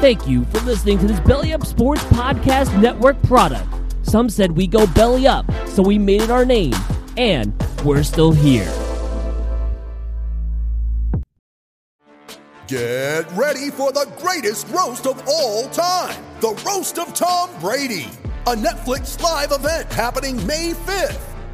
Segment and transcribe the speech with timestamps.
[0.00, 3.66] Thank you for listening to this Belly Up Sports Podcast Network product.
[4.02, 6.74] Some said we go belly up, so we made it our name,
[7.16, 7.52] and
[7.84, 8.72] we're still here.
[12.68, 18.08] Get ready for the greatest roast of all time the Roast of Tom Brady,
[18.46, 21.37] a Netflix live event happening May 5th.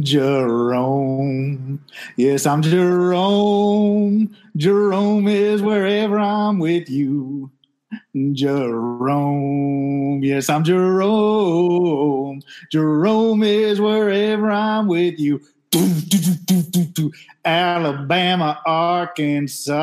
[0.00, 1.84] Jerome.
[2.16, 4.34] Yes, I'm Jerome.
[4.56, 7.50] Jerome is wherever I'm with you.
[8.32, 10.22] Jerome.
[10.22, 12.42] Yes, I'm Jerome.
[12.70, 15.40] Jerome is wherever I'm with you.
[17.44, 19.80] Alabama, Arkansas.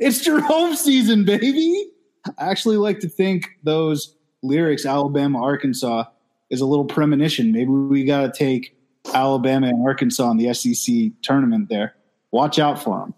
[0.00, 1.90] It's Jerome season, baby.
[2.38, 6.04] I actually like to think those lyrics, Alabama, Arkansas,
[6.50, 7.52] is a little premonition.
[7.52, 8.76] Maybe we got to take
[9.14, 11.94] Alabama and Arkansas in the SEC tournament there.
[12.30, 13.14] Watch out for them.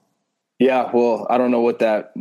[0.59, 2.13] Yeah, well, I don't know what that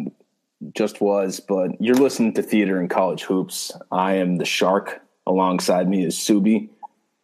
[0.75, 3.71] just was, but you're listening to Theater in College Hoops.
[3.91, 5.01] I am the Shark.
[5.25, 6.69] Alongside me is Subi.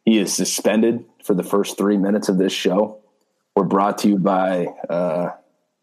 [0.06, 3.00] He is suspended for the first three minutes of this show.
[3.56, 5.30] We're brought to you by uh,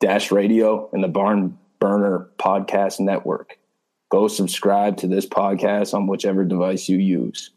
[0.01, 3.59] Dash Radio and the Barn Burner Podcast Network.
[4.11, 7.51] Go subscribe to this podcast on whichever device you use.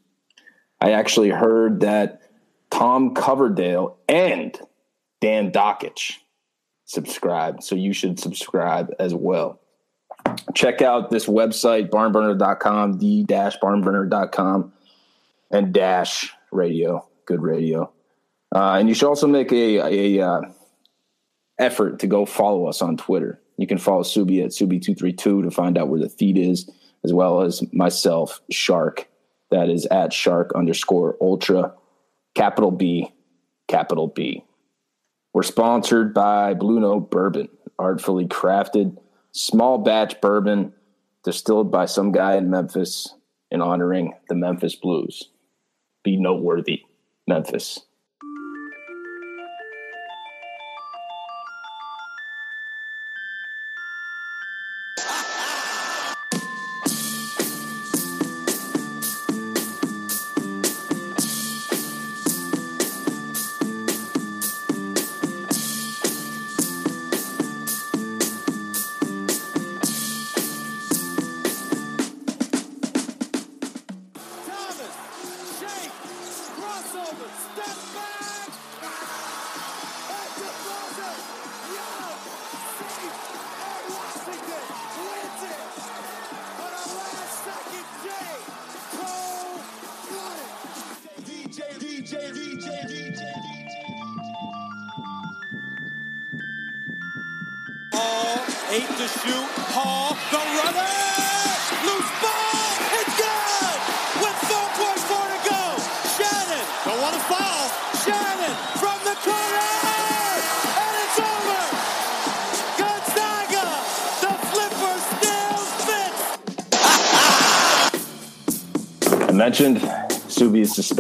[0.84, 2.22] I actually heard that
[2.70, 4.60] Tom Coverdale and
[5.22, 6.18] Dan Dakich
[6.84, 7.64] subscribe.
[7.64, 9.62] So you should subscribe as well.
[10.54, 14.74] Check out this website, barnburner.com, dash barnburner.com,
[15.52, 17.90] and dash radio, good radio.
[18.54, 20.42] Uh, and you should also make a, a uh,
[21.60, 23.42] effort to go follow us on Twitter.
[23.56, 26.70] You can follow Subi at Subi232 to find out where the feed is,
[27.06, 29.08] as well as myself, Shark.
[29.54, 31.76] That is at Shark underscore Ultra,
[32.34, 33.14] capital B,
[33.68, 34.44] capital B.
[35.32, 38.98] We're sponsored by Blue Note Bourbon, artfully crafted,
[39.32, 40.74] small batch bourbon
[41.24, 43.14] distilled by some guy in Memphis
[43.52, 45.30] in honoring the Memphis Blues.
[46.04, 46.82] Be noteworthy,
[47.28, 47.80] Memphis.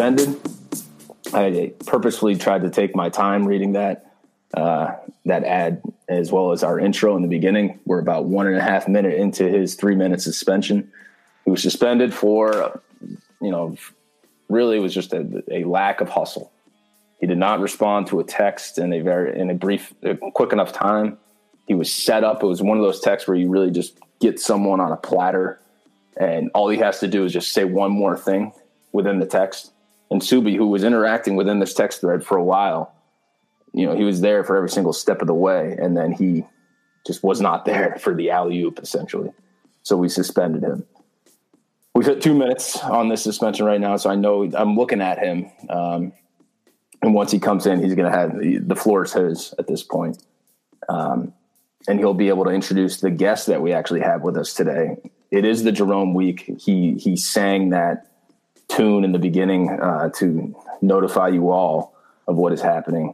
[0.04, 0.40] Suspended.
[1.34, 4.12] I purposefully tried to take my time reading that
[4.54, 4.96] uh,
[5.26, 7.80] that ad as well as our intro in the beginning.
[7.86, 10.92] We're about one and a half minute into his three minute suspension.
[11.46, 12.82] He was suspended for,
[13.42, 13.78] you know,
[14.50, 16.52] really it was just a, a lack of hustle.
[17.22, 20.52] He did not respond to a text in a very in a brief, a quick
[20.52, 21.18] enough time.
[21.66, 22.44] He was set up.
[22.44, 25.62] It was one of those texts where you really just get someone on a platter,
[26.18, 28.52] and all he has to do is just say one more thing
[28.92, 29.73] within the text.
[30.12, 32.94] And Subi, who was interacting within this text thread for a while,
[33.74, 36.46] you know, he was there for every single step of the way, and then he
[37.06, 39.32] just was not there for the alley oop, essentially.
[39.82, 40.86] So we suspended him.
[41.96, 45.20] We've hit two minutes on this suspension right now, so I know I'm looking at
[45.20, 45.52] him.
[45.70, 46.14] Um,
[47.04, 49.84] and once he comes in, he's going to have the, floor is his at this
[49.84, 50.24] point.
[50.90, 51.34] Um,
[51.88, 54.98] and he'll be able to introduce the guest that we actually have with us today.
[55.30, 56.50] It is the Jerome week.
[56.60, 58.08] He he sang that
[58.76, 61.96] tune in the beginning uh, to notify you all
[62.28, 63.14] of what is happening.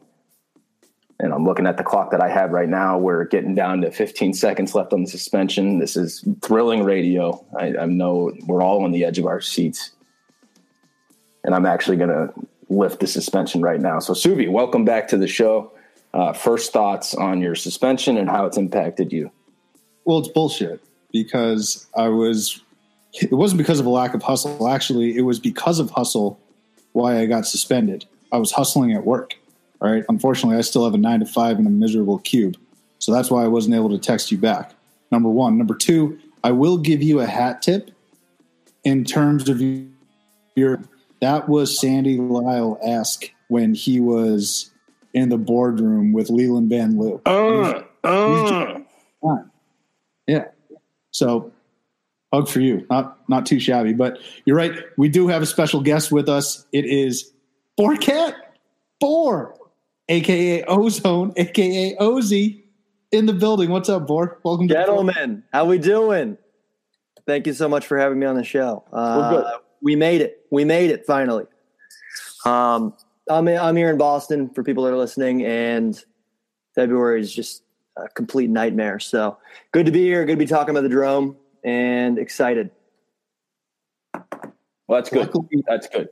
[1.19, 2.97] And I'm looking at the clock that I have right now.
[2.97, 5.79] We're getting down to 15 seconds left on the suspension.
[5.79, 7.45] This is thrilling radio.
[7.59, 9.91] I, I know we're all on the edge of our seats.
[11.43, 12.33] And I'm actually going to
[12.69, 13.99] lift the suspension right now.
[13.99, 15.73] So, Subi, welcome back to the show.
[16.13, 19.29] Uh, first thoughts on your suspension and how it's impacted you.
[20.05, 22.63] Well, it's bullshit because I was.
[23.13, 24.67] It wasn't because of a lack of hustle.
[24.67, 26.39] Actually, it was because of hustle
[26.93, 28.05] why I got suspended.
[28.31, 29.35] I was hustling at work.
[29.81, 30.03] All right.
[30.09, 32.57] Unfortunately, I still have a nine to five in a miserable cube.
[32.99, 34.73] So that's why I wasn't able to text you back.
[35.11, 35.57] Number one.
[35.57, 37.91] Number two, I will give you a hat tip
[38.83, 39.61] in terms of
[40.55, 40.81] your.
[41.21, 44.71] That was Sandy Lyle esque when he was
[45.13, 47.21] in the boardroom with Leland Van Loo.
[47.25, 48.79] Uh, uh.
[50.27, 50.45] Yeah.
[51.11, 51.51] So
[52.33, 52.85] hug for you.
[52.89, 54.73] Not not too shabby, but you're right.
[54.97, 56.65] We do have a special guest with us.
[56.71, 57.31] It is
[57.79, 58.35] Borcat
[58.99, 59.55] Bor,
[60.07, 62.63] aka Ozone, aka Ozy,
[63.11, 63.69] in the building.
[63.69, 64.39] What's up, Bor?
[64.43, 65.43] Welcome, to gentlemen.
[65.51, 66.37] How we doing?
[67.25, 68.83] Thank you so much for having me on the show.
[68.91, 70.45] Uh, we made it.
[70.51, 71.45] We made it finally.
[72.45, 72.95] Um,
[73.29, 76.01] I'm I'm here in Boston for people that are listening, and
[76.73, 77.63] February is just
[77.97, 78.99] a complete nightmare.
[78.99, 79.37] So
[79.71, 80.25] good to be here.
[80.25, 82.71] Good to be talking about the Jerome, and excited.
[84.13, 85.19] Well, that's good.
[85.19, 86.09] Luckily, that's good.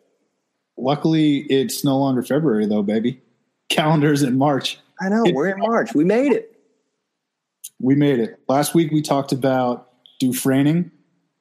[0.78, 3.22] Luckily, it's no longer February though, baby.
[3.70, 4.80] Calendars in March.
[5.02, 5.94] I know it, we're in March.
[5.94, 6.60] We made it.
[7.80, 8.40] We made it.
[8.48, 9.90] Last week we talked about
[10.20, 10.92] Dufresning,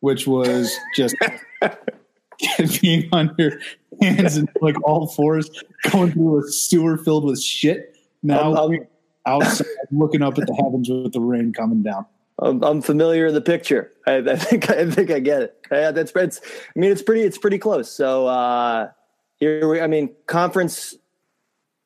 [0.01, 1.15] which was just
[2.81, 3.59] being on your
[4.01, 5.51] hands and like all fours
[5.91, 7.97] going through a sewer filled with shit.
[8.23, 8.87] Now I'm,
[9.27, 12.07] outside looking up at the heavens with the rain coming down.
[12.39, 13.93] I'm, I'm familiar in the picture.
[14.07, 15.67] I, I, think I think I get it.
[15.71, 16.41] Yeah, that's it's.
[16.45, 17.23] I mean, it's pretty.
[17.23, 17.91] It's pretty close.
[17.91, 18.91] So uh,
[19.37, 19.81] here we.
[19.81, 20.95] I mean, conference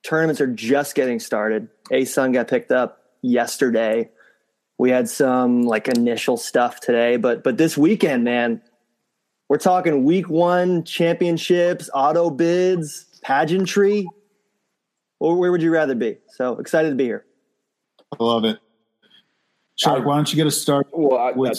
[0.03, 1.69] tournaments are just getting started.
[1.91, 4.11] ASUN got picked up yesterday.
[4.79, 8.63] We had some like initial stuff today, but but this weekend, man,
[9.49, 14.09] we're talking week one championships, auto bids, pageantry.
[15.19, 16.17] Where would you rather be?
[16.29, 17.27] So excited to be here.
[18.19, 18.59] I love it.
[19.81, 21.59] Shark, why don't you get us started well, I, with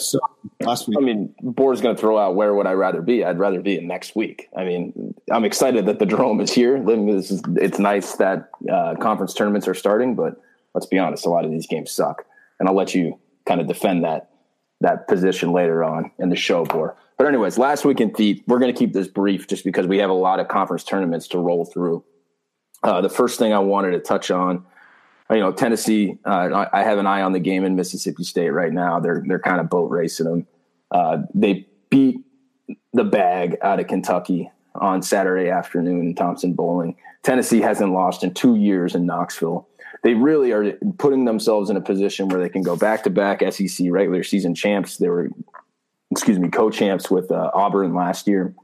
[0.60, 0.96] last week?
[0.96, 3.24] I mean, Bor's going to throw out where would I rather be?
[3.24, 4.48] I'd rather be in next week.
[4.56, 6.76] I mean, I'm excited that the Jerome is here.
[6.88, 10.40] Is, it's nice that uh, conference tournaments are starting, but
[10.72, 12.24] let's be honest, a lot of these games suck.
[12.60, 14.30] And I'll let you kind of defend that
[14.82, 16.96] that position later on in the show, Bor.
[17.18, 19.98] But anyways, last week in Theat, we're going to keep this brief just because we
[19.98, 22.04] have a lot of conference tournaments to roll through.
[22.84, 24.64] Uh, the first thing I wanted to touch on,
[25.32, 26.18] you know, Tennessee.
[26.24, 29.00] Uh, I have an eye on the game in Mississippi State right now.
[29.00, 30.46] They're they're kind of boat racing them.
[30.90, 32.20] Uh, they beat
[32.92, 36.96] the bag out of Kentucky on Saturday afternoon in Thompson-Boling.
[37.22, 39.68] Tennessee hasn't lost in two years in Knoxville.
[40.02, 43.42] They really are putting themselves in a position where they can go back to back
[43.52, 44.96] SEC regular season champs.
[44.96, 45.30] They were
[46.10, 48.54] excuse me, co-champs with uh, Auburn last year,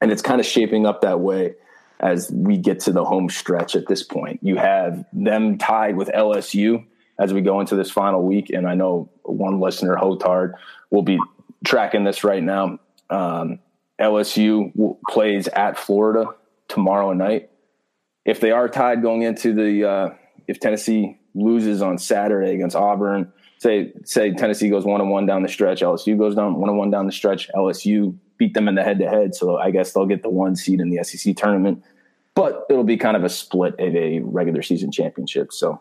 [0.00, 1.54] and it's kind of shaping up that way
[2.00, 3.74] as we get to the home stretch.
[3.74, 6.84] At this point, you have them tied with LSU
[7.18, 10.54] as we go into this final week, and I know one listener, Hotard,
[10.90, 11.18] will be
[11.64, 12.78] tracking this right now.
[13.08, 13.60] Um,
[14.00, 16.26] LSU plays at Florida
[16.68, 17.50] tomorrow night.
[18.24, 20.08] If they are tied going into the, uh,
[20.46, 25.42] if Tennessee loses on Saturday against Auburn, say say Tennessee goes one and one down
[25.42, 28.74] the stretch, LSU goes down one and one down the stretch, LSU beat them in
[28.74, 31.36] the head to head, so I guess they'll get the one seed in the SEC
[31.36, 31.82] tournament.
[32.34, 35.52] But it'll be kind of a split of a regular season championship.
[35.52, 35.80] So,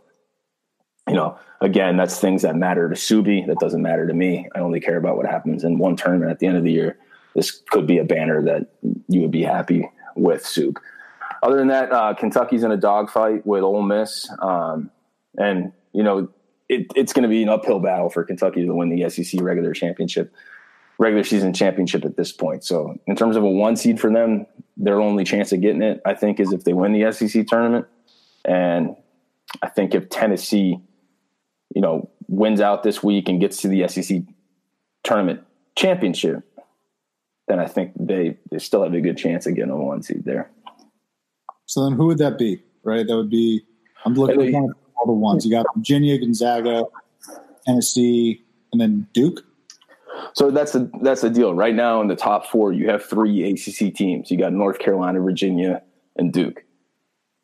[1.07, 3.45] you know, again, that's things that matter to Subi.
[3.45, 4.47] That doesn't matter to me.
[4.55, 6.97] I only care about what happens in one tournament at the end of the year.
[7.35, 8.67] This could be a banner that
[9.09, 10.79] you would be happy with, Sub.
[11.43, 14.89] Other than that, uh, Kentucky's in a dogfight with Ole Miss, um,
[15.37, 16.29] and you know
[16.69, 19.73] it, it's going to be an uphill battle for Kentucky to win the SEC regular
[19.73, 20.33] championship,
[20.97, 22.63] regular season championship at this point.
[22.63, 24.45] So, in terms of a one seed for them,
[24.77, 27.85] their only chance of getting it, I think, is if they win the SEC tournament.
[28.45, 28.95] And
[29.61, 30.79] I think if Tennessee,
[31.73, 34.21] you know, wins out this week and gets to the SEC
[35.03, 35.41] tournament
[35.75, 36.43] championship,
[37.47, 40.23] then I think they, they still have a good chance of getting a one seed
[40.25, 40.49] there.
[41.67, 42.61] So then, who would that be?
[42.83, 43.65] Right, that would be.
[44.05, 45.45] I'm looking at all the ones.
[45.45, 46.85] You got Virginia, Gonzaga,
[47.65, 49.44] Tennessee, and then Duke.
[50.33, 51.53] So that's the that's the deal.
[51.53, 54.31] Right now in the top four, you have three ACC teams.
[54.31, 55.81] You got North Carolina, Virginia,
[56.15, 56.63] and Duke.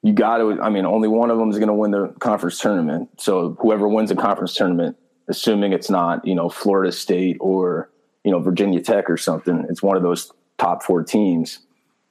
[0.04, 0.60] you got to.
[0.62, 3.10] I mean, only one of them is going to win the conference tournament.
[3.18, 4.98] So whoever wins the conference tournament,
[5.28, 7.90] assuming it's not you know Florida State or
[8.24, 11.60] you know Virginia Tech or something, it's one of those top four teams.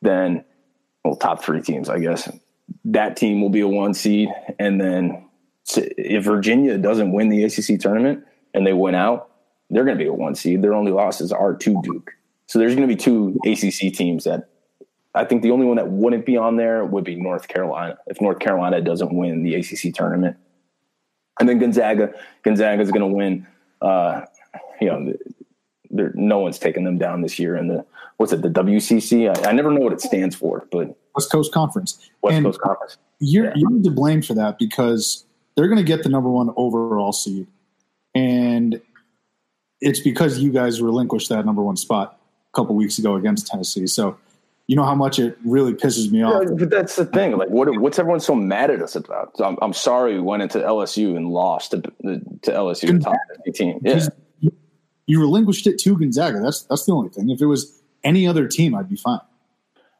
[0.02, 0.44] Then,
[1.04, 2.30] well, top three teams, I guess.
[2.84, 5.26] That team will be a one seed, and then
[5.76, 8.24] if Virginia doesn't win the ACC tournament
[8.54, 9.29] and they win out,
[9.70, 10.62] they're going to be a one seed.
[10.62, 12.12] Their only losses are to Duke.
[12.46, 14.48] So there's going to be two ACC teams that
[15.14, 18.20] I think the only one that wouldn't be on there would be North Carolina if
[18.20, 20.36] North Carolina doesn't win the ACC tournament.
[21.38, 22.12] And then Gonzaga,
[22.42, 23.46] Gonzaga is going to win.
[23.80, 24.22] Uh,
[24.80, 25.14] you know,
[25.90, 27.56] there, no one's taking them down this year.
[27.56, 27.86] And the
[28.18, 29.28] what's it, the WCC?
[29.28, 32.10] I, I, never know what it stands for, but West Coast Conference.
[32.22, 32.98] West and Coast Conference.
[33.18, 33.52] You're yeah.
[33.56, 35.24] you're to blame for that because
[35.54, 37.46] they're going to get the number one overall seed,
[38.14, 38.80] and
[39.80, 42.18] it's because you guys relinquished that number one spot
[42.52, 43.86] a couple weeks ago against Tennessee.
[43.86, 44.18] So
[44.66, 46.44] you know how much it really pisses me off.
[46.44, 47.36] Yeah, but that's the thing.
[47.36, 49.36] Like, what, what's everyone so mad at us about?
[49.36, 53.16] So I'm, I'm, sorry we went into LSU and lost to, to LSU, the top
[53.46, 53.80] 15.
[53.82, 54.06] Yeah.
[55.06, 56.38] You relinquished it to Gonzaga.
[56.38, 57.30] That's that's the only thing.
[57.30, 59.18] If it was any other team, I'd be fine.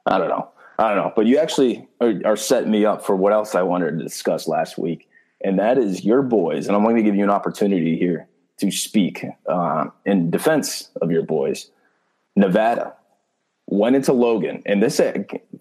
[0.06, 0.49] I don't know.
[0.78, 1.12] I don't know.
[1.16, 4.46] But you actually are, are setting me up for what else I wanted to discuss
[4.46, 5.08] last week,
[5.42, 6.68] and that is your boys.
[6.68, 8.28] And I'm going to give you an opportunity here
[8.61, 11.71] to speak uh, in defense of your boys.
[12.37, 12.95] Nevada
[13.67, 15.00] went into Logan, and this,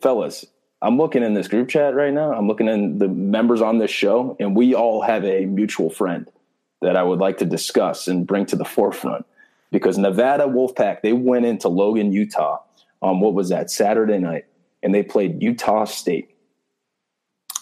[0.01, 0.45] fellas,
[0.81, 2.33] I'm looking in this group chat right now.
[2.33, 6.29] I'm looking in the members on this show, and we all have a mutual friend
[6.81, 9.25] that I would like to discuss and bring to the forefront
[9.71, 12.59] because Nevada Wolfpack they went into Logan, Utah
[13.01, 14.45] on what was that Saturday night,
[14.81, 16.35] and they played Utah State.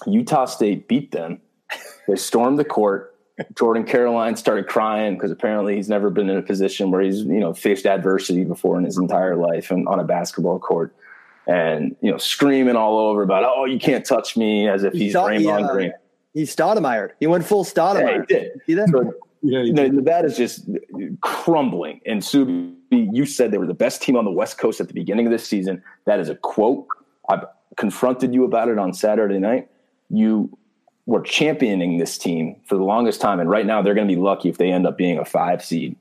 [0.06, 1.41] Utah State beat them.
[2.08, 3.16] They stormed the court.
[3.56, 7.39] Jordan Caroline started crying because apparently he's never been in a position where he's you
[7.39, 10.96] know faced adversity before in his entire life and on a basketball court,
[11.46, 15.13] and you know screaming all over about oh you can't touch me as if he's
[15.13, 15.94] Draymond uh, Green.
[16.34, 17.12] He Stoudemired.
[17.20, 18.25] He went full Stoudemire.
[18.29, 18.62] Yeah, he did.
[18.65, 18.89] See that?
[18.89, 20.70] So, yeah, you know, Nevada's just
[21.22, 22.01] crumbling.
[22.06, 24.94] And Subi, you said they were the best team on the West Coast at the
[24.94, 25.82] beginning of this season.
[26.06, 26.88] That is a quote.
[27.29, 29.70] I've confronted you about it on Saturday night.
[30.10, 30.56] You
[31.07, 34.21] were championing this team for the longest time, and right now they're going to be
[34.21, 35.95] lucky if they end up being a five seed.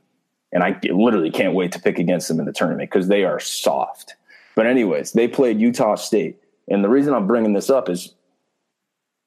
[0.53, 3.41] And I literally can't wait to pick against them in the tournament because they are
[3.41, 4.17] soft.
[4.55, 8.15] But anyways, they played Utah State, and the reason I'm bringing this up is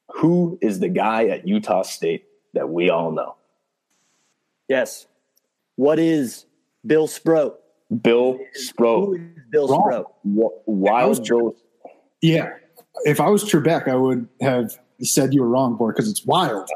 [0.10, 3.36] who is the guy at Utah State that we all know?
[4.68, 5.08] Yes.
[5.78, 6.46] What is
[6.86, 7.60] Bill Sproat?
[8.02, 9.18] Bill Sproat.
[9.50, 10.08] Bill Sproat.
[10.24, 11.56] Wild Joe.
[12.22, 12.50] Yeah.
[13.06, 16.70] If I was Trebek, I would have said you were wrong for because it's wild.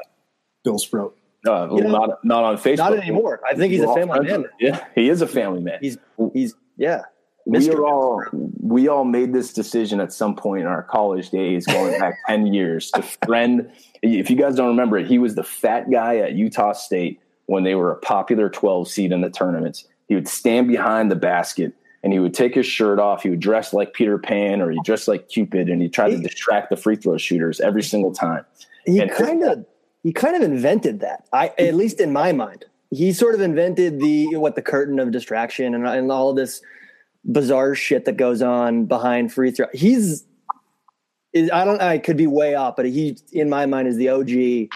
[0.63, 1.17] Bill Sproat.
[1.45, 2.77] Uh, you know, not not on Facebook.
[2.77, 3.41] Not anymore.
[3.49, 4.45] I think he's We're a family man.
[4.59, 5.79] Yeah, he is a family man.
[5.81, 5.97] He's
[6.33, 7.03] he's yeah.
[7.45, 11.65] We are all we all made this decision at some point in our college days,
[11.65, 13.69] going back ten years, to friend.
[14.01, 17.63] If you guys don't remember it, he was the fat guy at Utah State when
[17.63, 19.85] they were a popular twelve seed in the tournaments.
[20.07, 23.23] He would stand behind the basket and he would take his shirt off.
[23.23, 26.17] He would dress like Peter Pan or he dressed like Cupid, and he tried to
[26.17, 28.45] distract the free throw shooters every single time.
[28.85, 29.65] He kind of
[30.03, 31.25] he kind of invented that.
[31.31, 35.11] I at least in my mind, he sort of invented the what the curtain of
[35.11, 36.61] distraction and, and all this
[37.31, 39.67] bizarre shit that goes on behind free throw.
[39.73, 40.25] He's
[41.31, 44.09] is I don't I could be way off, but he in my mind is the
[44.09, 44.69] OG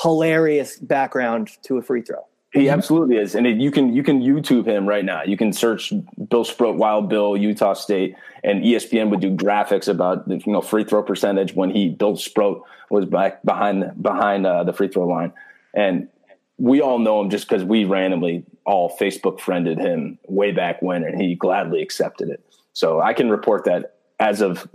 [0.00, 2.26] hilarious background to a free throw.
[2.54, 5.24] He absolutely is, and it, you can you can YouTube him right now.
[5.24, 5.92] You can search
[6.28, 10.60] Bill Sproat, Wild Bill, Utah State, and ESPN would do graphics about the, you know
[10.60, 15.04] free throw percentage when he Bill Sproat was back behind behind uh, the free throw
[15.04, 15.32] line,
[15.74, 16.08] and
[16.56, 21.02] we all know him just because we randomly all Facebook friended him way back when,
[21.02, 22.40] and he gladly accepted it.
[22.72, 24.68] So I can report that as of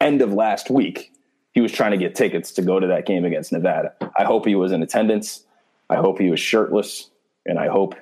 [0.00, 1.12] end of last week,
[1.52, 3.92] he was trying to get tickets to go to that game against Nevada.
[4.18, 5.42] I hope he was in attendance.
[5.90, 7.10] I hope he was shirtless,
[7.44, 7.94] and I hope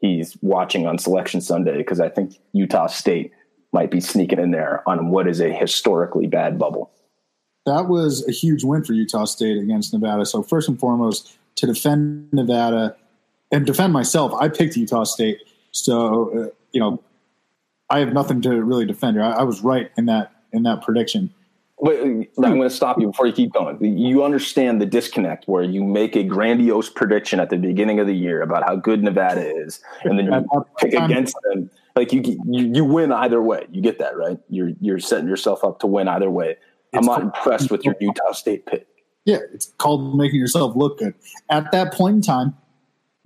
[0.00, 3.32] he's watching on Selection Sunday because I think Utah State
[3.72, 6.90] might be sneaking in there on what is a historically bad bubble.
[7.66, 10.26] That was a huge win for Utah State against Nevada.
[10.26, 12.96] So first and foremost, to defend Nevada
[13.50, 15.38] and defend myself, I picked Utah State.
[15.72, 17.02] So uh, you know,
[17.90, 19.24] I have nothing to really defend here.
[19.24, 21.32] I, I was right in that in that prediction.
[21.84, 23.76] Wait, I'm going to stop you before you keep going.
[23.84, 28.14] You understand the disconnect where you make a grandiose prediction at the beginning of the
[28.14, 31.68] year about how good Nevada is, and then you pick against them.
[31.94, 33.66] Like you, you, you win either way.
[33.70, 34.38] You get that right.
[34.48, 36.56] You're you're setting yourself up to win either way.
[36.94, 38.86] I'm not impressed with your Utah State pick.
[39.26, 41.12] Yeah, it's called making yourself look good.
[41.50, 42.56] At that point in time,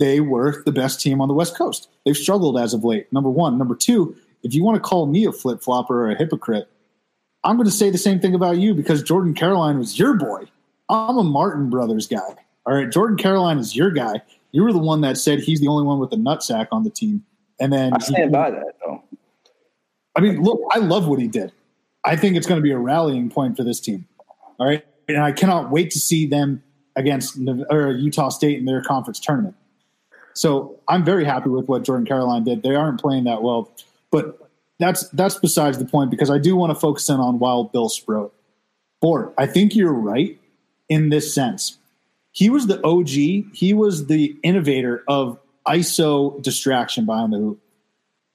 [0.01, 1.89] they were the best team on the West Coast.
[2.05, 3.13] They've struggled as of late.
[3.13, 4.17] Number one, number two.
[4.43, 6.69] If you want to call me a flip flopper or a hypocrite,
[7.45, 10.45] I'm going to say the same thing about you because Jordan Caroline was your boy.
[10.89, 12.35] I'm a Martin Brothers guy.
[12.67, 14.21] All right, Jordan Caroline is your guy.
[14.53, 16.91] You were the one that said he's the only one with a nutsack on the
[16.91, 17.25] team,
[17.61, 19.03] and then I stand by that though.
[20.17, 21.53] I mean, look, I love what he did.
[22.05, 24.07] I think it's going to be a rallying point for this team.
[24.59, 26.63] All right, and I cannot wait to see them
[26.97, 27.39] against
[27.71, 29.55] or Utah State in their conference tournament.
[30.35, 32.63] So I'm very happy with what Jordan Caroline did.
[32.63, 33.71] They aren't playing that well,
[34.11, 34.48] but
[34.79, 37.89] that's that's besides the point because I do want to focus in on Wild Bill
[37.89, 38.33] Sproat.
[39.01, 40.39] Bort, I think you're right
[40.89, 41.79] in this sense.
[42.33, 43.55] He was the OG.
[43.55, 47.61] He was the innovator of ISO distraction behind the hoop.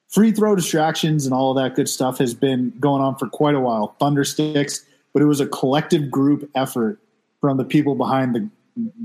[0.09, 3.55] Free throw distractions and all of that good stuff has been going on for quite
[3.55, 3.95] a while.
[3.99, 6.99] Thunder sticks, but it was a collective group effort
[7.41, 8.49] from the people behind the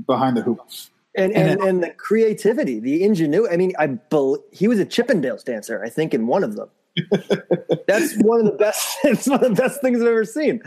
[0.05, 0.59] behind the hoop.
[1.15, 3.53] And and, and the creativity, the ingenuity.
[3.53, 6.69] I mean, I bel he was a Chippendales dancer, I think, in one of them.
[7.87, 8.97] That's one of the best.
[9.03, 10.61] It's one of the best things I've ever seen.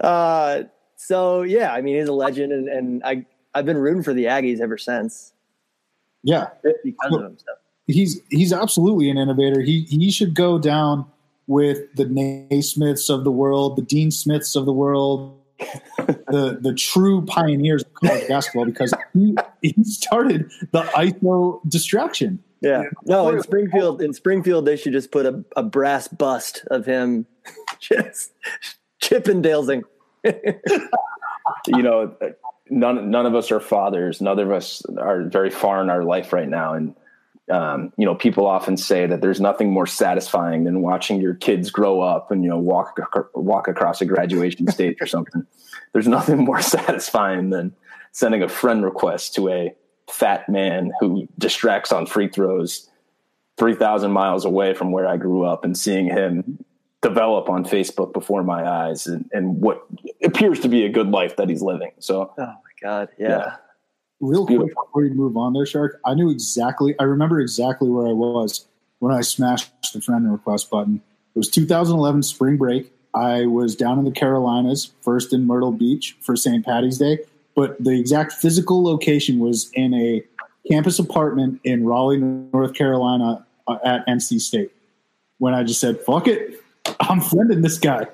[0.00, 0.64] Uh,
[0.96, 4.24] so yeah, I mean, he's a legend, and, and I I've been rooting for the
[4.24, 5.32] Aggies ever since.
[6.22, 6.48] Yeah,
[6.84, 7.38] because of him.
[7.38, 7.52] So.
[7.86, 9.60] He's he's absolutely an innovator.
[9.60, 11.06] He he should go down
[11.46, 15.40] with the Naismiths of the world, the Dean Smiths of the world,
[15.98, 22.42] the the true pioneers of college basketball because he he started the ISO distraction.
[22.60, 22.84] Yeah.
[23.04, 27.26] No, in Springfield, in Springfield, they should just put a, a brass bust of him
[27.80, 28.32] just
[29.02, 29.82] Chippendalesing.
[30.24, 32.16] you know,
[32.70, 34.20] none none of us are fathers.
[34.20, 36.94] None of us are very far in our life right now, and
[37.50, 41.70] um, you know, people often say that there's nothing more satisfying than watching your kids
[41.70, 42.98] grow up and you know walk
[43.34, 45.46] walk across a graduation stage or something.
[45.92, 47.74] There's nothing more satisfying than
[48.12, 49.74] sending a friend request to a
[50.10, 52.88] fat man who distracts on free throws
[53.58, 56.64] 3,000 miles away from where I grew up and seeing him
[57.02, 59.86] develop on Facebook before my eyes and, and what
[60.22, 61.92] appears to be a good life that he's living.
[61.98, 63.08] So, oh my God.
[63.18, 63.28] Yeah.
[63.28, 63.56] yeah.
[64.20, 68.06] Real quick before we move on there, Shark, I knew exactly, I remember exactly where
[68.06, 68.66] I was
[68.98, 71.02] when I smashed the friend request button.
[71.34, 72.92] It was 2011 spring break.
[73.12, 76.64] I was down in the Carolinas, first in Myrtle Beach for St.
[76.64, 77.18] Patty's Day
[77.56, 80.22] but the exact physical location was in a
[80.70, 84.70] campus apartment in Raleigh, North Carolina uh, at NC State.
[85.38, 86.62] When I just said, fuck it,
[87.00, 88.06] I'm friending this guy.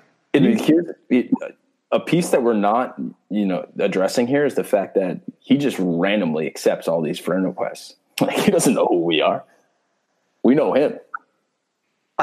[1.90, 5.76] A piece that we're not, you know, addressing here is the fact that he just
[5.78, 7.96] randomly accepts all these friend requests.
[8.20, 9.42] Like he doesn't know who we are.
[10.44, 10.98] We know him.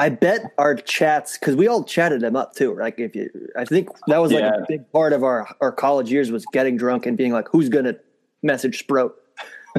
[0.00, 2.74] I bet our chats because we all chatted him up too.
[2.74, 4.62] Like if you, I think that was like yeah.
[4.62, 7.68] a big part of our our college years was getting drunk and being like, "Who's
[7.68, 7.96] gonna
[8.42, 9.14] message Sproat?"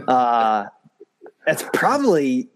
[0.07, 0.65] uh,
[1.47, 2.49] that's probably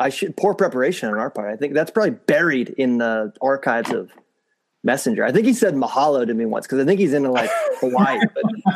[0.00, 1.52] I should poor preparation on our part.
[1.52, 4.10] I think that's probably buried in the archives of
[4.82, 5.22] Messenger.
[5.22, 8.20] I think he said mahalo to me once because I think he's into like Hawaii.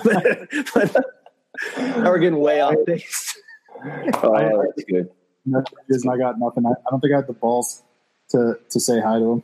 [0.05, 1.07] but, but, but
[1.79, 3.35] now we're getting way off base.
[4.23, 5.09] Oh, that's good.
[5.57, 6.67] I got nothing.
[6.67, 7.83] I, I don't think I had the balls
[8.31, 9.43] to to say hi to him.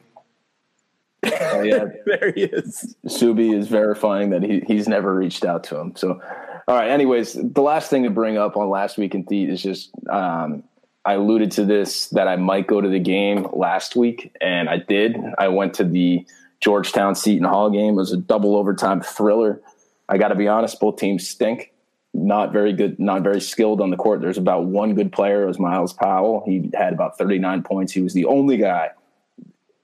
[1.25, 2.96] Oh yeah, there he is.
[3.07, 5.94] Subi is verifying that he he's never reached out to him.
[5.96, 6.20] So,
[6.68, 6.90] all right.
[6.90, 10.62] Anyways, the last thing to bring up on last week in Theat is just um,
[11.05, 14.79] I alluded to this that I might go to the game last week, and I
[14.79, 15.16] did.
[15.38, 16.27] I went to the
[16.61, 17.94] Georgetown Seton Hall game.
[17.94, 19.61] It was a double overtime thriller.
[20.09, 21.72] I got to be honest, both teams stink
[22.16, 24.20] not very good, not very skilled on the court.
[24.20, 25.42] There's about one good player.
[25.42, 26.42] It was Myles Powell.
[26.46, 27.92] He had about 39 points.
[27.92, 28.90] He was the only guy,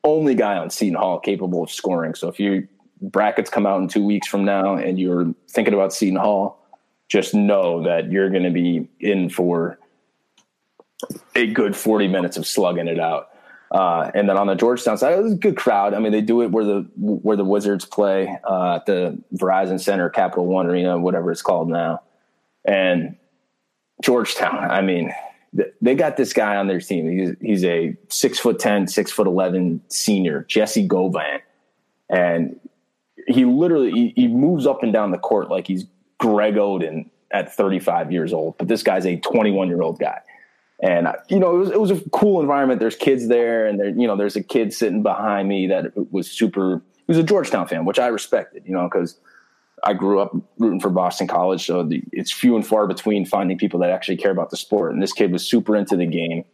[0.02, 2.14] only guy on Seton Hall capable of scoring.
[2.14, 2.62] So if your
[3.02, 6.58] brackets come out in two weeks from now and you're thinking about Seton Hall,
[7.08, 9.78] just know that you're going to be in for
[11.34, 13.28] a good 40 minutes of slugging it out.
[13.70, 15.92] Uh, and then on the Georgetown side, it was a good crowd.
[15.94, 19.80] I mean, they do it where the where the Wizards play uh, at the Verizon
[19.80, 22.02] Center, Capital One Arena, whatever it's called now.
[22.64, 23.16] And
[24.02, 25.12] Georgetown, I mean,
[25.80, 27.08] they got this guy on their team.
[27.10, 31.40] He's, he's a six foot 10, six foot 11 senior, Jesse Govan.
[32.08, 32.58] And
[33.26, 35.86] he literally, he, he moves up and down the court like he's
[36.18, 38.56] Greg Oden at 35 years old.
[38.58, 40.20] But this guy's a 21 year old guy.
[40.82, 42.80] And uh, you know, it was, it was a cool environment.
[42.80, 46.28] There's kids there, and there, you know, there's a kid sitting behind me that was
[46.28, 46.82] super.
[46.96, 49.16] He was a Georgetown fan, which I respected, you know, because
[49.84, 53.58] I grew up rooting for Boston College, so the, it's few and far between finding
[53.58, 54.92] people that actually care about the sport.
[54.92, 56.44] And this kid was super into the game.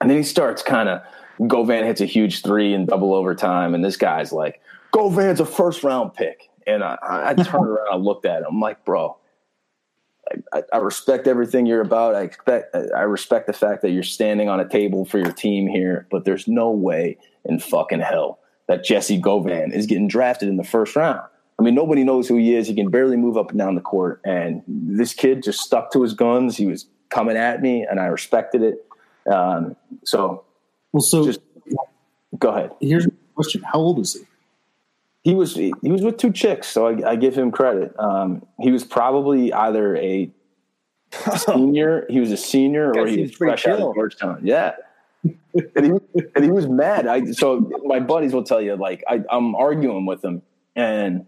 [0.00, 1.02] And then he starts kind of
[1.46, 4.60] Govan hits a huge three in double overtime, and this guy's like,
[4.92, 6.48] Govan's a first round pick.
[6.66, 9.16] And I, I turned around, I looked at him, I'm like, bro,
[10.52, 12.14] I, I, respect everything you're about.
[12.14, 15.66] I expect, I respect the fact that you're standing on a table for your team
[15.66, 20.56] here, but there's no way in fucking hell that Jesse Govan is getting drafted in
[20.56, 21.22] the first round.
[21.60, 22.66] I mean, nobody knows who he is.
[22.66, 24.22] He can barely move up and down the court.
[24.24, 26.56] And this kid just stuck to his guns.
[26.56, 28.86] He was coming at me, and I respected it.
[29.30, 30.44] Um, so,
[30.92, 31.40] well, so just
[32.38, 32.72] go ahead.
[32.80, 34.20] Here's a question: How old is he?
[35.22, 37.94] He was he was with two chicks, so I, I give him credit.
[37.98, 40.30] Um, he was probably either a
[41.36, 43.74] senior, he was a senior, or he was fresh chill.
[43.74, 44.40] out of Georgetown.
[44.42, 44.76] Yeah.
[45.76, 47.06] and, he, and he was mad.
[47.06, 50.40] I so my buddies will tell you like I, I'm arguing with him,
[50.74, 51.26] and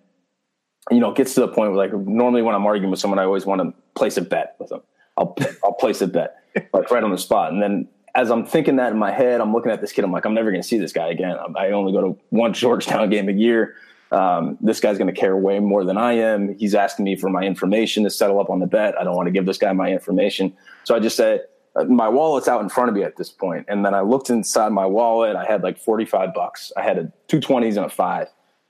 [0.90, 3.18] you know, it gets to the point where like normally when I'm arguing with someone,
[3.18, 4.82] I always want to place a bet with them.
[5.16, 6.42] I'll I'll place a bet
[6.72, 9.52] like right on the spot, and then as I'm thinking that in my head, I'm
[9.52, 10.04] looking at this kid.
[10.04, 11.36] I'm like, I'm never going to see this guy again.
[11.56, 13.74] I only go to one Georgetown game a year.
[14.10, 16.54] Um, this guy's going to care way more than I am.
[16.58, 18.94] He's asking me for my information to settle up on the bet.
[19.00, 20.54] I don't want to give this guy my information.
[20.84, 23.64] So I just said, uh, my wallet's out in front of me at this point.
[23.68, 25.34] And then I looked inside my wallet.
[25.34, 26.70] I had like 45 bucks.
[26.76, 28.28] I had a two twenties and a five.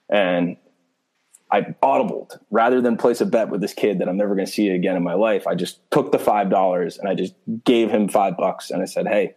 [0.09, 0.57] And
[1.53, 4.53] I audibled rather than place a bet with this kid that I'm never going to
[4.53, 5.47] see again in my life.
[5.47, 7.35] I just took the five dollars and I just
[7.65, 9.35] gave him five bucks and I said, "Hey,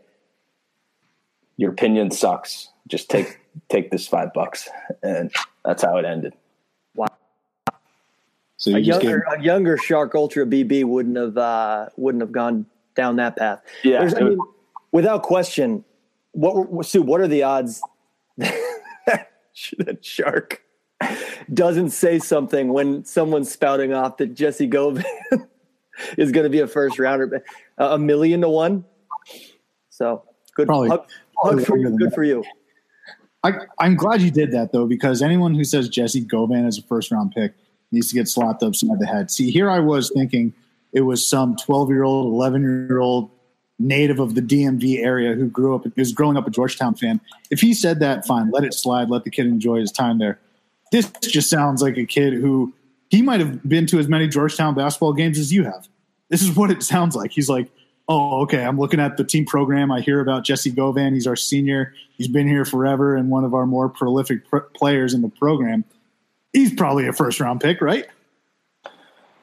[1.58, 2.69] your opinion sucks.
[2.88, 4.69] Just take take this five bucks."
[5.04, 5.30] And
[5.65, 6.34] that's how it ended.
[6.95, 7.08] Wow.
[8.56, 12.65] So a younger, gave- a younger Shark Ultra BB wouldn't have uh, wouldn't have gone
[12.95, 13.62] down that path.
[13.84, 14.39] Yeah, I mean,
[14.93, 15.84] without question.
[16.32, 17.01] What Sue?
[17.01, 17.82] What are the odds
[18.38, 19.28] that
[20.01, 20.64] Shark
[21.54, 25.04] doesn't say something when someone's spouting off that Jesse Govan
[26.18, 27.44] is going to be a first rounder,
[27.78, 28.86] uh, a million to one.
[29.89, 30.24] So
[30.56, 31.98] good, probably, hug, hug for you.
[31.98, 32.44] Good for you.
[33.44, 36.82] I, I'm glad you did that though, because anyone who says Jesse Govan is a
[36.84, 37.54] first round pick
[37.91, 39.30] needs to get slapped upside the head.
[39.30, 40.54] See, here I was thinking
[40.94, 43.30] it was some 12 year old, 11 year old
[43.78, 47.20] native of the DMV area who grew up, is growing up a Georgetown fan.
[47.52, 50.39] If he said that, fine, let it slide, let the kid enjoy his time there
[50.91, 52.74] this just sounds like a kid who
[53.10, 55.88] he might have been to as many Georgetown basketball games as you have.
[56.30, 57.32] This is what it sounds like.
[57.32, 57.69] He's like,
[58.08, 59.91] oh, okay, I'm looking at the team program.
[59.91, 61.13] I hear about Jesse Govan.
[61.13, 61.93] He's our senior.
[62.17, 65.84] He's been here forever and one of our more prolific pr- players in the program.
[66.54, 68.08] He's probably a first round pick, right?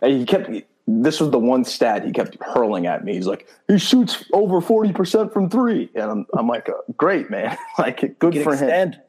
[0.00, 0.50] And he kept.
[0.88, 3.14] This was the one stat he kept hurling at me.
[3.14, 7.30] He's like, he shoots over forty percent from three, and I'm, I'm like, uh, great
[7.30, 8.94] man, like good for extend.
[8.94, 9.00] him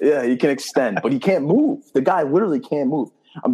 [0.00, 1.82] yeah, he can extend, but he can't move.
[1.92, 3.10] The guy literally can't move.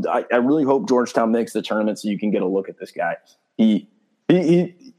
[0.08, 2.78] I, I really hope Georgetown makes the tournament so you can get a look at
[2.78, 3.16] this guy.
[3.56, 3.88] He,
[4.28, 4.94] he, he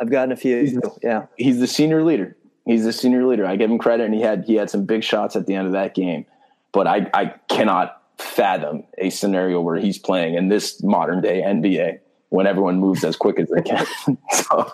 [0.00, 0.60] I've gotten a few.
[0.60, 2.36] He's yeah, he's the senior leader.
[2.64, 3.46] He's the senior leader.
[3.46, 5.66] I give him credit, and he had he had some big shots at the end
[5.66, 6.26] of that game.
[6.72, 11.98] But I I cannot fathom a scenario where he's playing in this modern day NBA
[12.30, 13.86] when everyone moves as quick as they can.
[14.32, 14.70] so,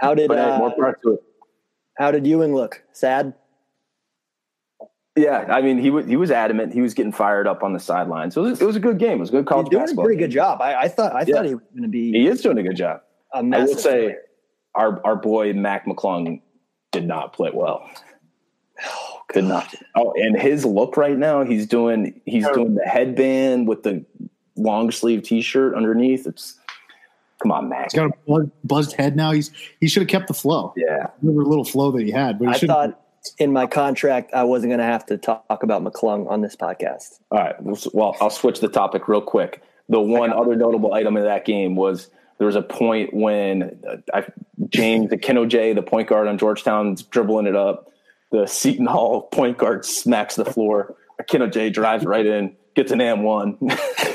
[0.00, 1.22] how did uh, more part to it.
[1.98, 2.82] How did Ewing look?
[2.92, 3.34] Sad.
[5.16, 6.72] Yeah, I mean, he was he was adamant.
[6.72, 8.30] He was getting fired up on the sideline.
[8.30, 9.14] So it was, it was a good game.
[9.14, 10.04] It was a good college He's doing basketball.
[10.04, 10.60] a pretty good job.
[10.62, 11.34] I, I thought I yeah.
[11.34, 12.12] thought he was going to be.
[12.12, 13.00] He is doing a good job.
[13.34, 14.18] A I will say, player.
[14.76, 16.40] our our boy Mac McClung
[16.92, 17.88] did not play well.
[18.82, 19.74] Oh, did not.
[19.94, 24.04] Oh, and his look right now, he's doing he's doing the headband with the
[24.56, 26.26] long sleeve t shirt underneath.
[26.26, 26.58] It's
[27.40, 27.92] come on, Mac.
[27.92, 29.32] He's got a buzzed head now.
[29.32, 30.72] He's he should have kept the flow.
[30.76, 32.38] Yeah, the little flow that he had.
[32.38, 33.00] But he I thought
[33.38, 37.20] in my contract, I wasn't going to have to talk about McClung on this podcast.
[37.30, 37.54] All right.
[37.92, 39.62] Well, I'll switch the topic real quick.
[39.88, 43.96] The one other notable item in that game was there was a point when uh,
[44.14, 44.24] I,
[44.68, 47.92] James Akinjo, the point guard on Georgetown, dribbling it up.
[48.32, 50.96] The Seton Hall point guard smacks the floor.
[51.20, 53.58] Akinjo drives right in, gets an am one,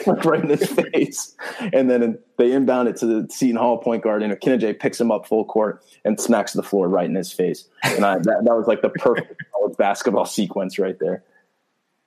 [0.07, 1.35] right in his face,
[1.73, 5.11] and then they inbound it to the Seton Hall point guard, and Akinjo picks him
[5.11, 7.67] up full court and smacks the floor right in his face.
[7.83, 9.41] And I, that, that was like the perfect
[9.77, 11.23] basketball sequence right there.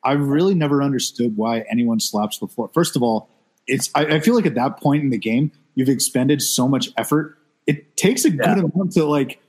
[0.04, 2.70] I really never understood why anyone slaps the floor.
[2.72, 3.28] First of all,
[3.66, 6.90] it's I, I feel like at that point in the game, you've expended so much
[6.96, 7.38] effort.
[7.66, 8.54] It takes a yeah.
[8.54, 9.40] good amount to like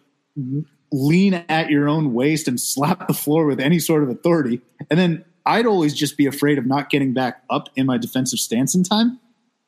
[0.92, 4.62] lean at your own waist and slap the floor with any sort of authority.
[4.90, 8.40] And then I'd always just be afraid of not getting back up in my defensive
[8.40, 9.20] stance in time,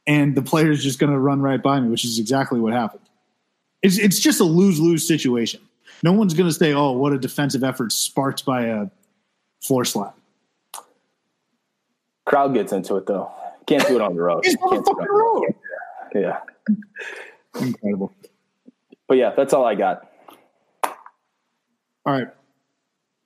[0.06, 3.02] and the player's just going to run right by me, which is exactly what happened.
[3.82, 5.62] It's it's just a lose lose situation.
[6.04, 8.88] No one's going to say, "Oh, what a defensive effort sparked by a
[9.62, 10.18] floor slap."
[12.26, 13.32] Crowd gets into it though.
[13.66, 14.42] Can't do it on the road.
[14.46, 15.56] He's on the fucking road.
[16.14, 16.40] Yeah.
[17.60, 18.14] Incredible.
[19.08, 20.08] But yeah, that's all I got.
[20.84, 20.94] All
[22.14, 22.28] right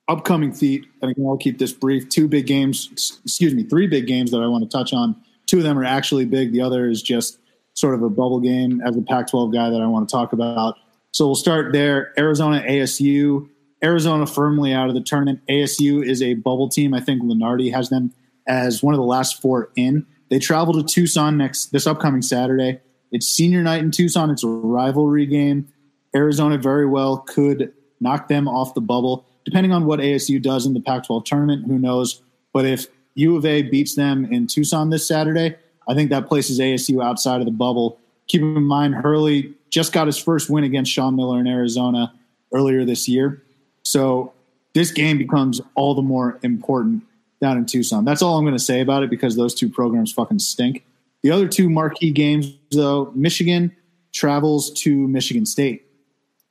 [0.08, 2.08] upcoming theat, and again, I'll keep this brief.
[2.08, 5.16] Two big games, excuse me, three big games that I want to touch on.
[5.46, 6.52] Two of them are actually big.
[6.52, 7.38] The other is just
[7.74, 10.32] sort of a bubble game as a Pac 12 guy that I want to talk
[10.32, 10.76] about.
[11.12, 12.12] So we'll start there.
[12.18, 13.48] Arizona ASU.
[13.84, 15.40] Arizona firmly out of the tournament.
[15.48, 16.94] ASU is a bubble team.
[16.94, 18.12] I think Lunardi has them
[18.46, 20.06] as one of the last four in.
[20.30, 22.80] They travel to Tucson next this upcoming Saturday.
[23.12, 24.30] It's senior night in Tucson.
[24.30, 25.68] It's a rivalry game.
[26.14, 30.74] Arizona very well could knock them off the bubble, depending on what ASU does in
[30.74, 31.66] the Pac 12 tournament.
[31.66, 32.20] Who knows?
[32.52, 35.56] But if U of A beats them in Tucson this Saturday,
[35.88, 37.98] I think that places ASU outside of the bubble.
[38.26, 42.12] Keep in mind, Hurley just got his first win against Sean Miller in Arizona
[42.52, 43.42] earlier this year.
[43.84, 44.32] So
[44.74, 47.04] this game becomes all the more important
[47.40, 48.04] down in Tucson.
[48.04, 50.84] That's all I'm going to say about it because those two programs fucking stink.
[51.22, 53.74] The other two marquee games, though, Michigan
[54.12, 55.86] travels to Michigan State.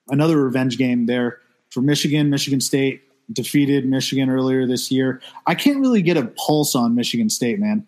[0.07, 1.39] Another revenge game there
[1.75, 2.31] for Michigan.
[2.31, 5.21] Michigan State defeated Michigan earlier this year.
[5.45, 7.85] I can't really get a pulse on Michigan State, man.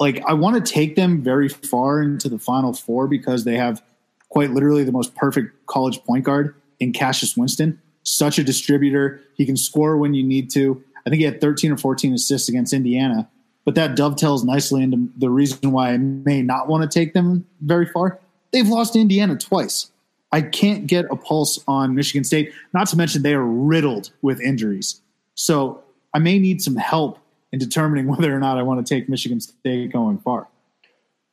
[0.00, 3.82] Like, I want to take them very far into the Final Four because they have
[4.30, 7.78] quite literally the most perfect college point guard in Cassius Winston.
[8.04, 9.20] Such a distributor.
[9.34, 10.82] He can score when you need to.
[11.06, 13.28] I think he had 13 or 14 assists against Indiana
[13.64, 17.46] but that dovetails nicely into the reason why I may not want to take them
[17.60, 18.20] very far.
[18.52, 19.90] They've lost Indiana twice.
[20.34, 24.40] I can't get a pulse on Michigan State, not to mention they are riddled with
[24.40, 25.00] injuries.
[25.34, 27.18] So I may need some help
[27.52, 30.48] in determining whether or not I want to take Michigan State going far.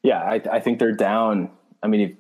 [0.04, 1.50] Yeah, I, I think they're down.
[1.84, 2.12] I mean, if,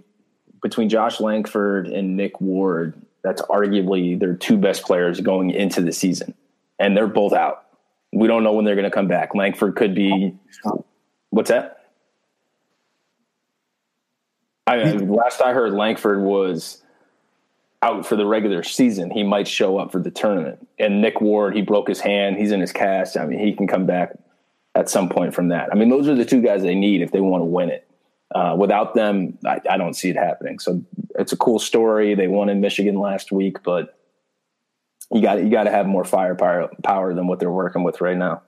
[0.61, 5.91] between Josh Langford and Nick Ward, that's arguably their two best players going into the
[5.91, 6.33] season,
[6.79, 7.65] and they're both out
[8.13, 9.35] we don't know when they're going to come back.
[9.35, 10.35] Langford could be.
[11.29, 11.80] What's that?
[14.67, 16.81] I, last I heard, Langford was
[17.81, 19.09] out for the regular season.
[19.09, 20.67] He might show up for the tournament.
[20.77, 22.37] And Nick Ward, he broke his hand.
[22.37, 23.17] He's in his cast.
[23.17, 24.13] I mean, he can come back
[24.75, 25.69] at some point from that.
[25.71, 27.87] I mean, those are the two guys they need if they want to win it.
[28.33, 30.59] Uh, without them, I, I don't see it happening.
[30.59, 30.81] So
[31.15, 32.15] it's a cool story.
[32.15, 33.97] They won in Michigan last week, but
[35.11, 38.15] you got you got to have more firepower power than what they're working with right
[38.15, 38.41] now.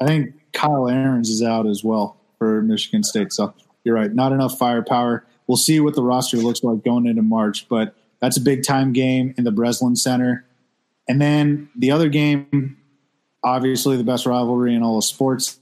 [0.00, 3.32] I think Kyle Ahrens is out as well for Michigan State.
[3.32, 3.52] So
[3.84, 5.24] you're right, not enough firepower.
[5.46, 8.92] We'll see what the roster looks like going into March, but that's a big time
[8.92, 10.44] game in the Breslin Center.
[11.08, 12.76] And then the other game,
[13.42, 15.58] obviously the best rivalry in all of sports,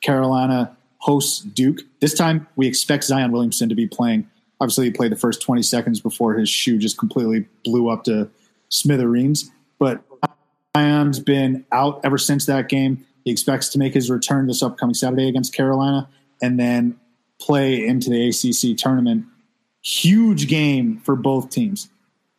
[0.00, 1.80] Carolina hosts Duke.
[2.00, 4.28] This time we expect Zion Williamson to be playing.
[4.60, 8.28] Obviously, he played the first 20 seconds before his shoe just completely blew up to
[8.68, 9.50] smithereens.
[9.78, 10.02] But
[10.76, 13.06] Zion's been out ever since that game.
[13.24, 16.08] He expects to make his return this upcoming Saturday against Carolina
[16.42, 16.98] and then
[17.40, 19.24] play into the ACC tournament.
[19.82, 21.88] Huge game for both teams.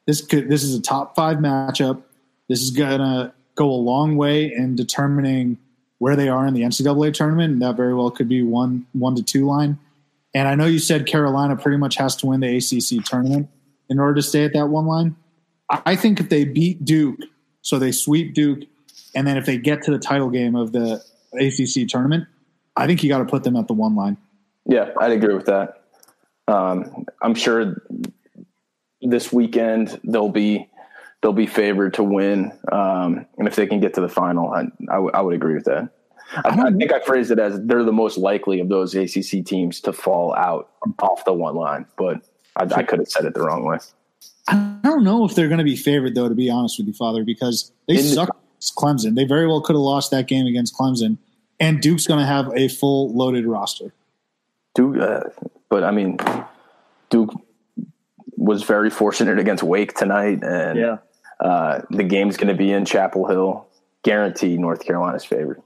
[0.06, 2.02] This could this is a top five matchup.
[2.48, 5.58] This is gonna go a long way in determining
[6.00, 9.16] where they are in the NCAA tournament, and that very well could be one one
[9.16, 9.78] to two line.
[10.34, 13.50] And I know you said Carolina pretty much has to win the ACC tournament
[13.90, 15.16] in order to stay at that one line.
[15.70, 17.20] I think if they beat Duke,
[17.62, 18.60] so they sweep Duke,
[19.16, 22.28] and then if they get to the title game of the ACC tournament,
[22.76, 24.18] I think you got to put them at the one line.
[24.70, 25.82] Yeah, I'd agree with that.
[26.48, 27.84] Um, I'm sure
[29.02, 30.70] this weekend they'll be
[31.22, 34.62] they'll be favored to win, um, and if they can get to the final, I,
[34.90, 35.90] I, w- I would agree with that.
[36.46, 39.82] I, I, think I phrased it as they're the most likely of those ACC teams
[39.82, 42.22] to fall out off the one line, but
[42.56, 43.80] I, I could have said it the wrong way.
[44.48, 46.94] I don't know if they're going to be favored, though, to be honest with you,
[46.94, 48.36] Father, because they In suck the-
[48.78, 49.16] Clemson.
[49.16, 51.18] They very well could have lost that game against Clemson,
[51.60, 53.92] and Duke's going to have a full loaded roster.
[54.76, 55.22] Duke, uh,
[55.70, 56.18] but I mean,
[57.10, 57.32] Duke
[58.36, 60.98] was very fortunate against Wake tonight, and yeah.
[61.40, 63.68] uh, the game's going to be in Chapel Hill.
[64.04, 65.62] Guaranteed, North Carolina's favorite.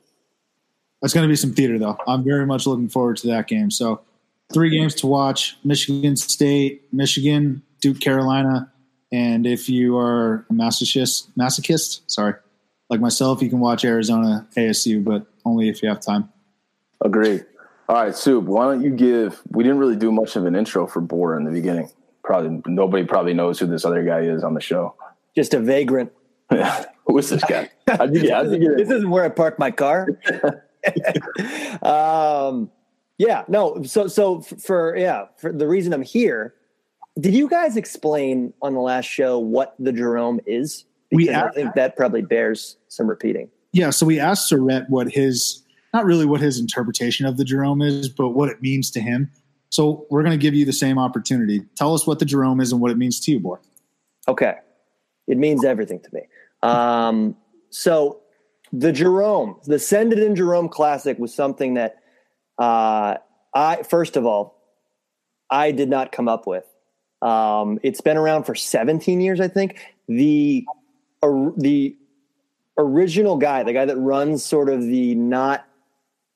[1.02, 1.98] That's going to be some theater, though.
[2.08, 3.70] I'm very much looking forward to that game.
[3.70, 4.02] So,
[4.52, 8.72] three games to watch: Michigan State, Michigan, Duke, Carolina,
[9.12, 12.34] and if you are a masochist, masochist, sorry,
[12.90, 16.30] like myself, you can watch Arizona ASU, but only if you have time.
[17.02, 17.46] Agreed.
[17.90, 19.42] All right, Soup, why don't you give?
[19.50, 21.90] We didn't really do much of an intro for Bora in the beginning.
[22.24, 24.96] Probably nobody probably knows who this other guy is on the show.
[25.36, 26.12] Just a vagrant.
[26.50, 27.70] who is this guy?
[27.88, 30.08] How'd you, how'd you get this isn't where I park my car.
[31.82, 32.72] um,
[33.18, 33.84] yeah, no.
[33.84, 36.56] So, so for yeah, for the reason I'm here
[37.20, 40.86] did you guys explain on the last show what the Jerome is?
[41.10, 43.50] Because we I think that probably bears some repeating.
[43.72, 45.63] Yeah, so we asked Surrett what his
[45.94, 49.30] not really what his interpretation of the Jerome is, but what it means to him.
[49.70, 51.62] So we're going to give you the same opportunity.
[51.76, 53.58] Tell us what the Jerome is and what it means to you, boy.
[54.28, 54.56] Okay,
[55.28, 56.22] it means everything to me.
[56.62, 57.36] Um,
[57.70, 58.22] so
[58.72, 61.98] the Jerome, the Send It in Jerome Classic was something that
[62.58, 63.18] uh,
[63.54, 64.60] I first of all
[65.50, 66.66] I did not come up with.
[67.22, 69.80] Um, it's been around for 17 years, I think.
[70.08, 70.66] The
[71.22, 71.96] the
[72.78, 75.66] original guy, the guy that runs sort of the not.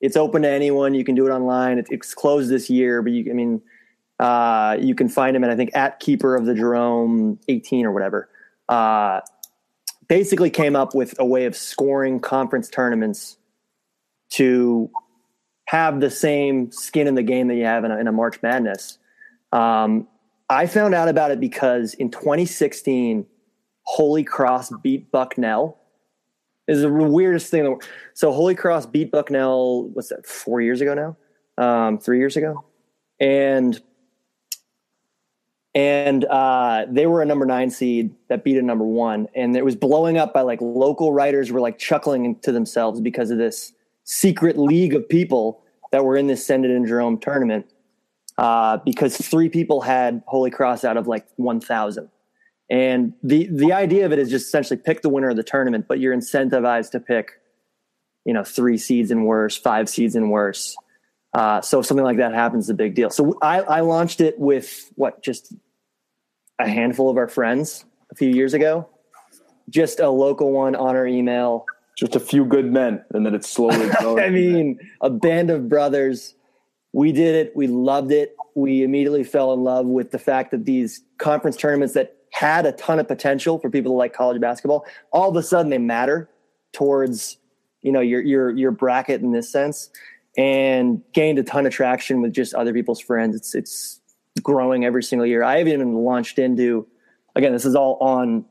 [0.00, 0.94] It's open to anyone.
[0.94, 1.78] You can do it online.
[1.78, 3.62] It's, it's closed this year, but you, I mean,
[4.20, 7.92] uh, you can find him at I think at Keeper of the Jerome 18 or
[7.92, 8.28] whatever.
[8.68, 9.20] Uh,
[10.08, 13.36] basically, came up with a way of scoring conference tournaments
[14.30, 14.90] to
[15.66, 18.40] have the same skin in the game that you have in a, in a March
[18.42, 18.98] Madness.
[19.52, 20.08] Um,
[20.48, 23.26] I found out about it because in 2016,
[23.82, 25.78] Holy Cross beat Bucknell.
[26.68, 27.60] Is the weirdest thing.
[27.60, 27.84] in the world.
[28.14, 29.88] So Holy Cross beat Bucknell.
[29.88, 30.26] What's that?
[30.26, 31.16] Four years ago now,
[31.64, 32.64] um, three years ago,
[33.18, 33.80] and
[35.74, 39.64] and uh, they were a number nine seed that beat a number one, and it
[39.64, 43.72] was blowing up by like local writers were like chuckling to themselves because of this
[44.04, 47.66] secret league of people that were in this Send and Jerome tournament
[48.38, 52.08] uh, because three people had Holy Cross out of like 1,000.
[52.70, 55.86] And the, the idea of it is just essentially pick the winner of the tournament,
[55.88, 57.32] but you're incentivized to pick,
[58.24, 60.76] you know, three seeds and worse, five seeds and worse.
[61.32, 63.10] Uh, so if something like that happens, a big deal.
[63.10, 65.54] So I, I launched it with what, just
[66.58, 68.88] a handful of our friends a few years ago,
[69.70, 71.64] just a local one on our email.
[71.96, 74.22] Just a few good men, and then it's slowly growing.
[74.22, 76.36] I mean, a band of brothers.
[76.92, 77.56] We did it.
[77.56, 78.36] We loved it.
[78.54, 82.72] We immediately fell in love with the fact that these conference tournaments that had a
[82.72, 86.28] ton of potential for people to like college basketball, all of a sudden they matter
[86.72, 87.38] towards
[87.82, 89.90] you know your your your bracket in this sense,
[90.36, 93.36] and gained a ton of traction with just other people's friends.
[93.36, 93.98] It's it's
[94.42, 95.42] growing every single year.
[95.42, 96.86] I have even launched into,
[97.34, 98.44] again, this is all on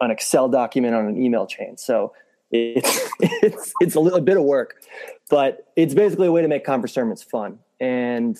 [0.00, 1.76] an Excel document on an email chain.
[1.76, 2.12] So
[2.50, 4.82] it's, it's, it's a little bit of work,
[5.30, 7.58] but it's basically a way to make conference tournaments fun.
[7.80, 8.38] And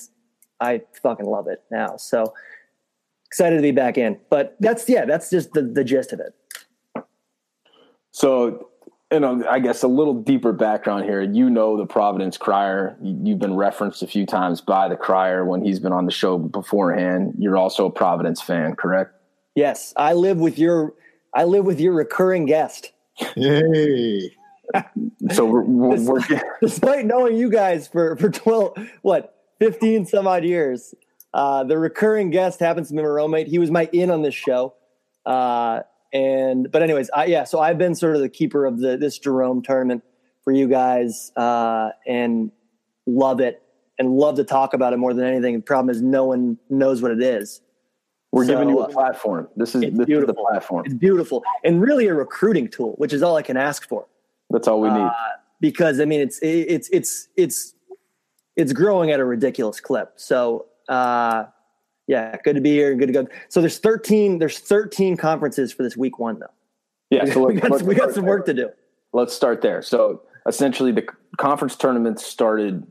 [0.61, 1.97] I fucking love it now.
[1.97, 2.35] So
[3.33, 6.35] excited to be back in, but that's, yeah, that's just the, the gist of it.
[8.11, 8.68] So
[9.11, 11.21] you know, I guess a little deeper background here.
[11.21, 12.97] You know the Providence Crier.
[13.03, 16.38] You've been referenced a few times by the Crier when he's been on the show
[16.38, 17.35] beforehand.
[17.38, 19.14] You're also a Providence fan, correct?
[19.55, 20.95] Yes, I live with your
[21.35, 22.92] I live with your recurring guest.
[23.16, 24.31] Hey.
[25.33, 30.45] so we're, we're, despite, despite knowing you guys for for 12 what 15 some odd
[30.45, 30.95] years
[31.35, 34.35] uh, the recurring guest happens to be my roommate he was my in on this
[34.35, 34.75] show
[35.27, 35.81] uh,
[36.12, 37.45] and but anyways, I, yeah.
[37.45, 40.03] So I've been sort of the keeper of the this Jerome tournament
[40.45, 42.51] for you guys, uh, and
[43.07, 43.62] love it
[43.99, 45.55] and love to talk about it more than anything.
[45.55, 47.61] The problem is no one knows what it is.
[48.31, 49.49] We're so, giving you a platform.
[49.57, 50.21] This is this beautiful.
[50.21, 50.85] is the platform.
[50.87, 54.07] It's beautiful and really a recruiting tool, which is all I can ask for.
[54.51, 55.01] That's all we need.
[55.01, 55.12] Uh,
[55.61, 57.75] because I mean, it's it's it's it's
[58.57, 60.12] it's growing at a ridiculous clip.
[60.16, 61.47] So uh,
[62.07, 62.95] yeah, good to be here.
[62.95, 63.27] Good to go.
[63.49, 64.39] So there's 13.
[64.39, 66.47] There's 13 conferences for this week one, though.
[67.11, 68.71] Yeah, so we got, we got some work to do.
[69.13, 69.83] Let's start there.
[69.83, 71.07] So essentially, the
[71.39, 72.87] conference tournament started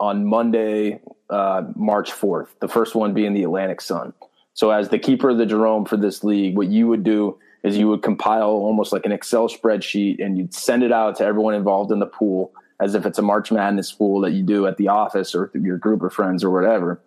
[0.00, 2.48] on Monday, uh, March 4th.
[2.60, 4.12] The first one being the Atlantic Sun.
[4.54, 7.78] So as the keeper of the Jerome for this league, what you would do is
[7.78, 11.54] you would compile almost like an Excel spreadsheet and you'd send it out to everyone
[11.54, 14.76] involved in the pool as if it's a March Madness pool that you do at
[14.76, 17.00] the office or your group of friends or whatever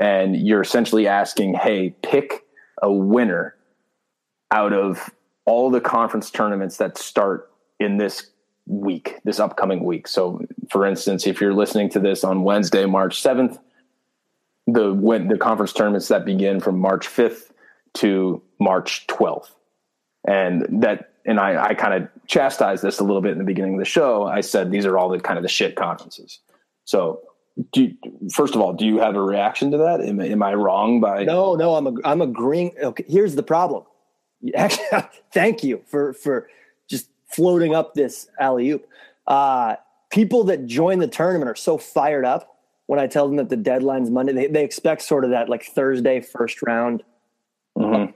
[0.00, 2.44] and you're essentially asking, hey, pick
[2.82, 3.54] a winner
[4.50, 5.10] out of
[5.44, 8.30] all the conference tournaments that start in this
[8.66, 10.06] week, this upcoming week.
[10.06, 13.58] So, for instance, if you're listening to this on Wednesday, March 7th,
[14.66, 17.50] the when the conference tournaments that begin from March 5th
[17.94, 19.50] to March 12th.
[20.26, 23.74] And that and I, I kind of chastised this a little bit in the beginning
[23.74, 24.26] of the show.
[24.26, 26.40] I said these are all the kind of the shit conferences.
[26.84, 27.20] So
[27.72, 30.00] do you, first of all, do you have a reaction to that?
[30.00, 31.24] Am, am I wrong by?
[31.24, 32.72] No, no, I'm a, I'm agreeing.
[32.82, 33.84] Okay, here's the problem.
[34.54, 36.48] Actually, thank you for for
[36.88, 38.88] just floating up this alley oop.
[39.26, 39.76] Uh,
[40.10, 43.56] people that join the tournament are so fired up when I tell them that the
[43.56, 44.32] deadline's Monday.
[44.32, 47.02] They, they expect sort of that like Thursday first round
[47.76, 48.12] mm-hmm.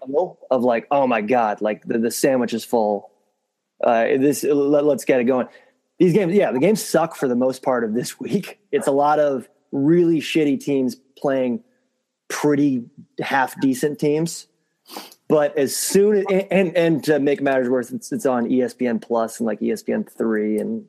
[0.50, 3.10] of like, oh my god, like the, the sandwich is full.
[3.82, 5.48] Uh, this let, let's get it going
[5.98, 8.58] these games, yeah, the games suck for the most part of this week.
[8.72, 11.62] It's a lot of really shitty teams playing
[12.28, 12.84] pretty
[13.20, 14.46] half decent teams.
[15.28, 19.40] But as soon as, and, and to make matters worse, it's, it's on ESPN Plus
[19.40, 20.84] and like ESPN three and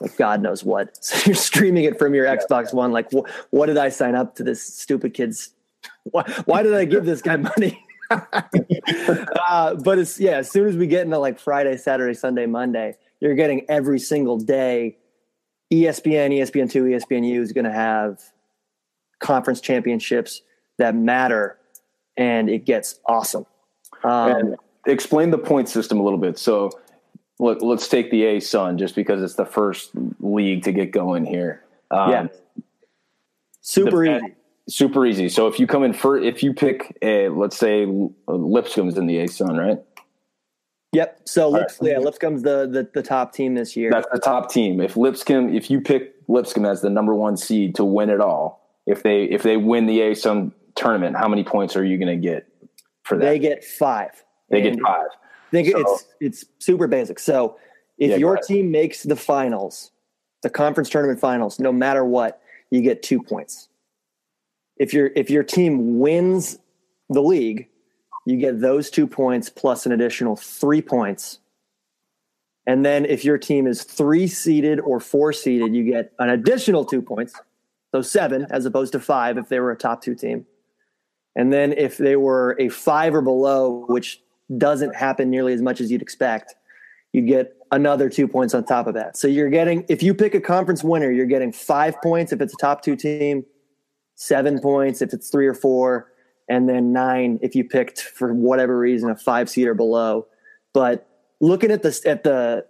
[0.00, 0.98] like God knows what.
[1.02, 2.92] So you're streaming it from your Xbox One.
[2.92, 5.54] Like, wh- what did I sign up to this stupid kid's?
[6.04, 7.82] Why, why did I give this guy money?
[8.10, 10.38] uh, but it's yeah.
[10.38, 14.38] As soon as we get into like Friday, Saturday, Sunday, Monday, you're getting every single
[14.38, 14.96] day.
[15.72, 18.20] ESPN, ESPN2, ESPNU is going to have
[19.20, 20.42] conference championships
[20.78, 21.58] that matter,
[22.16, 23.46] and it gets awesome.
[24.02, 24.56] Um, and,
[24.86, 26.38] explain the point system a little bit.
[26.38, 26.70] So
[27.38, 31.24] let, us take the A Sun just because it's the first league to get going
[31.24, 31.62] here.
[31.90, 32.26] Um, yeah,
[33.60, 34.34] super the, easy.
[34.68, 35.28] Super easy.
[35.28, 37.86] So if you come in for if you pick a let's say
[38.28, 39.78] Lipscomb's in the A Sun, right?
[40.92, 41.20] Yep.
[41.24, 41.92] So Lips, right.
[41.92, 43.90] yeah, Lipscomb's the, the the top team this year.
[43.90, 44.80] That's the top team.
[44.80, 48.68] If Lipscomb, if you pick Lipscomb as the number one seed to win it all,
[48.86, 52.08] if they if they win the A Sun tournament, how many points are you going
[52.08, 52.48] to get
[53.04, 53.24] for that?
[53.24, 54.24] They get five.
[54.48, 55.06] They and get five.
[55.12, 57.20] I think so, it's it's super basic.
[57.20, 57.56] So
[57.98, 59.92] if yeah, your team makes the finals,
[60.42, 63.68] the conference tournament finals, no matter what, you get two points.
[64.76, 66.58] If your if your team wins
[67.10, 67.68] the league,
[68.30, 71.40] you get those two points plus an additional three points.
[72.66, 76.84] And then if your team is three seeded or four seeded, you get an additional
[76.84, 77.34] two points.
[77.92, 80.46] So seven as opposed to five if they were a top two team.
[81.34, 84.22] And then if they were a five or below, which
[84.56, 86.54] doesn't happen nearly as much as you'd expect,
[87.12, 89.16] you get another two points on top of that.
[89.16, 92.54] So you're getting, if you pick a conference winner, you're getting five points if it's
[92.54, 93.44] a top two team,
[94.14, 96.12] seven points if it's three or four,
[96.50, 100.26] and then nine if you picked for whatever reason a five seed or below.
[100.74, 101.08] But
[101.40, 102.66] looking at this at the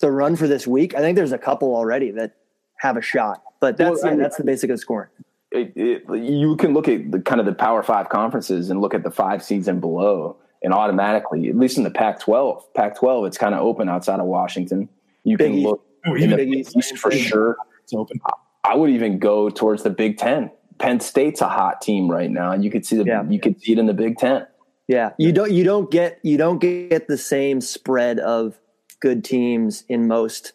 [0.00, 2.34] the run for this week, I think there's a couple already that
[2.78, 3.42] have a shot.
[3.60, 5.10] But that's well, yeah, that's the basic of scoring
[5.54, 8.92] it, it, you can look at the kind of the Power Five conferences and look
[8.92, 13.38] at the five seeds and below, and automatically, at least in the Pac-12, Pac-12, it's
[13.38, 14.88] kind of open outside of Washington.
[15.22, 15.66] You Big can East.
[15.66, 17.56] look oh, in the Big East, East for sure.
[17.82, 18.20] It's open.
[18.64, 20.50] I would even go towards the Big Ten.
[20.78, 22.54] Penn State's a hot team right now.
[22.54, 23.24] You could see the yeah.
[23.28, 24.46] you could see it in the Big Ten.
[24.88, 28.58] Yeah, you don't you don't get you don't get the same spread of
[29.00, 30.52] good teams in most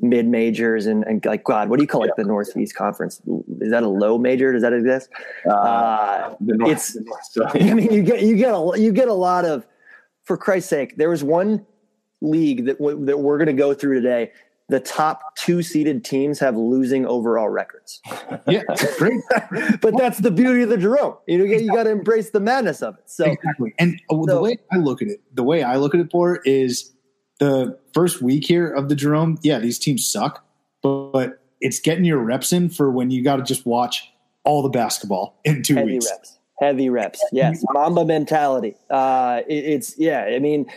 [0.00, 2.12] mid majors and, and, like God, what do you call yeah.
[2.12, 2.16] it?
[2.16, 3.20] The Northeast Conference?
[3.60, 4.52] Is that a low major?
[4.52, 5.10] Does that exist?
[5.46, 6.96] Uh, uh, North, it's.
[7.54, 9.66] I mean, you get you get a you get a lot of.
[10.24, 11.64] For Christ's sake, there was one
[12.20, 14.32] league that w- that we're going to go through today.
[14.68, 18.00] The top two seeded teams have losing overall records.
[18.46, 18.62] Yeah,
[18.96, 19.20] great.
[19.80, 21.16] but that's the beauty of the Jerome.
[21.26, 23.10] You know, you got to embrace the madness of it.
[23.10, 23.74] So exactly.
[23.78, 26.10] And uh, so, the way I look at it, the way I look at it
[26.10, 26.92] for is
[27.40, 30.44] the first week here of the Jerome, yeah, these teams suck,
[30.82, 34.10] but, but it's getting your reps in for when you got to just watch
[34.44, 36.06] all the basketball in two Heavy weeks.
[36.10, 36.38] Reps.
[36.60, 37.22] Heavy reps.
[37.32, 37.62] Yes.
[37.70, 38.76] Mamba mentality.
[38.90, 40.70] Uh, it, it's, yeah, I mean,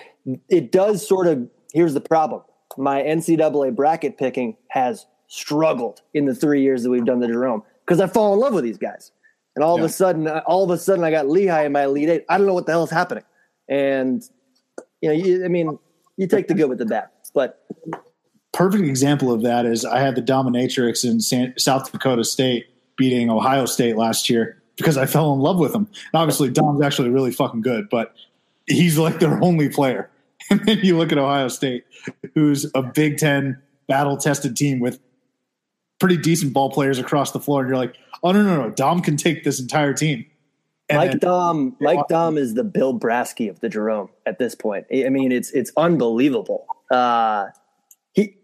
[0.50, 2.44] it does sort of, here's the problem.
[2.78, 7.64] My NCAA bracket picking has struggled in the three years that we've done the Jerome
[7.86, 9.12] because I fall in love with these guys.
[9.56, 9.86] And all yeah.
[9.86, 12.26] of a sudden, all of a sudden, I got Lehigh in my Elite Eight.
[12.30, 13.24] I don't know what the hell is happening.
[13.68, 14.24] And,
[15.02, 15.78] you know, you, I mean,
[16.18, 17.10] you take the good with the bad.
[17.34, 17.66] But
[18.54, 22.68] perfect example of that is I had the dominatrix in San, South Dakota State
[22.98, 25.88] beating Ohio State last year because I fell in love with him.
[25.88, 28.14] And obviously, Daum's actually really fucking good, but
[28.68, 30.11] he's like their only player.
[30.60, 31.86] And then you look at Ohio State,
[32.36, 35.00] who's a Big Ten battle tested team with
[35.98, 39.02] pretty decent ball players across the floor, and you're like, oh no no no, Daum
[39.02, 40.26] can take this entire team.
[40.90, 44.86] And Mike Daum, Mike Daum is the Bill Brasky of the Jerome at this point.
[44.94, 46.66] I mean, it's it's unbelievable.
[46.92, 47.48] Uh,
[48.12, 48.36] he,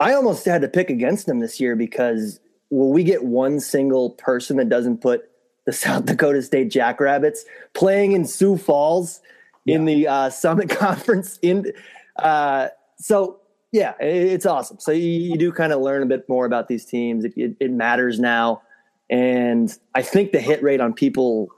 [0.00, 4.10] I almost had to pick against him this year because will we get one single
[4.10, 5.28] person that doesn't put
[5.66, 9.20] the South Dakota State Jackrabbits playing in Sioux Falls
[9.66, 9.74] yeah.
[9.74, 11.38] in the uh, Summit Conference?
[11.42, 11.72] In
[12.16, 13.40] uh, so
[13.72, 14.78] yeah, it's awesome.
[14.80, 17.24] So you, you do kind of learn a bit more about these teams.
[17.24, 18.62] It, it, it matters now.
[19.10, 21.48] And I think the hit rate on people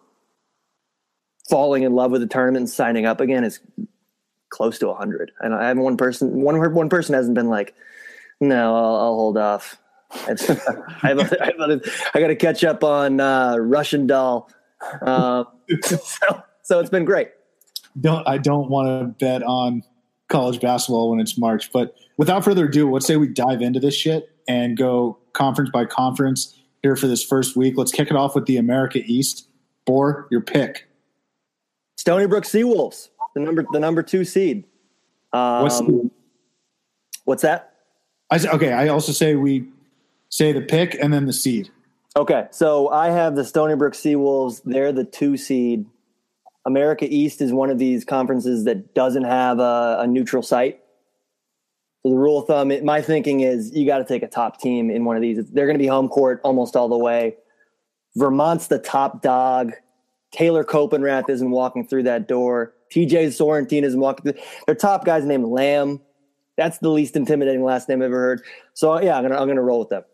[1.48, 3.60] falling in love with the tournament and signing up again is
[4.50, 7.74] close to 100 and i have one person one one person hasn't been like
[8.40, 9.78] no i'll, I'll hold off
[10.10, 14.50] i got to catch up on uh, russian doll
[15.02, 15.44] uh,
[15.82, 17.30] so, so it's been great
[18.00, 19.82] don't i don't want to bet on
[20.28, 23.94] college basketball when it's march but without further ado let's say we dive into this
[23.94, 28.34] shit and go conference by conference here for this first week let's kick it off
[28.34, 29.48] with the america east
[29.86, 30.88] Bor your pick
[31.98, 34.64] Stony Brook Seawolves, the number the number two seed.
[35.32, 36.10] Um, what's, the,
[37.24, 37.74] what's that?
[38.30, 38.72] I say, okay.
[38.72, 39.68] I also say we
[40.28, 41.70] say the pick and then the seed.
[42.16, 44.62] Okay, so I have the Stony Brook Seawolves.
[44.64, 45.86] They're the two seed.
[46.68, 50.80] America East is one of these conferences that doesn't have a, a neutral site.
[52.02, 54.60] So the rule of thumb, it, my thinking is you got to take a top
[54.60, 55.50] team in one of these.
[55.50, 57.36] They're going to be home court almost all the way.
[58.16, 59.72] Vermont's the top dog.
[60.30, 62.74] Taylor Coppenrath isn't walking through that door.
[62.94, 64.42] TJ Sorrentine isn't walking through.
[64.66, 66.02] Their top guy's named Lamb.
[66.58, 68.42] That's the least intimidating last name I've ever heard.
[68.74, 70.04] So yeah, I'm gonna I'm gonna roll with them.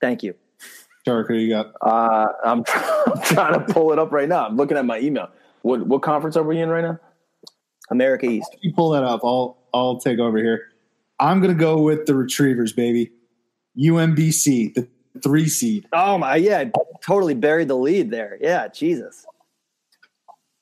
[0.00, 0.34] Thank you.
[1.06, 1.72] Who you got?
[1.80, 2.64] Uh, I'm,
[3.06, 4.46] I'm trying to pull it up right now.
[4.46, 5.28] I'm looking at my email.
[5.62, 6.98] What what conference are we in right now?
[7.90, 8.56] America East.
[8.60, 9.20] You pull that up.
[9.24, 10.62] I'll I'll take over here.
[11.20, 13.12] I'm gonna go with the Retrievers, baby.
[13.78, 14.88] UMBC, the
[15.22, 15.86] three seed.
[15.92, 16.64] Oh my, yeah,
[17.02, 18.38] totally buried the lead there.
[18.40, 19.24] Yeah, Jesus.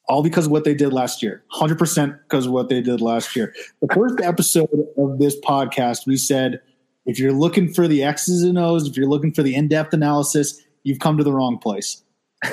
[0.07, 1.43] All because of what they did last year.
[1.55, 3.55] 100% because of what they did last year.
[3.81, 4.69] The first episode
[4.99, 6.61] of this podcast, we said
[7.07, 9.93] if you're looking for the X's and O's, if you're looking for the in depth
[9.93, 12.03] analysis, you've come to the wrong place.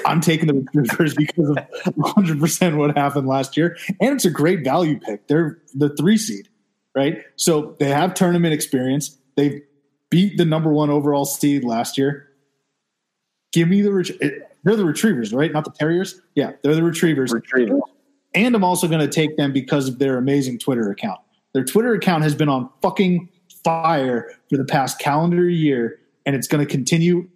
[0.06, 1.58] I'm taking the Retrievers because of
[1.96, 3.78] 100% what happened last year.
[4.00, 5.28] And it's a great value pick.
[5.28, 6.48] They're the three seed,
[6.96, 7.24] right?
[7.36, 9.18] So they have tournament experience.
[9.36, 9.62] They've
[10.10, 12.28] beat the number one overall seed last year.
[13.52, 15.52] Give me the ret- they're the retrievers, right?
[15.52, 16.22] Not the terriers.
[16.36, 17.34] Yeah, they're the retrievers.
[17.34, 17.82] Retrievers.
[18.34, 21.20] And I'm also going to take them because of their amazing Twitter account.
[21.54, 23.28] Their Twitter account has been on fucking
[23.64, 27.28] fire for the past calendar year, and it's going to continue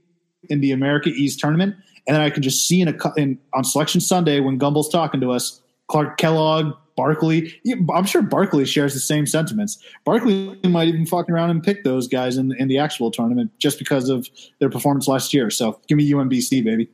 [0.49, 1.75] in the America East tournament.
[2.07, 5.21] And then I can just see in a in, on Selection Sunday when Gumbel's talking
[5.21, 7.53] to us, Clark Kellogg, Barkley.
[7.93, 9.77] I'm sure Barkley shares the same sentiments.
[10.05, 13.79] Barkley might even fuck around and pick those guys in, in the actual tournament just
[13.79, 14.27] because of
[14.59, 15.49] their performance last year.
[15.49, 16.89] So give me UMBC, baby.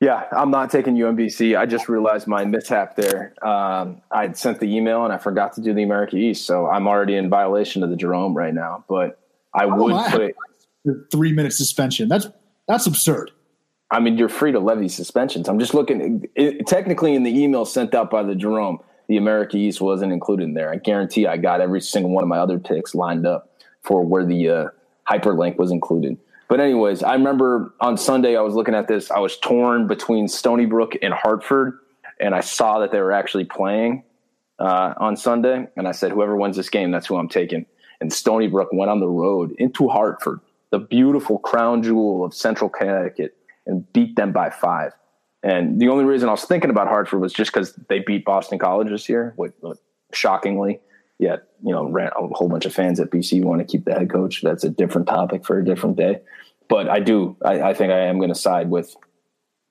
[0.00, 1.58] Yeah, I'm not taking UMBC.
[1.58, 3.34] I just realized my mishap there.
[3.44, 6.86] Um, I sent the email and I forgot to do the America East, so I'm
[6.86, 8.84] already in violation of the Jerome right now.
[8.88, 9.18] But
[9.54, 10.10] I Oh, would my.
[10.10, 10.34] put.
[11.10, 12.08] Three minute suspension.
[12.08, 12.28] That's
[12.68, 13.32] that's absurd.
[13.90, 15.48] I mean, you're free to levy suspensions.
[15.48, 16.24] I'm just looking.
[16.36, 18.78] It, technically, in the email sent out by the Jerome,
[19.08, 20.70] the America East wasn't included in there.
[20.70, 23.50] I guarantee I got every single one of my other picks lined up
[23.82, 24.66] for where the uh,
[25.10, 26.16] hyperlink was included.
[26.48, 29.10] But anyways, I remember on Sunday I was looking at this.
[29.10, 31.78] I was torn between Stony Brook and Hartford,
[32.18, 34.02] and I saw that they were actually playing
[34.58, 37.66] uh, on Sunday, and I said, whoever wins this game, that's who I'm taking.
[38.00, 40.40] And Stony Brook went on the road into Hartford,
[40.70, 43.36] the beautiful crown jewel of Central Connecticut,
[43.66, 44.92] and beat them by five.
[45.42, 48.58] And the only reason I was thinking about Hartford was just because they beat Boston
[48.58, 49.80] College this year, with, with-
[50.14, 50.80] shockingly.
[51.18, 53.92] Yet, you know, ran a whole bunch of fans at BC want to keep the
[53.92, 54.40] head coach.
[54.42, 56.20] That's a different topic for a different day.
[56.68, 58.94] But I do, I, I think I am going to side with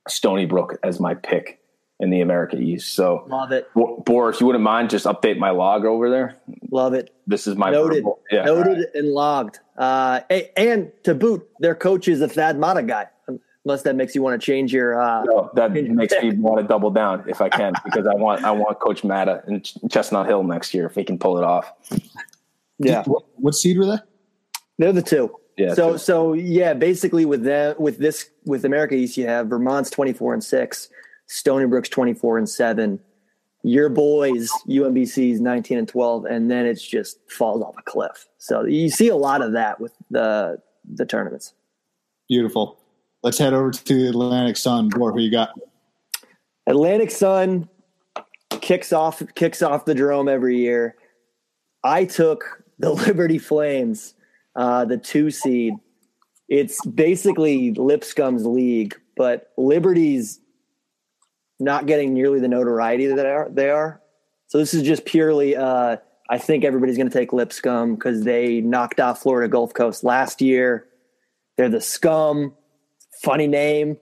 [0.09, 1.59] Stony Brook as my pick
[1.99, 2.93] in the America East.
[2.93, 3.67] So, Love it.
[3.73, 6.35] Bo- Boris, you wouldn't mind just update my log over there?
[6.69, 7.13] Love it.
[7.25, 8.03] This is my Noted.
[8.29, 8.85] Yeah, Noted right.
[8.93, 9.59] and logged.
[9.77, 10.21] Uh,
[10.55, 13.07] and to boot, their coach is a Thad Matta guy.
[13.67, 14.97] Unless that makes you want to change your.
[14.97, 18.45] Uh, No, that makes me want to double down if I can because I want
[18.45, 21.69] I want Coach Matta and Chestnut Hill next year if he can pull it off.
[22.79, 23.97] yeah, What, what seed were they?
[24.77, 25.35] they're the two.
[25.57, 25.97] Yeah, So two.
[25.97, 30.33] so yeah, basically with that with this with America East, you have Vermont's twenty four
[30.33, 30.87] and six,
[31.25, 33.01] Stony Brook's twenty four and seven,
[33.63, 38.29] your boys UMBC's nineteen and twelve, and then it's just falls off a cliff.
[38.37, 41.51] So you see a lot of that with the the tournaments.
[42.29, 42.79] Beautiful.
[43.27, 44.87] Let's head over to the Atlantic Sun.
[44.87, 45.49] Boy, who you got?
[46.65, 47.67] Atlantic Sun
[48.61, 50.95] kicks off kicks off the Jerome every year.
[51.83, 54.13] I took the Liberty Flames,
[54.55, 55.73] uh, the two seed.
[56.47, 60.39] It's basically Lipscomb's league, but Liberty's
[61.59, 63.49] not getting nearly the notoriety that they are.
[63.49, 64.01] They are.
[64.47, 65.57] So this is just purely.
[65.57, 65.97] Uh,
[66.29, 70.41] I think everybody's going to take Lipscomb because they knocked off Florida Gulf Coast last
[70.41, 70.87] year.
[71.57, 72.53] They're the scum.
[73.21, 73.97] Funny name.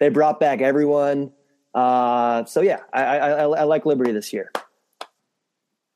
[0.00, 1.32] They brought back everyone.
[1.74, 4.50] Uh, so yeah, I, I, I, I like Liberty this year.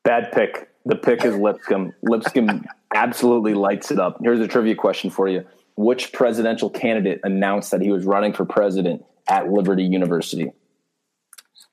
[0.03, 0.69] Bad pick.
[0.85, 1.93] The pick is Lipscomb.
[2.03, 2.65] Lipscomb
[2.95, 4.17] absolutely lights it up.
[4.23, 5.45] Here's a trivia question for you:
[5.75, 10.51] Which presidential candidate announced that he was running for president at Liberty University?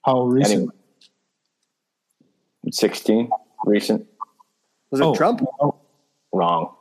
[0.04, 0.54] How recent?
[0.54, 0.74] Anyone?
[2.70, 3.30] Sixteen.
[3.64, 4.06] Recent.
[4.90, 5.44] Was it Oh, Trump?
[5.60, 5.74] oh,
[6.32, 6.74] Wrong.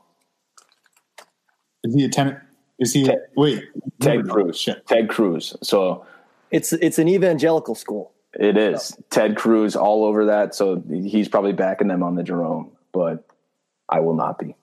[1.83, 2.37] is he a tenant?
[2.79, 3.03] Is he?
[3.05, 3.63] Ted- wait,
[3.99, 4.59] Ted Cruz.
[4.59, 4.85] Shit.
[4.87, 5.55] Ted Cruz.
[5.63, 6.05] So
[6.51, 8.11] It's it's an evangelical school.
[8.39, 10.53] It is Ted Cruz all over that.
[10.53, 13.25] So he's probably backing them on the Jerome, but
[13.89, 14.55] I will not be.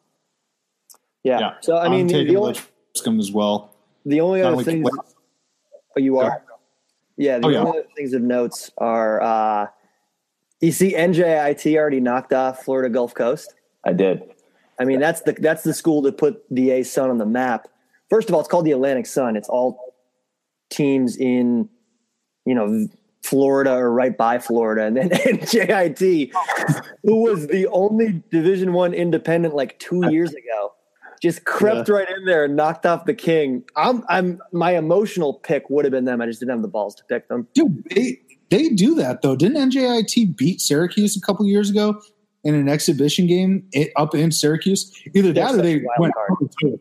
[1.24, 1.40] Yeah.
[1.40, 1.54] Yeah.
[1.60, 2.54] So I mean, I'm the, the only
[2.94, 3.74] Lipscomb as well.
[4.06, 4.88] the only Not other only- things
[5.96, 6.42] oh, you are.
[7.16, 7.38] Yeah.
[7.38, 7.58] The Oh, yeah.
[7.60, 9.66] only other things of notes are uh,
[10.60, 13.54] you see NJIT already knocked off Florida Gulf Coast.
[13.84, 14.22] I did.
[14.78, 17.68] I mean, that's the that's the school that put the A Sun on the map.
[18.10, 19.36] First of all, it's called the Atlantic Sun.
[19.36, 19.94] It's all
[20.70, 21.68] teams in,
[22.44, 22.86] you know,
[23.22, 26.30] Florida or right by Florida, and then NJIT,
[27.02, 30.74] who was the only Division One independent like two years ago,
[31.22, 33.64] just crept right in there and knocked off the king.
[33.76, 36.20] I'm I'm my emotional pick would have been them.
[36.20, 37.48] I just didn't have the balls to pick them.
[37.54, 39.36] Dude, they they do that though.
[39.36, 41.98] Didn't NJIT beat Syracuse a couple years ago
[42.44, 44.92] in an exhibition game i- up in Syracuse?
[45.14, 46.12] Either They're that or they such a wild
[46.62, 46.80] went.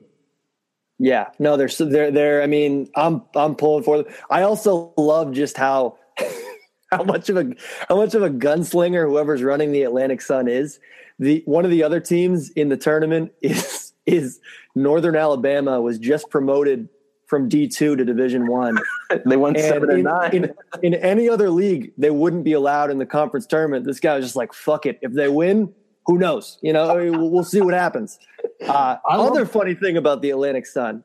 [1.00, 2.44] Yeah, no, they're they're they're.
[2.44, 4.14] I mean, I'm I'm pulling for them.
[4.30, 5.98] I also love just how
[6.92, 7.54] how much of a
[7.90, 10.80] how much of a gunslinger whoever's running the Atlantic Sun is.
[11.20, 14.40] The one of the other teams in the tournament is is
[14.76, 16.90] Northern Alabama was just promoted
[17.28, 18.78] from D two to Division one.
[19.26, 20.32] they won And seven and in, nine.
[20.34, 23.86] in, in any other league, they wouldn't be allowed in the conference tournament.
[23.86, 25.74] This guy was just like, "Fuck it." If they win,
[26.06, 26.58] who knows?
[26.62, 28.20] You know, I mean, we'll, see what happens.
[28.66, 31.04] Uh, other funny thing about the Atlantic Sun,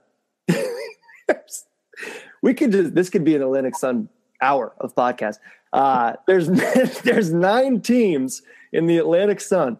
[2.42, 4.08] we could just this could be an Atlantic Sun
[4.40, 5.38] hour of podcast.
[5.72, 6.48] Uh, there's
[7.02, 8.42] there's nine teams
[8.72, 9.78] in the Atlantic Sun.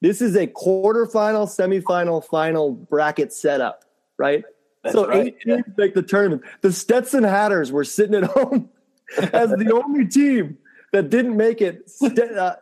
[0.00, 3.84] This is a quarterfinal, semifinal, final bracket setup,
[4.16, 4.44] right?
[4.82, 6.42] That's so right, eight teams make the tournament.
[6.62, 8.70] The Stetson Hatters were sitting at home
[9.18, 10.56] as the only team
[10.92, 11.88] that didn't make it.
[11.88, 12.56] Ste- uh,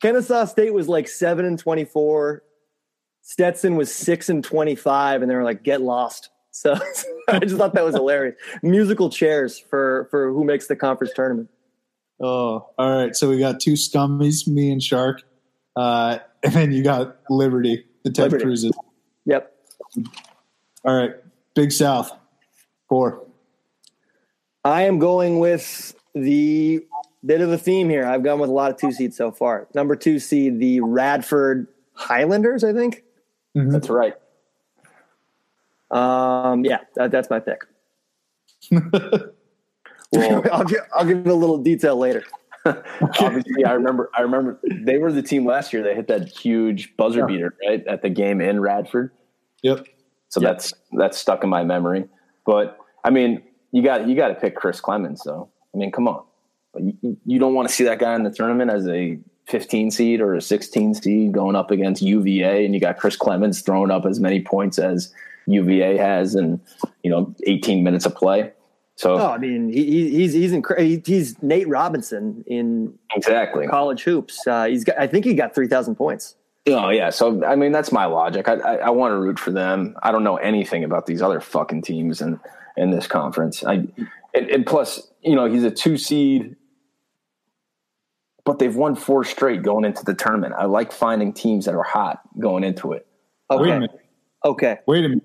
[0.00, 2.42] Kennesaw State was like seven and twenty-four.
[3.22, 6.74] Stetson was six and twenty-five, and they were like, "Get lost." So
[7.28, 8.36] I just thought that was hilarious.
[8.62, 11.48] Musical chairs for for who makes the conference tournament.
[12.20, 13.16] Oh, all right.
[13.16, 15.22] So we got two scummies, me and Shark,
[15.76, 18.44] uh, and then you got Liberty, the Ted Liberty.
[18.44, 18.72] Cruises.
[19.24, 19.52] Yep.
[20.84, 21.12] All right,
[21.54, 22.12] Big South,
[22.88, 23.24] four.
[24.64, 26.84] I am going with the
[27.24, 28.04] bit of a theme here.
[28.04, 29.68] I've gone with a lot of two seeds so far.
[29.74, 33.02] Number two seed, the Radford Highlanders, I think.
[33.54, 34.14] That's right.
[35.90, 37.64] Um, yeah, that, that's my pick.
[40.12, 42.22] Well, I'll, give, I'll give a little detail later.
[42.66, 44.10] obviously, I remember.
[44.14, 45.82] I remember they were the team last year.
[45.82, 49.10] They hit that huge buzzer beater right at the game in Radford.
[49.62, 49.86] Yep.
[50.28, 52.04] So that's that's stuck in my memory.
[52.44, 53.42] But I mean,
[53.72, 55.48] you got you got to pick Chris Clemons, though.
[55.74, 56.22] I mean, come on,
[56.78, 59.18] you, you don't want to see that guy in the tournament as a
[59.48, 63.64] 15 seed or a 16 seed going up against UVA, and you got Chris Clemons
[63.64, 65.12] throwing up as many points as
[65.46, 66.60] UVA has, in
[67.02, 68.52] you know 18 minutes of play.
[68.94, 73.66] So Oh, I mean, he, he- he's he's incre- he's Nate Robinson in exactly.
[73.66, 74.46] college hoops.
[74.46, 76.36] Uh, he's got, I think he got three thousand points.
[76.68, 78.48] Oh yeah, so I mean that's my logic.
[78.48, 79.96] I, I, I want to root for them.
[80.02, 82.38] I don't know anything about these other fucking teams in
[82.76, 83.64] in this conference.
[83.64, 83.86] I
[84.34, 86.54] and, and plus, you know, he's a two seed,
[88.44, 90.54] but they've won four straight going into the tournament.
[90.56, 93.06] I like finding teams that are hot going into it.
[93.50, 93.90] Wait a Okay, minute.
[94.44, 94.78] okay.
[94.86, 95.24] Wait a minute.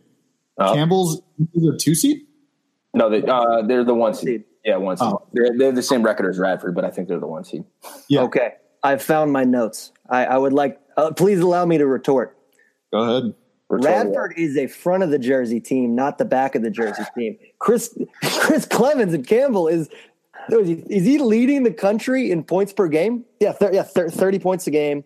[0.58, 1.22] Uh, Campbell's
[1.54, 2.22] is a two seed.
[2.94, 4.26] No, they uh, they're the one seed.
[4.28, 4.44] Seed.
[4.66, 5.08] Yeah, one seed.
[5.08, 5.28] Oh.
[5.34, 7.64] They're they're the same record as Radford, but I think they're the one seed.
[8.10, 8.22] Yeah.
[8.22, 8.54] Okay,
[8.84, 9.92] I've found my notes.
[10.10, 10.80] I, I would like.
[10.98, 12.38] Uh, please allow me to retort.
[12.92, 13.34] Go ahead.
[13.70, 16.70] We're totally- Radford is a front of the jersey team, not the back of the
[16.72, 17.38] jersey team.
[17.60, 17.94] Chris
[18.40, 19.90] Chris Clemons and Campbell is
[20.50, 23.26] is he, leading the country in points per game?
[23.40, 25.04] Yeah, yeah, thir- thirty points a game.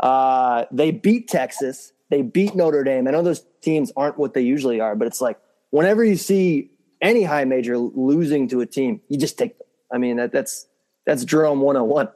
[0.00, 1.92] Uh, they beat Texas.
[2.10, 3.08] They beat Notre Dame.
[3.08, 5.38] I know those teams aren't what they usually are, but it's like
[5.70, 6.70] whenever you see
[7.00, 9.66] any high major losing to a team, you just take them.
[9.92, 10.66] I mean, that, that's
[11.04, 12.08] that's Jerome one hundred one.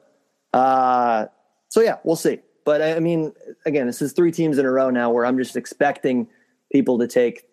[0.52, 1.26] Uh,
[1.68, 2.40] so yeah, we'll see.
[2.64, 3.32] But I mean,
[3.66, 6.28] again, this is three teams in a row now where I'm just expecting
[6.70, 7.44] people to take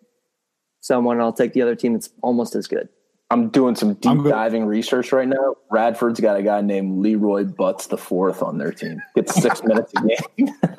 [0.80, 2.88] someone, I'll take the other team that's almost as good.
[3.30, 5.56] I'm doing some deep go- diving research right now.
[5.70, 9.02] Radford's got a guy named Leroy Butts the fourth on their team.
[9.14, 10.54] Gets six minutes a game.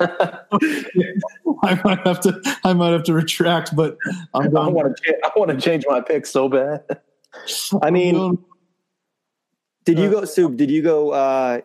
[1.62, 2.40] I might have to.
[2.64, 3.96] I might have to retract, but
[4.34, 5.16] I'm I want to.
[5.24, 6.82] I want to change my pick so bad.
[7.82, 8.38] I mean,
[9.84, 10.56] did you go soup?
[10.56, 11.10] Did you go?
[11.12, 11.60] uh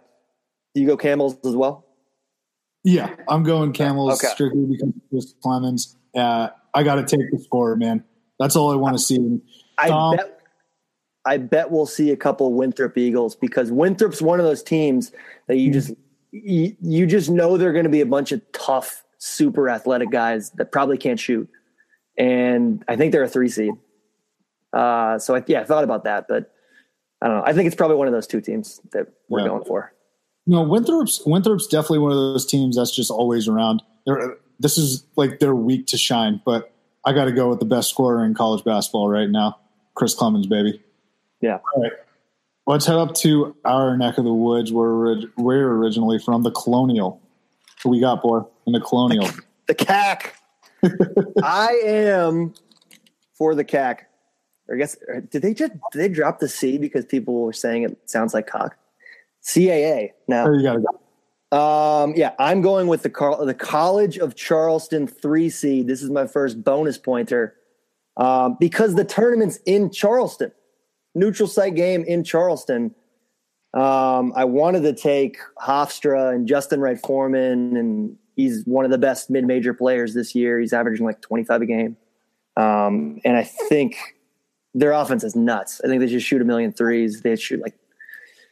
[0.75, 1.85] you go camels as well?
[2.83, 4.31] yeah, I'm going Camels Okay.
[4.33, 5.95] strictly because of Chris Clemons.
[6.15, 8.03] Uh, I got to take the score, man.
[8.39, 9.39] That's all I want to see.
[9.79, 10.17] I Tom?
[10.17, 10.34] bet.
[11.25, 15.11] I bet we'll see a couple of Winthrop Eagles because Winthrop's one of those teams
[15.47, 15.93] that you just
[16.31, 20.51] you, you just know they're going to be a bunch of tough, super athletic guys
[20.51, 21.49] that probably can't shoot,
[22.17, 23.73] and I think they're a three seed.
[24.73, 26.53] Uh, so I, yeah, I thought about that, but
[27.21, 27.43] I don't know.
[27.45, 29.47] I think it's probably one of those two teams that we're Yeah.
[29.47, 29.93] going for.
[30.47, 33.81] No, Winthrop's Winthrop's definitely one of those teams that's just always around.
[34.05, 36.71] They're, this is like their week to shine, but
[37.03, 39.57] I got to go with the best scorer in college basketball right now,
[39.95, 40.81] Chris Clemons, baby.
[41.41, 41.59] Yeah.
[41.75, 41.91] All right,
[42.67, 47.21] let's head up to our neck of the woods where we're, originally from, the Colonial.
[47.83, 49.29] Who we got, boy, in the Colonial?
[49.67, 50.31] The CAC.
[51.43, 52.53] I am
[53.37, 53.99] for the CAC.
[54.71, 54.97] I guess
[55.29, 58.47] did they just did they drop the C because people were saying it sounds like
[58.47, 58.75] cock?
[59.43, 60.45] CAA now.
[60.45, 60.99] There you got to go.
[61.57, 65.87] Um, yeah, I'm going with the Carl, the College of Charleston three seed.
[65.87, 67.55] This is my first bonus pointer
[68.17, 70.51] um, because the tournament's in Charleston,
[71.15, 72.93] neutral site game in Charleston.
[73.73, 78.97] Um, I wanted to take Hofstra and Justin Wright Foreman, and he's one of the
[78.97, 80.59] best mid major players this year.
[80.59, 81.97] He's averaging like 25 a game,
[82.55, 83.97] um, and I think
[84.73, 85.81] their offense is nuts.
[85.83, 87.21] I think they just shoot a million threes.
[87.21, 87.75] They shoot like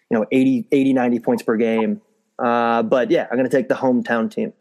[0.10, 2.02] you know 80, 80 90 points per game.
[2.40, 4.54] Uh, but yeah, I'm going to take the hometown team.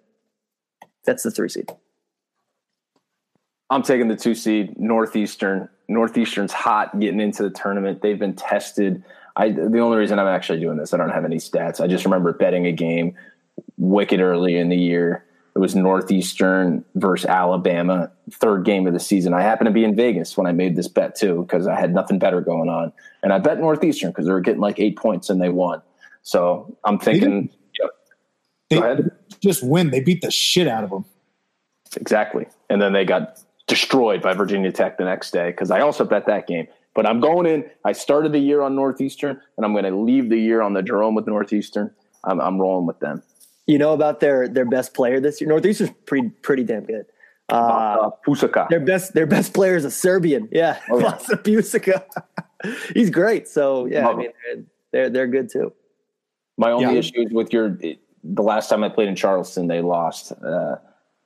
[1.05, 1.71] That's the three seed.
[3.71, 5.69] I'm taking the two seed Northeastern.
[5.89, 8.03] Northeastern's hot getting into the tournament.
[8.03, 9.03] They've been tested.
[9.37, 11.81] I the only reason I'm actually doing this, I don't have any stats.
[11.81, 13.15] I just remember betting a game
[13.77, 15.25] wicked early in the year.
[15.55, 19.35] It was Northeastern versus Alabama, third game of the season.
[19.35, 21.93] I happened to be in Vegas when I made this bet too, because I had
[21.93, 22.91] nothing better going on.
[23.23, 25.83] And I bet Northeastern because they were getting like eight points and they won.
[26.23, 27.51] So I'm thinking.
[28.71, 29.11] They ahead.
[29.41, 29.91] just win.
[29.91, 31.05] They beat the shit out of them.
[31.97, 32.47] Exactly.
[32.71, 36.27] And then they got destroyed by Virginia Tech the next day because I also bet
[36.27, 36.67] that game.
[36.95, 37.65] But I'm going in.
[37.85, 40.83] I started the year on Northeastern, and I'm going to leave the year on the
[40.83, 41.91] Jerome with Northeastern.
[42.25, 43.23] I'm, I'm rolling with them.
[43.67, 45.49] You know about their their best player this year?
[45.49, 47.07] Northeastern's pretty pretty damn good.
[47.49, 48.69] Uh, Pusaka.
[48.69, 50.49] their best their best player is a Serbian.
[50.53, 51.11] Yeah, Oh, yeah.
[51.13, 52.05] Vasa Pusica.
[52.95, 53.47] He's great.
[53.49, 55.73] So yeah, I mean they're they're, they're good too.
[56.59, 56.99] My only Yeah.
[56.99, 57.79] issue is with your
[58.25, 60.77] the last time I played in Charleston, they lost uh,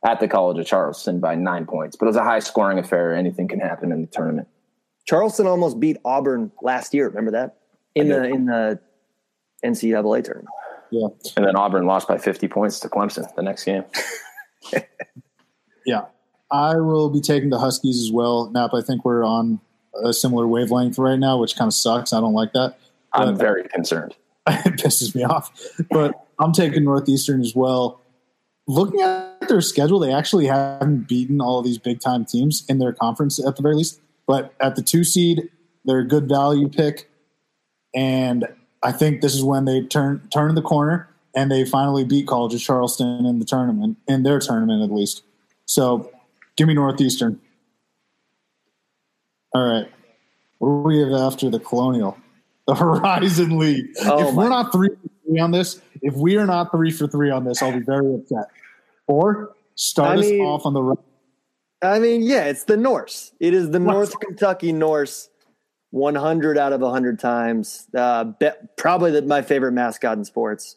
[0.07, 1.96] at the College of Charleston by nine points.
[1.96, 3.14] But it was a high scoring affair.
[3.14, 4.48] Anything can happen in the tournament.
[5.07, 7.09] Charleston almost beat Auburn last year.
[7.09, 7.57] Remember that
[7.94, 8.78] in the in the
[9.64, 10.48] NCAA tournament.
[10.90, 11.09] Yeah.
[11.36, 13.84] And then Auburn lost by 50 points to Clemson the next game.
[15.86, 16.07] Yeah.
[16.50, 18.50] I will be taking the Huskies as well.
[18.50, 19.61] Nap, I think we're on
[20.02, 22.12] a similar wavelength right now, which kind of sucks.
[22.12, 22.76] I don't like that.
[23.12, 24.14] I'm But- very concerned.
[24.48, 25.52] it pisses me off.
[25.90, 28.00] But I'm taking Northeastern as well.
[28.68, 32.78] Looking at their schedule, they actually haven't beaten all of these big time teams in
[32.78, 34.00] their conference at the very least.
[34.26, 35.48] But at the two seed,
[35.84, 37.08] they're a good value pick.
[37.94, 38.46] And
[38.82, 42.54] I think this is when they turn turn the corner and they finally beat College
[42.54, 45.22] of Charleston in the tournament, in their tournament at least.
[45.66, 46.10] So
[46.56, 47.40] give me Northeastern.
[49.54, 49.88] All right.
[50.58, 52.16] What do we have after the Colonial?
[52.66, 53.86] The Horizon League.
[54.00, 54.88] Oh if my- we're not three
[55.24, 58.14] three on this, if we are not three for three on this, I'll be very
[58.14, 58.47] upset.
[59.07, 60.99] Or start I us mean- off on the right.
[61.82, 63.32] I mean, yeah, it's the Norse.
[63.38, 63.92] It is the What?
[63.92, 65.28] North Kentucky Norse,
[65.90, 67.86] 100 out of 100 times.
[67.94, 68.32] Uh,
[68.78, 70.76] probably the, my favorite mascot in sports,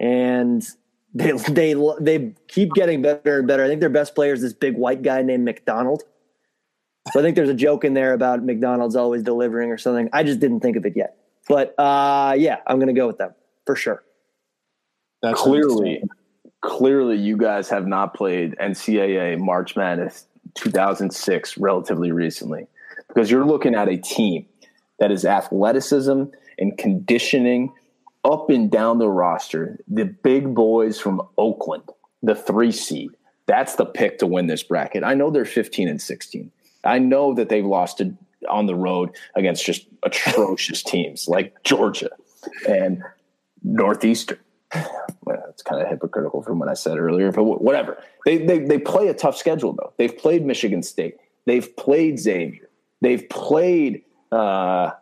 [0.00, 0.66] and
[1.14, 3.62] they they they keep getting better and better.
[3.62, 6.02] I think their best player is this big white guy named McDonald.
[7.12, 10.08] So I think there's a joke in there about McDonald's always delivering or something.
[10.14, 13.18] I just didn't think of it yet, but uh, yeah, I'm going to go with
[13.18, 13.34] them
[13.66, 14.02] for sure.
[15.22, 16.02] That's clearly,
[16.60, 22.66] clearly, you guys have not played NCAA March Madness 2006 relatively recently
[23.08, 24.46] because you're looking at a team
[24.98, 26.24] that is athleticism
[26.58, 27.72] and conditioning
[28.24, 29.78] up and down the roster.
[29.88, 31.84] The big boys from Oakland,
[32.22, 33.10] the three seed.
[33.46, 35.04] That's the pick to win this bracket.
[35.04, 36.50] I know they're 15 and 16.
[36.84, 38.02] I know that they've lost
[38.48, 42.10] on the road against just atrocious teams like Georgia
[42.68, 43.02] and
[43.62, 44.38] Northeastern.
[45.24, 47.98] Well, it's kind of hypocritical from what I said earlier, but wh- whatever.
[48.24, 49.92] They, they they play a tough schedule though.
[49.96, 51.16] They've played Michigan State.
[51.46, 52.68] They've played Xavier.
[53.00, 54.02] They've played
[54.32, 54.92] uh,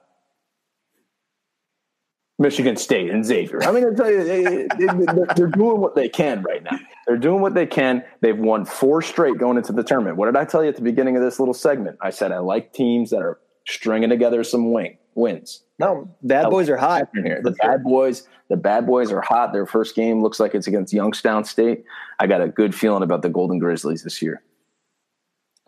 [2.38, 3.62] Michigan State and Xavier.
[3.62, 5.06] I mean, uh, they, they,
[5.36, 6.78] they're doing what they can right now.
[7.06, 8.04] They're doing what they can.
[8.20, 10.16] They've won four straight going into the tournament.
[10.16, 11.98] What did I tell you at the beginning of this little segment?
[12.00, 16.68] I said I like teams that are stringing together some wing wins No, bad boys
[16.68, 17.08] are hot.
[17.14, 17.40] here.
[17.42, 19.52] The bad boys, the bad boys are hot.
[19.52, 21.84] Their first game looks like it's against Youngstown State.
[22.20, 24.42] I got a good feeling about the Golden Grizzlies this year.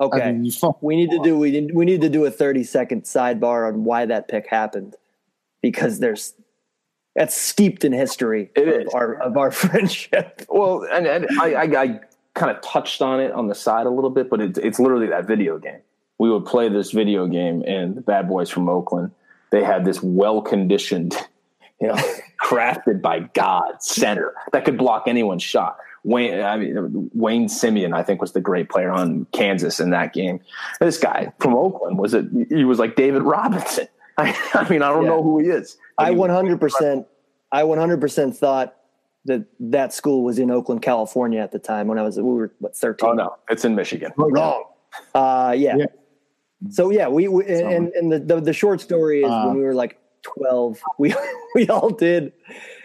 [0.01, 0.21] Okay.
[0.23, 3.03] I mean, We need to do we need, we need to do a 30 second
[3.05, 4.95] sidebar on why that pick happened
[5.63, 6.35] because there's
[7.15, 8.95] that's steeped in history It of is.
[8.95, 10.43] our of our friendship.
[10.49, 12.01] Well, and, and I, I, I
[12.35, 15.07] kind of touched on it on the side a little bit, but it, it's literally
[15.07, 15.81] that video game.
[16.19, 19.11] We would play this video game, and the bad boys from Oakland,
[19.51, 21.15] they had this well conditioned,
[21.81, 21.95] you know,
[22.45, 25.79] crafted by God center that could block anyone's shot.
[26.05, 30.13] Wayne, I mean, Wayne Simien, I think, was the great player on Kansas in that
[30.13, 30.39] game.
[30.79, 32.27] This guy from Oakland was it?
[32.49, 33.89] He was like David Robinson.
[34.19, 35.09] I, I mean, I don't Yeah.
[35.11, 35.77] know who he is.
[35.99, 37.05] I 100%
[37.53, 38.77] I 100% thought
[39.25, 42.53] that that school was in Oakland, California at the time when I was we were
[42.61, 43.11] what 13.
[43.11, 44.13] Oh no, it's in Michigan.
[44.17, 44.63] Wrong.
[45.15, 45.77] Uh yeah.
[45.77, 45.87] Yeah.
[46.71, 49.63] So yeah, we, we and, and the, the the short story is Uh, when we
[49.63, 51.15] were like 12, we
[51.55, 52.33] we all did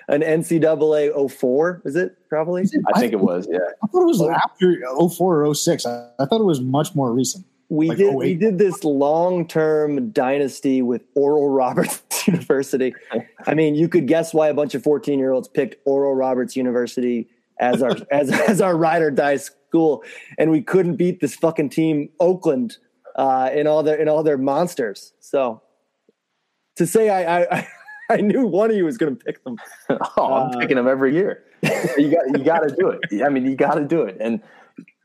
[0.07, 2.63] an NCAA 04, is it probably?
[2.93, 3.47] I think it was.
[3.49, 3.59] Yeah.
[3.83, 4.77] I thought it was after
[5.09, 5.85] 04 or 06.
[5.85, 7.45] I, I thought it was much more recent.
[7.69, 12.93] We Like did we did this long term dynasty with Oral Roberts University.
[13.47, 16.57] I mean, you could guess why a bunch of 14 year olds picked Oral Roberts
[16.57, 20.03] University as our as as our ride or die school,
[20.37, 22.75] and we couldn't beat this fucking team Oakland
[23.15, 25.13] uh, in all their in all their monsters.
[25.19, 25.61] So
[26.75, 27.67] to say I I,
[28.09, 29.57] I knew one of you was going to pick them.
[29.89, 31.43] oh, I'm Uh, picking them every year.
[31.97, 33.23] you got you got to do it.
[33.23, 34.41] I mean, you got to do it, and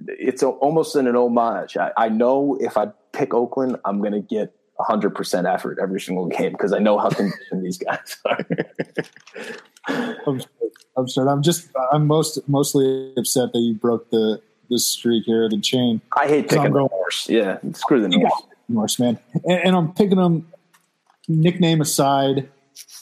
[0.07, 1.77] it's a, almost in an homage.
[1.77, 6.01] I, I know if I pick Oakland, I'm going to get 100 percent effort every
[6.01, 8.39] single game because I know how conditioned these guys are.
[10.27, 10.41] I'm,
[10.97, 11.29] absurd.
[11.29, 16.01] I'm just I'm most mostly upset that you broke the the streak here, the chain.
[16.17, 17.29] I hate So I'm picking the going- Norse.
[17.29, 18.43] Yeah, screw the Norse.
[18.69, 20.47] Norse man, and, and I'm picking them.
[21.29, 22.49] Nickname aside,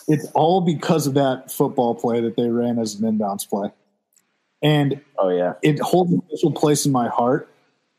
[0.08, 3.70] it's all because of that football play that they ran as an inbounds play,
[4.62, 7.48] and Oh yeah, it holds a special place in my heart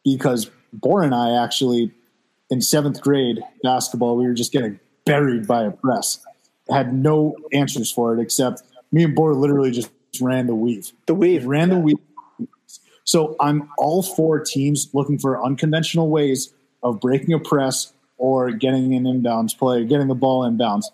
[0.04, 1.92] because Bor and I actually
[2.50, 6.24] in seventh grade basketball we were just getting buried by a press.
[6.70, 9.90] Had no answers for it except me and Bor literally just
[10.22, 10.92] ran the weave.
[11.06, 11.46] The We weave.
[11.46, 11.98] ran the weave.
[13.06, 16.54] So I'm all for teams looking for unconventional ways
[16.84, 20.86] of breaking a press or getting an inbounds play, getting the ball inbounds.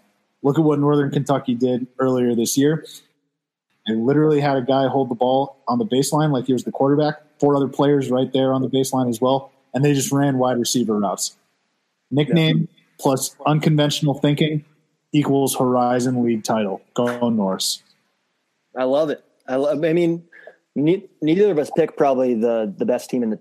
[0.43, 2.86] Look at what Northern Kentucky did earlier this year.
[3.88, 6.72] They literally had a guy hold the ball on the baseline like he was the
[6.72, 10.38] quarterback, four other players right there on the baseline as well, and they just ran
[10.38, 11.38] wide receiver routes.
[12.12, 12.68] Nickname
[12.99, 14.66] plus unconventional thinking
[15.14, 16.82] equals Horizon League title.
[16.93, 17.82] Go Norse.
[18.78, 19.24] I love it.
[19.47, 19.84] I love.
[19.84, 20.24] I mean,
[20.76, 23.40] ne- neither of us picked probably the the best team in the,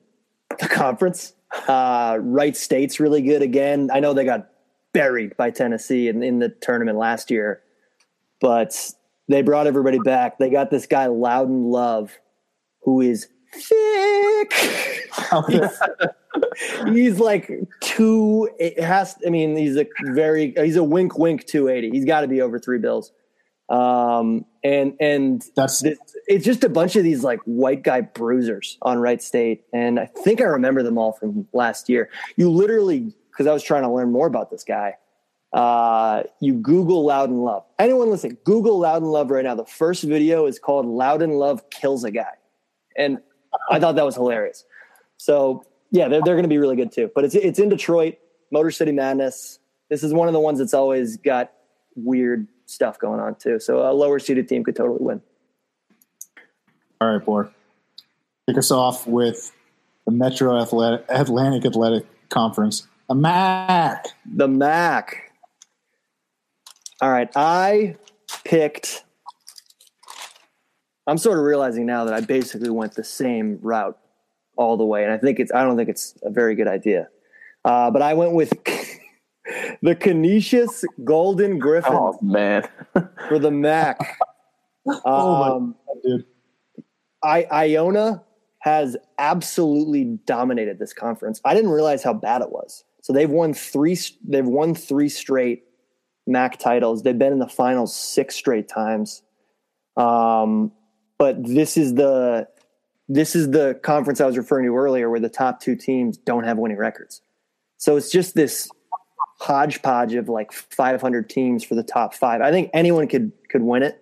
[0.58, 1.34] the conference.
[1.66, 3.90] Uh, Wright State's really good again.
[3.92, 4.48] I know they got
[4.92, 7.62] buried by Tennessee in, in the tournament last year,
[8.40, 8.92] but
[9.28, 10.38] they brought everybody back.
[10.38, 12.12] They got this guy Loudon Love,
[12.82, 14.52] who is thick.
[16.86, 17.50] he's like
[17.80, 18.48] two.
[18.58, 19.16] It has.
[19.26, 20.54] I mean, he's a very.
[20.56, 21.90] He's a wink, wink, two eighty.
[21.90, 23.12] He's got to be over three bills.
[23.68, 28.78] Um, and and That's th- it's just a bunch of these like white guy bruisers
[28.82, 32.10] on Wright State, and I think I remember them all from last year.
[32.36, 34.96] You literally, because I was trying to learn more about this guy.
[35.52, 37.64] Uh, you Google Loudon Love.
[37.78, 38.36] Anyone listen?
[38.44, 39.54] Google Loudon Love right now.
[39.54, 42.34] The first video is called Loudon Love kills a guy,
[42.96, 43.18] and
[43.70, 44.64] I thought that was hilarious.
[45.16, 47.10] So yeah, they're they're going to be really good too.
[47.14, 48.16] But it's it's in Detroit,
[48.52, 49.58] Motor City Madness.
[49.88, 51.52] This is one of the ones that's always got
[51.96, 53.58] weird stuff going on too.
[53.58, 55.20] So a lower seeded team could totally win.
[57.00, 57.50] All right, Bor.
[58.46, 59.52] Kick us off with
[60.04, 62.86] the Metro Athletic, Atlantic Athletic Conference.
[63.08, 64.06] A MAC.
[64.24, 65.32] The MAC.
[67.00, 67.96] All right, I
[68.44, 69.04] picked.
[71.06, 73.98] I'm sort of realizing now that I basically went the same route
[74.56, 75.50] all the way, and I think it's.
[75.52, 77.08] I don't think it's a very good idea.
[77.64, 78.52] Uh, but I went with
[79.82, 82.68] the Canisius Golden Griffins Oh man,
[83.28, 83.98] for the MAC.
[85.04, 86.24] Oh, my Um, Dude.
[87.22, 88.24] I Iona
[88.60, 91.40] has absolutely dominated this conference.
[91.44, 92.82] I didn't realize how bad it was.
[93.02, 93.98] So they've won three.
[94.26, 95.64] They've won three straight
[96.26, 97.02] MAC titles.
[97.02, 99.22] They've been in the finals six straight times.
[99.98, 100.72] Um,
[101.18, 102.48] but this is the
[103.08, 106.44] this is the conference I was referring to earlier, where the top two teams don't
[106.44, 107.20] have winning records.
[107.76, 108.70] So it's just this
[109.40, 112.40] hodgepodge of like 500 teams for the top five.
[112.40, 114.00] I think anyone could could win it.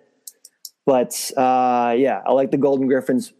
[0.85, 3.33] But uh, yeah, I like the Golden Griffins.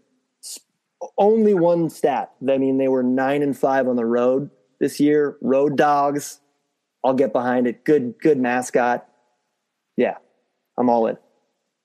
[1.18, 2.32] Only one stat.
[2.48, 5.38] I mean, they were nine and five on the road this year.
[5.42, 6.42] Road dogs.
[7.04, 7.86] I'll get behind it.
[7.86, 9.08] Good, good mascot.
[9.96, 10.18] Yeah,
[10.78, 11.18] I'm all in.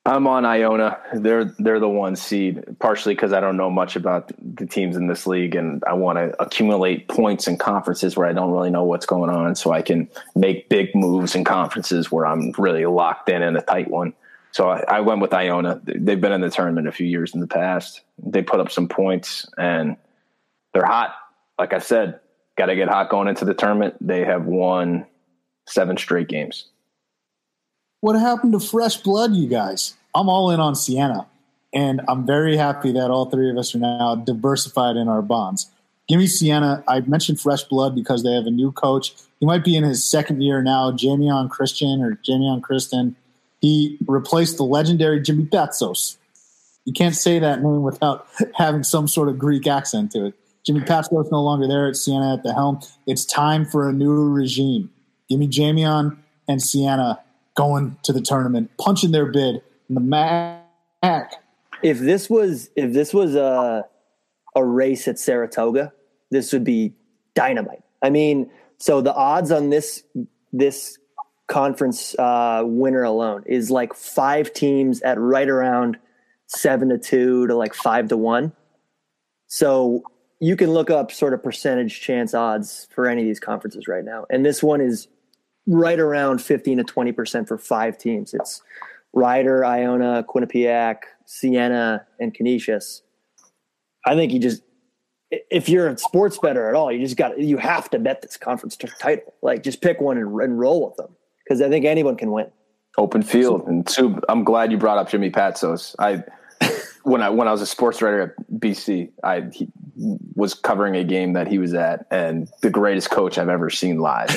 [0.06, 0.98] I'm on Iona.
[1.14, 5.06] They're they're the one seed, partially because I don't know much about the teams in
[5.06, 8.84] this league, and I want to accumulate points in conferences where I don't really know
[8.84, 13.30] what's going on, so I can make big moves in conferences where I'm really locked
[13.30, 14.12] in in a tight one.
[14.52, 15.80] So I, I went with Iona.
[15.84, 18.02] They've been in the tournament a few years in the past.
[18.22, 19.96] They put up some points, and
[20.74, 21.14] they're hot.
[21.58, 22.20] Like I said,
[22.58, 23.96] got to get hot going into the tournament.
[24.02, 25.06] They have won
[25.66, 26.66] seven straight games.
[28.04, 29.94] What happened to fresh blood, you guys?
[30.14, 31.26] I'm all in on Siena,
[31.72, 35.70] and I'm very happy that all three of us are now diversified in our bonds.
[36.06, 36.84] Give me Siena.
[36.86, 39.14] I mentioned fresh blood because they have a new coach.
[39.40, 43.16] He might be in his second year now, Jamion Christian or Jamion Kristen.
[43.62, 46.18] He replaced the legendary Jimmy Patsos.
[46.84, 50.34] You can't say that name without having some sort of Greek accent to it.
[50.66, 52.80] Jimmy Patsos no longer there at Siena at the helm.
[53.06, 54.90] It's time for a new regime.
[55.30, 57.23] Give me Jamion and Siena
[57.56, 61.34] going to the tournament, punching their bid in the MAC.
[61.82, 63.86] If this was if this was a
[64.54, 65.92] a race at Saratoga,
[66.30, 66.94] this would be
[67.34, 67.82] dynamite.
[68.02, 70.02] I mean, so the odds on this
[70.52, 70.98] this
[71.46, 75.98] conference uh, winner alone is like five teams at right around
[76.46, 78.52] seven to two to like five to one.
[79.46, 80.02] So
[80.40, 84.04] you can look up sort of percentage chance odds for any of these conferences right
[84.04, 85.08] now, and this one is
[85.66, 88.34] right around 15 to 20% for five teams.
[88.34, 88.62] It's
[89.12, 93.02] Rider, Iona, Quinnipiac, Siena, and Canisius.
[94.06, 94.62] I think you just,
[95.30, 98.36] if you're a sports better at all, you just got, you have to bet this
[98.36, 99.32] conference title.
[99.42, 102.50] Like just pick one and, and roll with them because I think anyone can win.
[102.98, 103.66] Open field.
[103.66, 105.96] And two, I'm glad you brought up Jimmy Patsos.
[105.98, 106.22] I,
[107.02, 109.50] when I when I was a sports writer at BC, I
[110.34, 113.98] was covering a game that he was at, and the greatest coach I've ever seen
[113.98, 114.30] live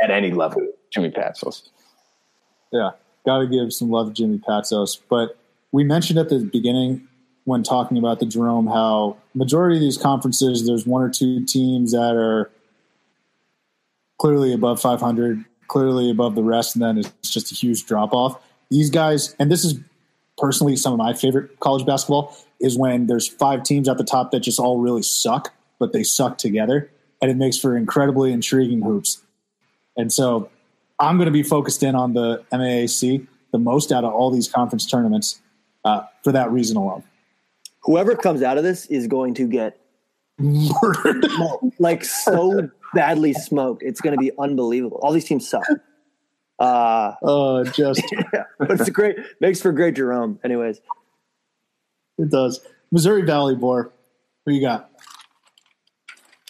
[0.00, 1.68] at any level, Jimmy Patsos.
[2.72, 2.90] Yeah,
[3.26, 5.00] got to give some love to Jimmy Patsos.
[5.08, 5.36] But
[5.72, 7.08] we mentioned at the beginning
[7.44, 11.92] when talking about the Jerome how majority of these conferences, there's one or two teams
[11.92, 12.50] that are
[14.18, 18.40] clearly above 500, clearly above the rest, and then it's just a huge drop off.
[18.70, 19.78] These guys, and this is
[20.38, 24.30] personally some of my favorite college basketball is when there's five teams at the top
[24.30, 26.90] that just all really suck, but they suck together,
[27.20, 29.22] and it makes for incredibly intriguing hoops.
[29.96, 30.50] And so
[30.98, 34.48] I'm going to be focused in on the MAAC the most out of all these
[34.48, 35.40] conference tournaments
[35.84, 37.02] uh, for that reason alone.
[37.82, 39.78] Whoever comes out of this is going to get
[40.38, 41.26] Murdered.
[41.78, 43.82] like so badly smoked.
[43.82, 44.98] It's going to be unbelievable.
[45.02, 45.64] All these teams suck.
[46.58, 50.38] Uh, Uh, just yeah, but it's great makes for great Jerome.
[50.44, 50.80] Anyways,
[52.18, 52.60] it does.
[52.90, 53.92] Missouri Valley, Bor.
[54.46, 54.90] Who you got?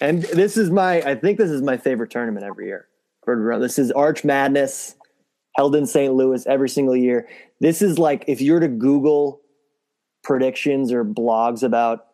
[0.00, 2.88] and this is my I think this is my favorite tournament every year.
[3.26, 4.96] This is Arch Madness
[5.56, 6.12] held in St.
[6.12, 7.28] Louis every single year.
[7.60, 9.40] This is like if you were to Google
[10.24, 12.06] predictions or blogs about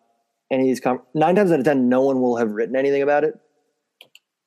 [0.51, 3.03] any of these com- nine times out of ten, no one will have written anything
[3.03, 3.35] about it.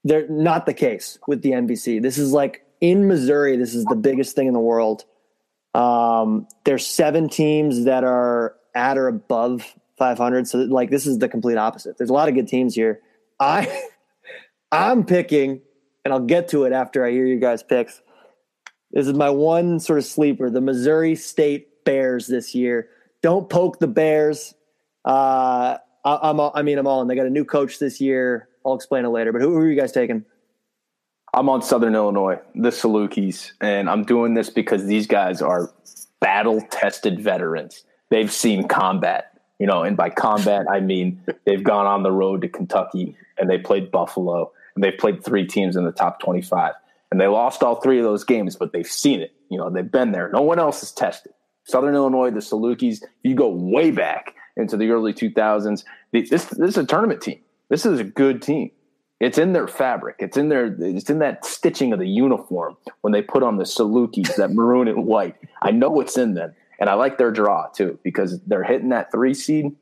[0.03, 2.01] They're not the case with the NBC.
[2.01, 3.55] This is like in Missouri.
[3.55, 5.05] This is the biggest thing in the world.
[5.73, 10.47] Um, there's seven teams that are at or above 500.
[10.47, 11.97] So like this is the complete opposite.
[11.97, 13.01] There's a lot of good teams here.
[13.39, 13.81] I
[14.71, 15.61] I'm picking,
[16.03, 18.01] and I'll get to it after I hear you guys' picks.
[18.91, 22.89] This is my one sort of sleeper, the Missouri State Bears this year.
[23.21, 24.53] Don't poke the Bears.
[25.05, 27.07] Uh, I, I'm all, I mean I'm all in.
[27.07, 28.49] They got a new coach this year.
[28.65, 29.31] I'll explain it later.
[29.31, 30.25] But who, who are you guys taking?
[31.33, 35.71] I'm on Southern Illinois, the Salukis, and I'm doing this because these guys are
[36.19, 37.85] battle tested veterans.
[38.09, 42.41] They've seen combat, you know, and by combat, I mean they've gone on the road
[42.41, 46.73] to Kentucky and they played Buffalo and they've played three teams in the top 25
[47.11, 49.33] and they lost all three of those games, but they've seen it.
[49.49, 50.29] You know, they've been there.
[50.33, 51.33] No one else has tested.
[51.65, 55.83] Southern Illinois, the Salukis, you go way back into the early 2000s.
[56.13, 57.39] This, this is a tournament team.
[57.69, 58.71] This is a good team.
[59.19, 60.15] It's in their fabric.
[60.19, 60.75] It's in their.
[60.79, 64.87] It's in that stitching of the uniform when they put on the Salukis, that maroon
[64.87, 65.35] and white.
[65.61, 69.11] I know it's in them, and I like their draw too because they're hitting that
[69.11, 69.75] three seed.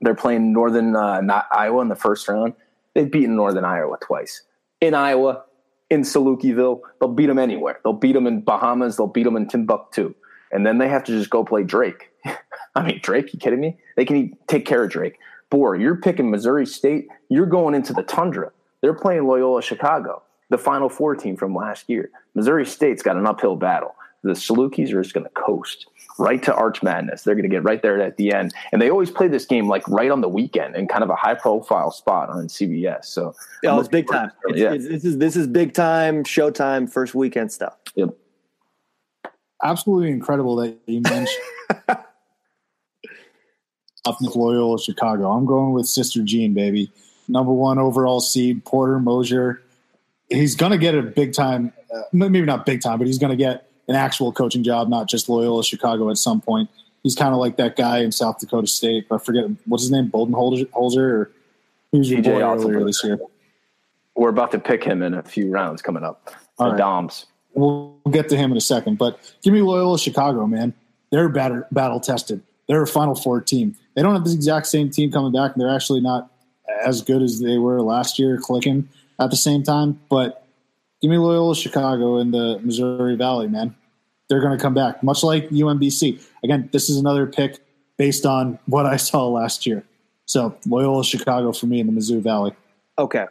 [0.00, 1.20] They're playing Northern uh,
[1.52, 2.54] Iowa in the first round.
[2.94, 4.42] They've beaten Northern Iowa twice
[4.80, 5.44] in Iowa,
[5.90, 6.80] in Salukiville.
[7.00, 7.80] They'll beat them anywhere.
[7.84, 8.96] They'll beat them in Bahamas.
[8.96, 10.14] They'll beat them in Timbuktu,
[10.50, 12.10] and then they have to just go play Drake.
[12.74, 13.32] I mean, Drake?
[13.32, 13.78] You kidding me?
[13.96, 15.18] They can take care of Drake.
[15.50, 17.08] Boy, you're picking Missouri State.
[17.28, 18.50] You're going into the tundra.
[18.80, 22.10] They're playing Loyola Chicago, the Final Four team from last year.
[22.34, 23.94] Missouri State's got an uphill battle.
[24.22, 25.86] The Salukis are just going to coast
[26.18, 27.22] right to Arch Madness.
[27.22, 29.68] They're going to get right there at the end, and they always play this game
[29.68, 33.06] like right on the weekend in kind of a high-profile spot on CBS.
[33.06, 33.34] So,
[33.64, 34.30] Oh, I'm it's big time.
[34.42, 34.74] forward It's, to it.
[34.74, 37.74] it's, this is this is big time, showtime, first weekend stuff.
[37.94, 38.10] yep.
[39.64, 41.38] Absolutely incredible that you mentioned
[44.04, 45.30] up with Loyola Chicago.
[45.30, 46.90] I'm going with Sister Jean, baby.
[47.28, 49.62] Number one overall seed, Porter Moser.
[50.28, 53.30] He's going to get a big time, uh, maybe not big time, but he's going
[53.30, 56.70] to get an actual coaching job, not just Loyola Chicago at some point.
[57.02, 59.06] He's kind of like that guy in South Dakota State.
[59.10, 61.30] I forget what's his name, Bolden Holzer, Holzer or
[61.90, 63.18] he was your boy earlier this year.
[64.14, 66.34] We're about to pick him in a few rounds coming up.
[66.58, 66.78] All the right.
[66.78, 67.26] Daum's.
[67.54, 70.72] We'll get to him in a second, but give me Loyola Chicago, man.
[71.10, 72.42] They're battle, battle tested.
[72.66, 73.76] They're a Final Four team.
[73.94, 76.30] They don't have the exact same team coming back, and they're actually not
[76.82, 78.88] as good as they were last year, clicking
[79.20, 80.00] at the same time.
[80.08, 80.46] But
[81.02, 83.74] give me Loyola Chicago in the Missouri Valley, man.
[84.32, 86.18] They're going to come back, much like UMBC.
[86.42, 87.58] Again, this is another pick
[87.98, 89.84] based on what I saw last year.
[90.24, 92.54] So Loyola Chicago for me in the Mizzou Valley.
[92.98, 93.26] Okay.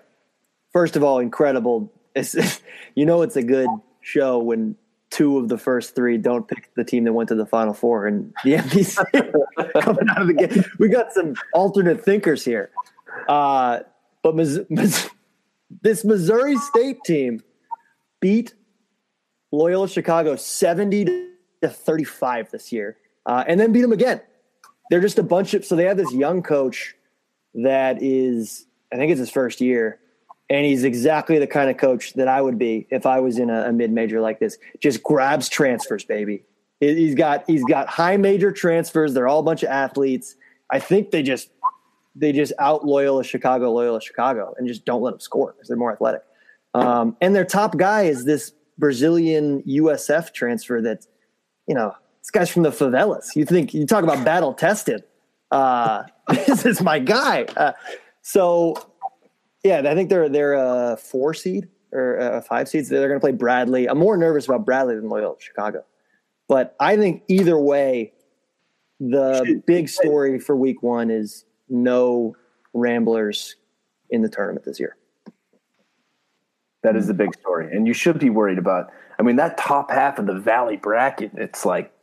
[0.71, 1.91] First of all, incredible.
[2.13, 2.35] It's,
[2.95, 3.67] you know it's a good
[4.01, 4.75] show when
[5.09, 8.05] two of the first three don't pick the team that went to the Final Four
[8.05, 10.63] and the NBC coming out of the game.
[10.77, 12.69] We got some alternate thinkers here.
[13.27, 13.79] Uh,
[14.21, 14.59] but Miss,
[15.81, 17.41] this Missouri State team
[18.19, 18.53] beat
[19.51, 21.05] Loyola Chicago 70
[21.61, 24.21] to 35 this year uh, and then beat them again.
[24.89, 26.95] They're just a bunch of, so they have this young coach
[27.55, 29.99] that is, I think it's his first year,
[30.49, 33.49] and he's exactly the kind of coach that I would be if I was in
[33.49, 34.57] a, a mid major like this.
[34.81, 36.43] Just grabs transfers, baby.
[36.81, 39.13] He- He's got he's got high major transfers.
[39.13, 40.35] They're all a bunch of athletes.
[40.69, 41.51] I think they just
[42.15, 45.77] they just out Loyola Chicago, Loyola Chicago, and just don't let them score because they're
[45.77, 46.23] more athletic.
[46.73, 51.05] Um, and their top guy is this Brazilian USF transfer that,
[51.67, 53.35] you know, this guy's from the favelas.
[53.35, 55.03] You think you talk about battle tested.
[55.49, 56.03] Uh,
[56.47, 57.43] this is my guy.
[57.57, 57.73] Uh,
[58.21, 58.75] so,
[59.63, 62.89] yeah, I think they're they're a four seed or a five seeds.
[62.89, 63.87] They're going to play Bradley.
[63.87, 65.83] I'm more nervous about Bradley than Loyola Chicago,
[66.47, 68.13] but I think either way,
[68.99, 72.35] the big story for Week One is no
[72.73, 73.55] Ramblers
[74.09, 74.95] in the tournament this year.
[76.83, 78.91] That is the big story, and you should be worried about.
[79.19, 81.31] I mean, that top half of the Valley bracket.
[81.35, 81.93] It's like,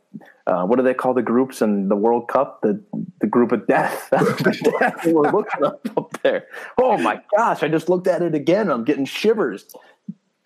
[0.47, 2.61] uh, what do they call the groups in the World Cup?
[2.61, 2.81] The
[3.19, 4.09] the group of death.
[4.11, 6.47] the death we're looking up up there.
[6.77, 7.61] Oh my gosh!
[7.61, 8.69] I just looked at it again.
[8.69, 9.65] I'm getting shivers.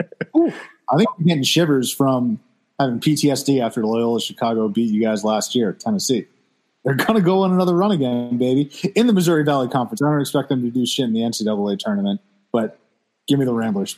[0.02, 2.40] I think I'm getting shivers from
[2.80, 6.26] having PTSD after Loyola Chicago beat you guys last year at Tennessee.
[6.84, 10.02] They're going to go on another run again, baby, in the Missouri Valley Conference.
[10.02, 12.20] I don't expect them to do shit in the NCAA tournament,
[12.52, 12.78] but
[13.28, 13.98] give me the Ramblers.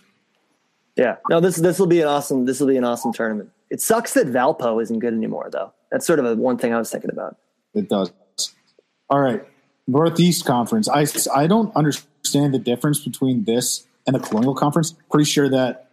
[0.95, 3.49] Yeah, no this this will be an awesome this will be an awesome tournament.
[3.69, 5.73] It sucks that Valpo isn't good anymore though.
[5.91, 7.37] That's sort of a one thing I was thinking about.
[7.73, 8.11] It does.
[9.09, 9.45] All right.
[9.87, 10.89] Northeast Conference.
[10.89, 14.95] I, I don't understand the difference between this and the Colonial Conference.
[15.11, 15.89] Pretty sure that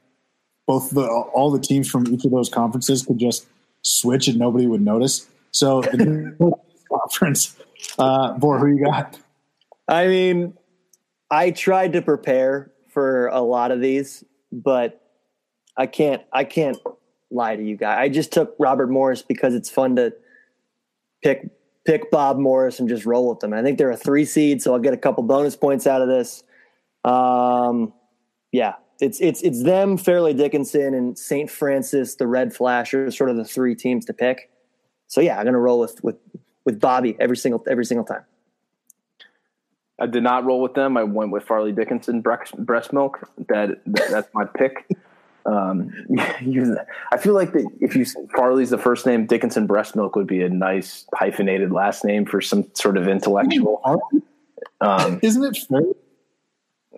[0.67, 3.47] both the all the teams from each of those conferences could just
[3.83, 5.29] switch and nobody would notice.
[5.51, 5.97] So the
[6.39, 7.57] Northeast Conference,
[7.99, 9.19] uh, Bor, who you got?
[9.89, 10.55] I mean,
[11.31, 15.01] I tried to prepare for a lot of these, but
[15.77, 16.79] I can't I can't
[17.31, 17.99] lie to you guys.
[17.99, 20.13] I just took Robert Morris because it's fun to
[21.23, 21.49] pick
[21.85, 23.53] pick Bob Morris and just roll with them.
[23.53, 26.09] I think they're a three seed, so I'll get a couple bonus points out of
[26.09, 26.45] this.
[27.05, 27.93] Um,
[28.53, 31.51] yeah, it's it's it's them, Fairleigh Dickinson, and St.
[31.51, 34.51] Francis, the Red Flash are sort of the three teams to pick.
[35.09, 36.17] So yeah, I'm gonna roll with with
[36.65, 38.25] with Bobby every single every single time.
[40.01, 40.97] I did not roll with them.
[40.97, 43.29] I went with Fairleigh Dickinson breast, breast milk.
[43.49, 44.87] That, that that's my pick.
[45.45, 50.29] Um, I feel like that if you Farley's the first name, Dickinson breast milk would
[50.29, 53.81] be a nice hyphenated last name for some sort of intellectual.
[54.81, 55.83] Um, Isn't it fair?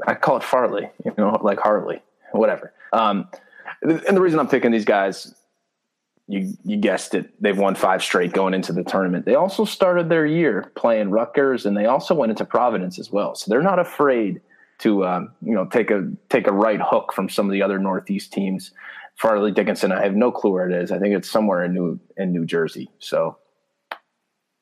[0.06, 2.74] I call it Farley, you know, like Harley, whatever.
[2.92, 3.28] Um,
[3.82, 5.34] and the reason I'm picking these guys,
[6.26, 9.26] you you guessed it, they've won five straight going into the tournament.
[9.26, 13.34] They also started their year playing Rutgers, and they also went into Providence as well.
[13.34, 14.40] So they're not afraid
[14.78, 17.78] to um, you know take a take a right hook from some of the other
[17.78, 18.72] Northeast teams.
[19.16, 20.90] Fairleigh Dickinson, I have no clue where it is.
[20.90, 22.90] I think it's somewhere in New in New Jersey.
[22.98, 23.38] So,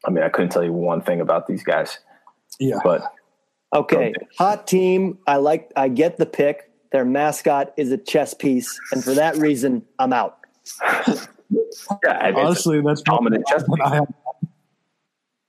[0.05, 1.99] I mean, I couldn't tell you one thing about these guys,
[2.59, 2.79] Yeah.
[2.85, 3.03] but
[3.75, 5.17] Okay, hot team.
[5.27, 5.71] I like.
[5.77, 6.71] I get the pick.
[6.91, 10.39] Their mascot is a chess piece, and for that reason, I'm out.
[12.05, 14.13] yeah, I mean, it's a Honestly, that's dominant chess what I have.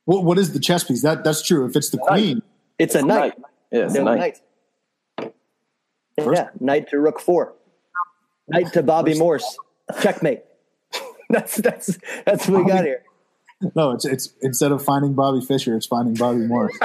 [0.05, 1.01] What, what is the chess piece?
[1.01, 1.65] That that's true.
[1.65, 2.41] If it's the queen,
[2.77, 3.33] It's a knight.
[3.71, 4.39] Yeah, it's a They're knight.
[5.19, 5.33] knight.
[6.17, 7.53] Yeah, knight to rook four.
[8.47, 9.57] Knight to Bobby Morse.
[10.01, 10.41] Checkmate.
[11.29, 13.03] that's that's that's what we got here.
[13.75, 16.77] no, it's it's instead of finding Bobby Fischer, it's finding Bobby Morse.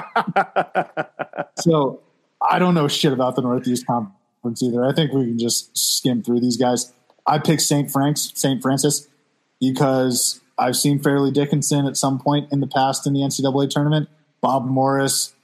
[1.58, 2.00] so
[2.48, 4.84] I don't know shit about the Northeast Conference either.
[4.84, 6.92] I think we can just skim through these guys.
[7.28, 7.90] I picked St.
[7.90, 8.60] Frank's, St.
[8.60, 9.06] Francis,
[9.60, 14.08] because I've seen Fairleigh Dickinson at some point in the past in the NCAA tournament.
[14.40, 15.34] Bob Morris,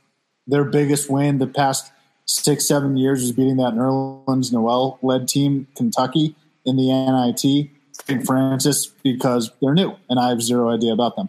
[0.46, 1.92] their biggest win the past
[2.24, 6.34] six, seven years was beating that Nerlens Noel led team, Kentucky,
[6.64, 7.70] in the NIT.
[8.06, 8.26] St.
[8.26, 11.28] Francis because they're new and I have zero idea about them.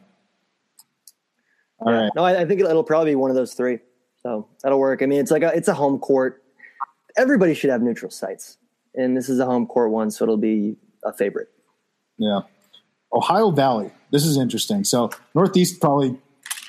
[1.80, 2.11] All right.
[2.15, 3.80] No, I, I think it'll probably be one of those three.
[4.23, 5.03] So that'll work.
[5.03, 6.41] I mean, it's like a, it's a home court.
[7.18, 8.57] Everybody should have neutral sites,
[8.98, 11.50] and this is a home court one, so it'll be a favorite.
[12.18, 12.42] Yeah.
[13.14, 13.92] Ohio Valley.
[14.12, 14.84] This is interesting.
[14.84, 16.18] So Northeast probably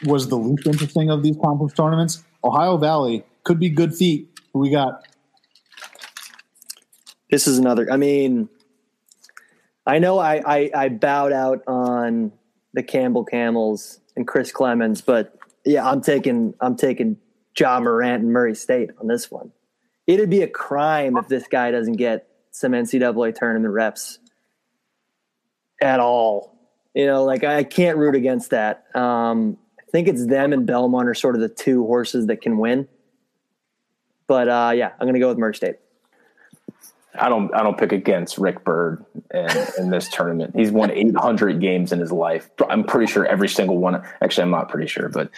[0.04, 2.24] was the least interesting of these conference tournaments.
[2.44, 4.28] Ohio Valley could be good feet.
[4.52, 5.02] We got?
[7.30, 7.90] This is another.
[7.90, 8.48] I mean,
[9.86, 12.32] I know I, I I bowed out on
[12.72, 17.16] the Campbell Camels and Chris Clemons, but yeah, I'm taking I'm taking
[17.58, 19.52] Ja Morant and Murray State on this one.
[20.06, 24.18] It'd be a crime if this guy doesn't get some NCAA tournament reps
[25.80, 26.56] at all.
[26.94, 28.86] You know, like I can't root against that.
[28.94, 32.58] Um, I think it's them and Belmont are sort of the two horses that can
[32.58, 32.88] win.
[34.26, 35.76] But uh, yeah, I'm to go with Murray State.
[37.18, 40.54] I don't I don't pick against Rick Byrd in, in this tournament.
[40.54, 42.50] He's won 800 games in his life.
[42.68, 44.02] I'm pretty sure every single one.
[44.20, 45.30] Actually, I'm not pretty sure, but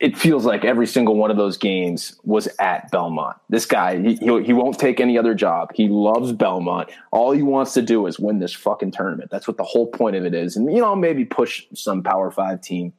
[0.00, 3.36] it feels like every single one of those games was at Belmont.
[3.48, 5.70] This guy, he, he, won't take any other job.
[5.74, 6.90] He loves Belmont.
[7.12, 9.30] All he wants to do is win this fucking tournament.
[9.30, 10.56] That's what the whole point of it is.
[10.56, 12.92] And, you know, maybe push some Power Five team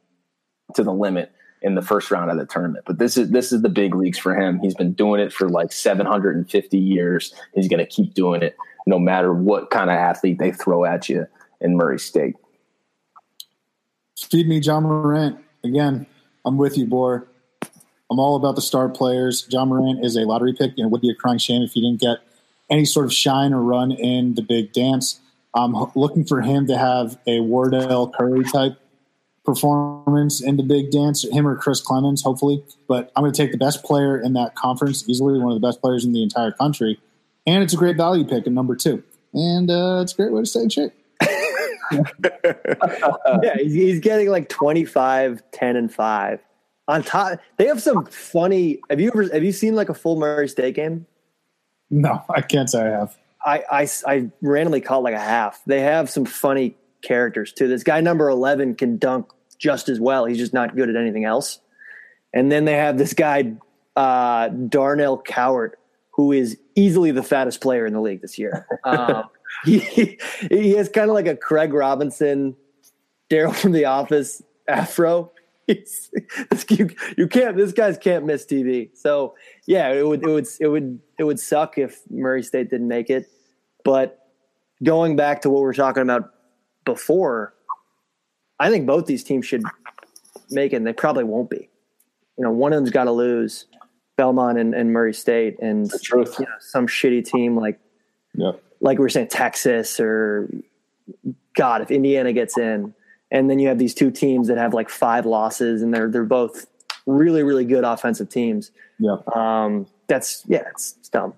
[0.74, 1.32] to the limit
[1.62, 2.84] in the first round of the tournament.
[2.86, 4.58] But this is this is the big leagues for him.
[4.60, 7.34] He's been doing it for like 750 years.
[7.54, 8.56] He's going to keep doing it
[8.86, 11.26] no matter what kind of athlete they throw at you
[11.60, 12.36] in Murray State.
[14.18, 16.06] Feed me Ja Morant again.
[16.46, 17.26] I'm with you, Bor.
[18.08, 19.46] I'm all about the star players.
[19.50, 21.80] Ja Morant is a lottery pick, and it would be a crying shame if he
[21.80, 22.18] didn't get
[22.70, 25.20] any sort of shine or run in the big dance.
[25.54, 28.78] I'm looking for him to have a Wardell Curry type
[29.44, 32.62] performance in the big dance, him or Chris Clemons, hopefully.
[32.86, 35.66] But I'm going to take the best player in that conference, easily one of the
[35.66, 37.00] best players in the entire country.
[37.46, 39.02] And it's a great value pick at number two.
[39.32, 40.92] And uh, it's a great way to stay in shape.
[43.42, 46.40] yeah, he's, he's getting like 25, 10, and 5.
[46.88, 48.80] On top, they have some funny.
[48.90, 51.04] Have you ever have you seen like a full Murray State game?
[51.90, 53.16] No, I can't say I have.
[53.44, 55.62] I, I, I randomly caught like a half.
[55.66, 57.68] They have some funny characters too.
[57.68, 60.24] This guy number 11 can dunk just as well.
[60.24, 61.60] He's just not good at anything else.
[62.34, 63.54] And then they have this guy,
[63.94, 65.72] uh, Darnell Cowart,
[66.10, 68.66] who is easily the fattest player in the league this year.
[68.84, 69.24] Um,
[69.80, 70.18] he,
[70.48, 72.56] he has kind of like a Craig Robinson,
[73.28, 75.32] Daryl from The Office afro.
[75.66, 76.12] He's,
[76.68, 77.56] you, you can't.
[77.56, 78.90] This guy's can't miss TV.
[78.96, 79.34] So
[79.66, 83.10] yeah, it would it would it would it would suck if Murray State didn't make
[83.10, 83.28] it.
[83.84, 84.28] But
[84.84, 86.30] going back to what we are talking about
[86.84, 87.52] before,
[88.60, 89.64] I think both these teams should
[90.50, 90.76] make it.
[90.76, 91.68] and They probably won't be.
[92.38, 93.64] You know, one of them's got to lose,
[94.16, 97.80] Belmont and, and Murray State, and you know, some shitty team like
[98.34, 100.48] yeah like we were saying, Texas or
[101.54, 102.94] God, if Indiana gets in,
[103.30, 106.24] and then you have these two teams that have like five losses, and they're they're
[106.24, 106.66] both
[107.06, 108.70] really really good offensive teams.
[108.98, 111.34] Yeah, um, that's yeah, it's, it's dumb.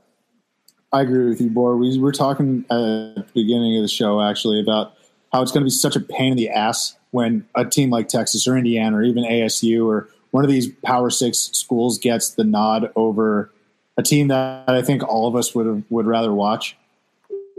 [0.93, 1.77] I agree with you, Bor.
[1.77, 4.95] We were talking at the beginning of the show actually about
[5.33, 8.09] how it's going to be such a pain in the ass when a team like
[8.09, 12.45] Texas or Indiana or even ASU or one of these Power Six schools gets the
[12.45, 13.53] nod over
[13.99, 16.78] a team that I think all of us would would rather watch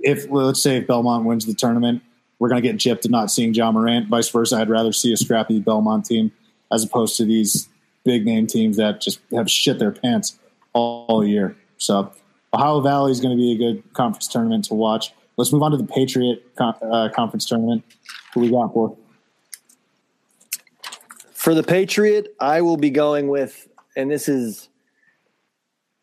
[0.04, 2.02] if let's say if Belmont wins the tournament,
[2.40, 4.08] we're going to get gypped and not seeing Ja Morant.
[4.08, 6.32] Vice versa, I'd rather see a scrappy Belmont team
[6.72, 7.68] as opposed to these
[8.06, 10.40] big name teams that just have shit their pants
[10.74, 11.56] all, all year.
[11.78, 12.12] So
[12.54, 15.14] Ohio Valley is going to be a good conference tournament to watch.
[15.38, 17.84] Let's move on to the Patriot uh, conference tournament.
[18.34, 18.98] Who we got for?
[21.34, 24.68] For the Patriot, I will be going with, and this is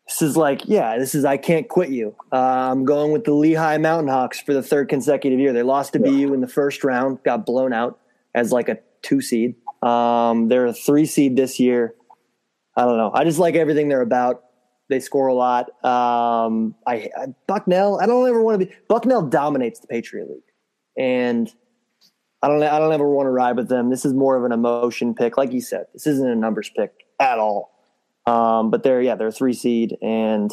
[0.07, 2.15] this is like, yeah, this is I can't quit you.
[2.31, 5.51] Uh, I'm going with the Lehigh Mountain Hawks for the third consecutive year.
[5.51, 7.99] They lost to BU in the first round, got blown out
[8.33, 9.55] as like a two seed.
[9.81, 11.93] Um, they're a three seed this year.
[12.77, 13.11] I don't know.
[13.13, 14.43] I just like everything they're about.
[14.89, 15.65] They score a lot.
[15.83, 17.99] Um, I, I Bucknell.
[17.99, 18.73] I don't ever want to be.
[18.87, 20.39] Bucknell dominates the Patriot League,
[20.97, 21.53] and
[22.41, 22.63] I don't.
[22.63, 23.89] I don't ever want to ride with them.
[23.89, 25.87] This is more of an emotion pick, like you said.
[25.93, 27.76] This isn't a numbers pick at all.
[28.27, 30.51] Um, but they're yeah, they're a three seed and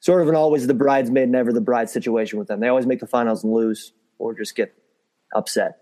[0.00, 2.60] sort of an always the bridesmaid, never the bride situation with them.
[2.60, 4.74] They always make the finals and lose or just get
[5.34, 5.78] upset.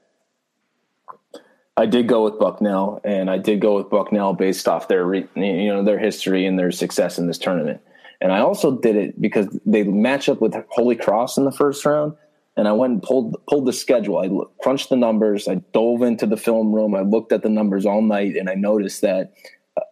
[1.76, 5.28] I did go with Bucknell, and I did go with Bucknell based off their you
[5.34, 7.80] know their history and their success in this tournament.
[8.20, 11.84] And I also did it because they match up with Holy Cross in the first
[11.84, 12.12] round.
[12.56, 14.18] And I went and pulled pulled the schedule.
[14.18, 14.28] I
[14.62, 15.48] crunched the numbers.
[15.48, 16.94] I dove into the film room.
[16.94, 19.32] I looked at the numbers all night, and I noticed that
[19.78, 19.82] a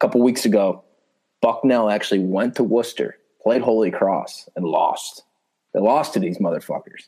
[0.00, 0.82] couple weeks ago
[1.40, 5.22] Bucknell actually went to Worcester, played Holy Cross, and lost.
[5.72, 7.04] They lost to these motherfuckers.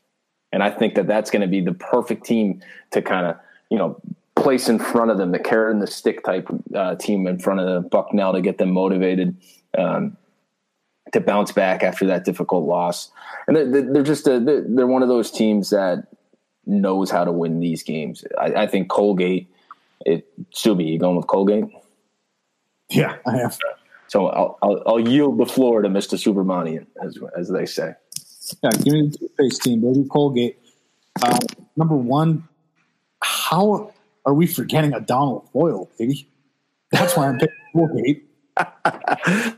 [0.53, 3.37] And I think that that's going to be the perfect team to kind of,
[3.71, 4.01] you know,
[4.37, 7.61] place in front of them, the carrot and the stick type uh, team in front
[7.61, 9.37] of the Bucknell to get them motivated
[9.79, 10.17] um,
[11.13, 13.11] to bounce back after that difficult loss.
[13.47, 16.07] And they're, they're just a, they're one of those teams that
[16.67, 18.25] knows how to win these games.
[18.39, 19.49] I, I think Colgate,
[20.07, 21.65] it, Subi, you going with Colgate?
[22.89, 23.59] Yeah, I have.
[24.11, 26.19] So I'll, I'll, I'll yield the floor to Mr.
[26.19, 27.93] Subramanian, as, as they say.
[28.61, 30.05] Yeah, give me the face team, baby.
[30.11, 30.59] Colgate.
[31.23, 31.39] Uh,
[31.77, 32.49] number one,
[33.23, 33.93] how
[34.25, 36.29] are we forgetting Adonal Foyle, baby?
[36.91, 38.25] That's why I'm picking Colgate.
[38.57, 39.55] I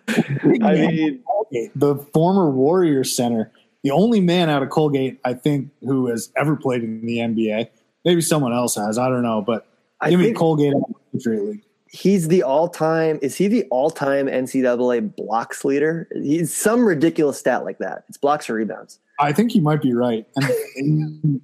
[0.51, 3.51] mean, Colgate, the former Warrior center,
[3.83, 7.71] the only man out of Colgate, I think, who has ever played in the NBA.
[8.05, 8.99] Maybe someone else has.
[8.99, 9.67] I don't know, but
[9.99, 13.65] I give me Colgate out of the Patriot League he's the all-time is he the
[13.71, 19.33] all-time ncaa blocks leader he's some ridiculous stat like that it's blocks or rebounds i
[19.33, 21.41] think you might be right and, and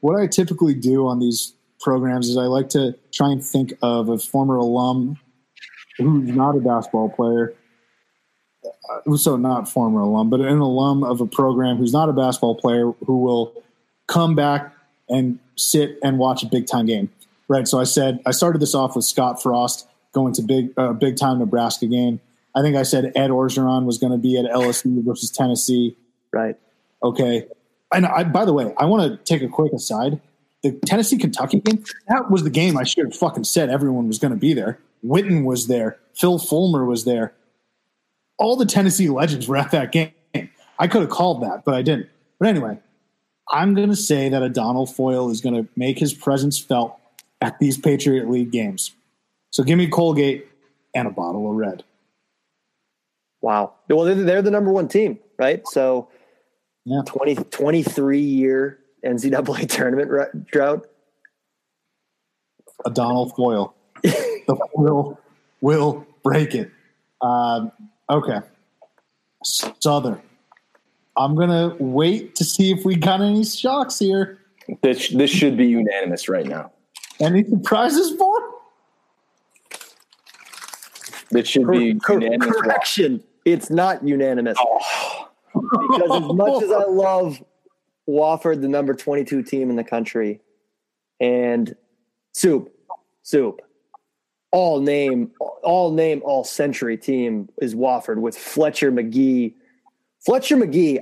[0.00, 4.08] what i typically do on these programs is I like to try and think of
[4.08, 5.18] a former alum
[5.98, 7.52] who's not a basketball player.
[8.64, 12.54] Uh, so not former alum, but an alum of a program who's not a basketball
[12.54, 13.52] player who will
[14.06, 14.74] come back
[15.08, 17.10] and sit and watch a big time game.
[17.52, 17.68] Right.
[17.68, 21.18] So I said I started this off with Scott Frost going to big uh, big
[21.18, 22.18] time Nebraska game.
[22.54, 25.94] I think I said Ed Orgeron was going to be at LSU versus Tennessee.
[26.32, 26.56] Right.
[27.02, 27.46] Okay.
[27.92, 30.18] And I, by the way, I want to take a quick aside.
[30.62, 34.18] The Tennessee Kentucky game, that was the game I should have fucking said everyone was
[34.18, 34.78] going to be there.
[35.04, 35.98] Witten was there.
[36.14, 37.34] Phil Fulmer was there.
[38.38, 40.12] All the Tennessee legends were at that game.
[40.78, 42.08] I could have called that, but I didn't.
[42.38, 42.78] But anyway,
[43.50, 46.98] I'm going to say that Adonal Foyle is going to make his presence felt
[47.42, 48.92] at these Patriot League games.
[49.50, 50.46] So give me Colgate
[50.94, 51.84] and a bottle of red.
[53.40, 53.74] Wow.
[53.88, 55.66] Well, they're, they're the number one team, right?
[55.68, 56.08] So
[56.84, 57.02] Yeah.
[57.06, 60.86] 20, 23 year NCAA tournament ru- drought.
[62.86, 63.74] Adonal Foyle.
[64.02, 65.18] the foil
[65.60, 66.70] will break it.
[67.20, 67.70] Um,
[68.08, 68.40] okay.
[69.44, 70.20] Southern.
[71.16, 74.38] I'm going to wait to see if we got any shocks here.
[74.82, 76.70] This this should be unanimous right now.
[77.22, 78.40] Any surprises for?
[81.30, 82.56] This should be Cor- unanimous.
[82.60, 83.22] correction.
[83.44, 84.58] It's not unanimous.
[84.60, 85.28] Oh.
[85.54, 87.42] Because as much as I love
[88.08, 90.40] Wofford, the number 22 team in the country,
[91.20, 91.74] and
[92.32, 92.70] Soup,
[93.22, 93.60] Soup,
[94.50, 95.30] all name,
[95.62, 99.54] all name, all century team is Wofford with Fletcher Magee.
[100.24, 101.00] Fletcher Magee,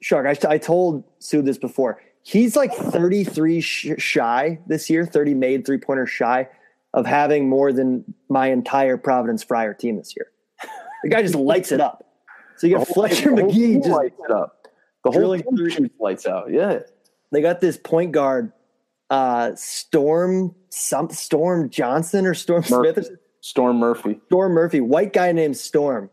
[0.00, 2.00] Shark, I, I told Sue this before.
[2.28, 6.46] He's like 33 sh- shy this year, 30 made three pointer shy
[6.92, 10.26] of having more than my entire Providence Friar team this year.
[11.02, 12.04] The guy just lights it up.
[12.58, 14.66] So you got Fletcher whole Magee just lights it up.
[15.04, 16.50] The whole team through- lights out.
[16.52, 16.80] Yeah.
[17.32, 18.52] they got this point guard,
[19.08, 23.02] uh, Storm some Storm Johnson or Storm Murphy.
[23.04, 24.20] Smith, Storm Murphy.
[24.26, 26.10] Storm Murphy, white guy named Storm.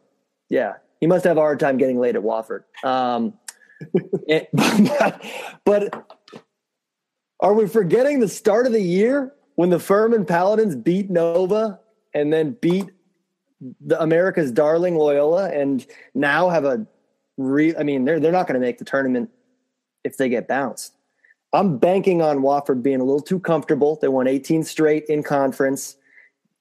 [0.48, 2.64] Yeah, he must have a hard time getting laid at Wofford.
[2.86, 3.34] Um,
[3.82, 5.22] Eh, it-
[5.66, 6.08] but
[7.40, 11.80] are we forgetting the start of the year when the Furman Paladins beat Nova
[12.14, 12.86] and then beat
[13.82, 16.86] the America's darling Loyola and now have a
[17.38, 19.30] re I mean they're they're not going to make the tournament
[20.04, 20.96] if they get bounced.
[21.54, 23.98] I'm banking on Wofford being a little too comfortable.
[24.02, 25.96] They won 18 straight in conference.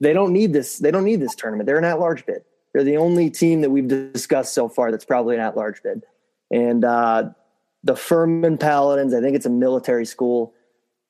[0.01, 0.79] They don't need this.
[0.79, 1.67] They don't need this tournament.
[1.67, 2.43] They're an at-large bid.
[2.73, 6.05] They're the only team that we've discussed so far that's probably an at-large bid.
[6.55, 7.31] And uh,
[7.83, 10.55] the Furman Paladins, I think it's a military school,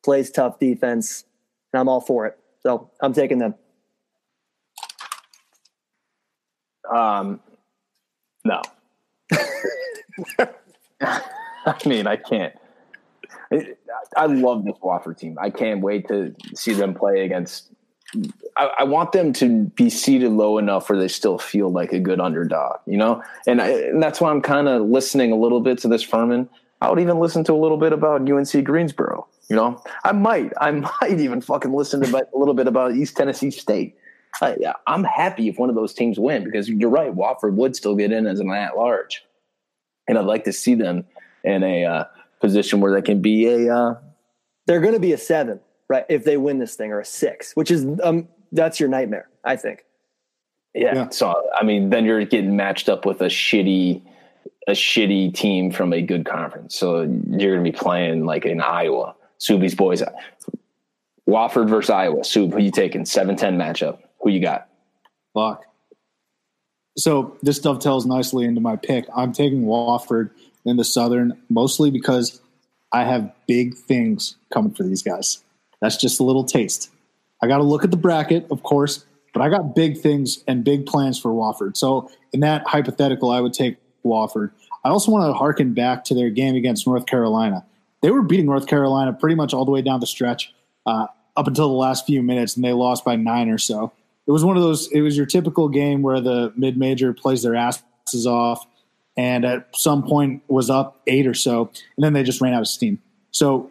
[0.02, 1.24] plays tough defense,
[1.70, 2.38] and I'm all for it.
[2.62, 3.54] So I'm taking them.
[6.90, 7.40] Um,
[8.46, 8.62] no.
[11.00, 12.54] I mean, I can't.
[13.52, 13.74] I,
[14.16, 15.36] I love this Wofford team.
[15.38, 17.70] I can't wait to see them play against.
[18.56, 21.98] I, I want them to be seated low enough where they still feel like a
[21.98, 23.22] good underdog, you know.
[23.46, 26.48] And, I, and that's why I'm kind of listening a little bit to this Furman.
[26.80, 29.26] I would even listen to a little bit about UNC Greensboro.
[29.48, 30.70] You know, I might, I
[31.00, 33.96] might even fucking listen to a little bit about East Tennessee State.
[34.42, 37.14] I, I'm happy if one of those teams win because you're right.
[37.14, 39.24] Wofford would still get in as an at large,
[40.08, 41.04] and I'd like to see them
[41.44, 42.04] in a uh,
[42.40, 43.74] position where they can be a.
[43.74, 43.94] Uh,
[44.66, 46.04] They're going to be a seven, right?
[46.08, 49.56] If they win this thing, or a six, which is um, that's your nightmare, I
[49.56, 49.84] think.
[50.74, 51.08] yeah, Yeah.
[51.10, 54.02] So I mean, then you're getting matched up with a shitty,
[54.66, 56.74] a shitty team from a good conference.
[56.74, 60.02] So you're going to be playing like in Iowa, Subi's boys,
[61.28, 62.24] Wofford versus Iowa.
[62.24, 63.02] Sub, who you taking?
[63.02, 63.98] 7-10 matchup.
[64.20, 64.68] Who you got?
[65.34, 65.64] Fuck.
[66.96, 69.06] So this dovetails nicely into my pick.
[69.14, 70.30] I'm taking Wofford
[70.64, 72.40] in the Southern mostly because
[72.92, 75.43] I have big things coming for these guys.
[75.84, 76.90] That's just a little taste.
[77.42, 80.64] I got to look at the bracket, of course, but I got big things and
[80.64, 81.76] big plans for Wofford.
[81.76, 84.50] So in that hypothetical, I would take Wofford.
[84.84, 87.64] I also want to harken back to their game against North Carolina.
[88.02, 90.54] They were beating North Carolina pretty much all the way down the stretch
[90.86, 91.06] uh,
[91.36, 93.92] up until the last few minutes, and they lost by nine or so
[94.26, 97.54] it was one of those it was your typical game where the mid-major plays their
[97.54, 98.66] asses off
[99.16, 102.60] and at some point was up eight or so and then they just ran out
[102.60, 103.00] of steam
[103.30, 103.70] so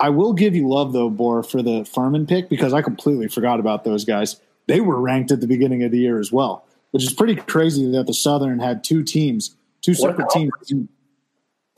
[0.00, 3.60] i will give you love though bor for the furman pick because i completely forgot
[3.60, 7.02] about those guys they were ranked at the beginning of the year as well which
[7.02, 10.52] is pretty crazy that the southern had two teams two separate teams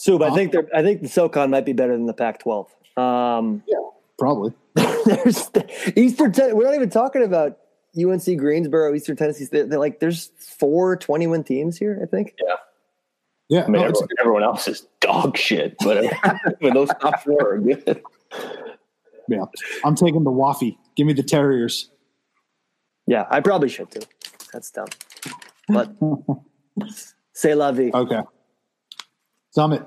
[0.01, 0.35] Sub, I Huh?
[0.37, 0.69] think they're.
[0.73, 2.69] I think the SoCon might be better than the Pac-12.
[2.97, 3.65] Um,
[4.17, 5.51] probably there's
[5.97, 6.31] Eastern.
[6.31, 7.59] Ten- we're not even talking about
[8.01, 9.49] UNC Greensboro, Eastern Tennessee.
[9.51, 11.99] They're, they're like there's four 21 teams here.
[12.01, 12.35] I think.
[12.41, 12.55] yeah
[13.51, 17.55] I mean, no, everyone, everyone else is dog shit, but I mean, those top four
[17.55, 18.03] are good.
[19.29, 19.45] Yeah,
[19.85, 20.77] I'm taking the Waffy.
[20.97, 21.91] Give me the Terriers.
[23.07, 24.01] Yeah, I probably should too.
[24.53, 24.89] That's dumb.
[25.69, 25.93] But
[27.33, 27.91] say la vie.
[27.93, 28.21] Okay.
[29.51, 29.83] Summit.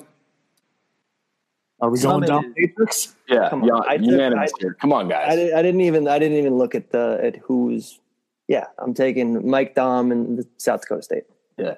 [1.82, 3.16] Are we going down is- Matrix?
[3.28, 3.68] Yeah, Come on.
[3.68, 5.32] yeah, I took- unanimous I- Come on, guys.
[5.32, 8.00] I, did, I didn't even I didn't even look at the at who's.
[8.48, 11.24] Yeah, I'm taking Mike Daum and the South Dakota State.
[11.58, 11.76] yeah,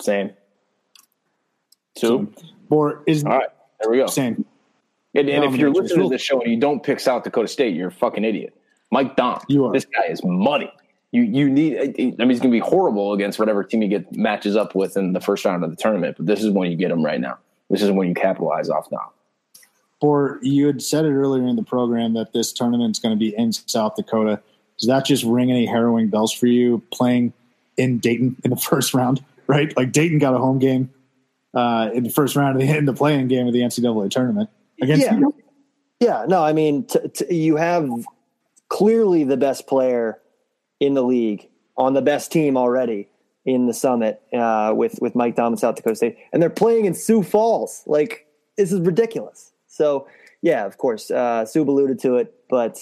[0.00, 0.30] same.
[1.94, 2.32] Two.
[2.70, 3.48] Or is All right,
[3.80, 4.06] there we go.
[4.06, 4.44] same?
[5.14, 7.74] And, and if you're listening to this show and you don't pick South Dakota State,
[7.76, 8.52] you're a fucking idiot.
[8.90, 9.72] Mike Daum, You are.
[9.72, 10.70] this guy is money.
[11.12, 11.78] You you need.
[11.78, 14.96] I mean, he's going to be horrible against whatever team he get matches up with
[14.96, 16.16] in the first round of the tournament.
[16.16, 17.38] But this is when you get him right now.
[17.70, 19.12] This is when you capitalize off now.
[20.00, 23.18] Or you had said it earlier in the program that this tournament is going to
[23.18, 24.40] be in South Dakota.
[24.78, 27.32] Does that just ring any harrowing bells for you playing
[27.76, 29.24] in Dayton in the first round?
[29.46, 30.90] Right, like Dayton got a home game
[31.54, 34.50] uh, in the first round of the in the playing game of the NCAA tournament
[34.80, 35.04] against.
[35.04, 35.20] Yeah.
[36.00, 37.88] Yeah, no, I mean, t- t- you have
[38.68, 40.20] clearly the best player
[40.80, 43.08] in the league on the best team already
[43.44, 46.84] in the summit uh, with with Mike Daum and South Dakota State, and they're playing
[46.84, 47.82] in Sioux Falls.
[47.86, 48.26] Like
[48.56, 49.52] this is ridiculous.
[49.66, 50.08] So
[50.42, 52.78] yeah, of course, uh, Sue alluded to it, but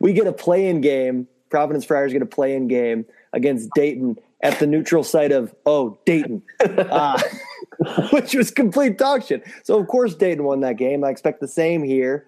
[0.00, 1.26] we get a play-in game.
[1.50, 6.42] Providence Friars get a play-in game against Dayton at the neutral site of oh Dayton.
[6.60, 7.20] Uh,
[8.10, 9.42] which was complete dog shit.
[9.64, 11.04] So of course Dayton won that game.
[11.04, 12.26] I expect the same here.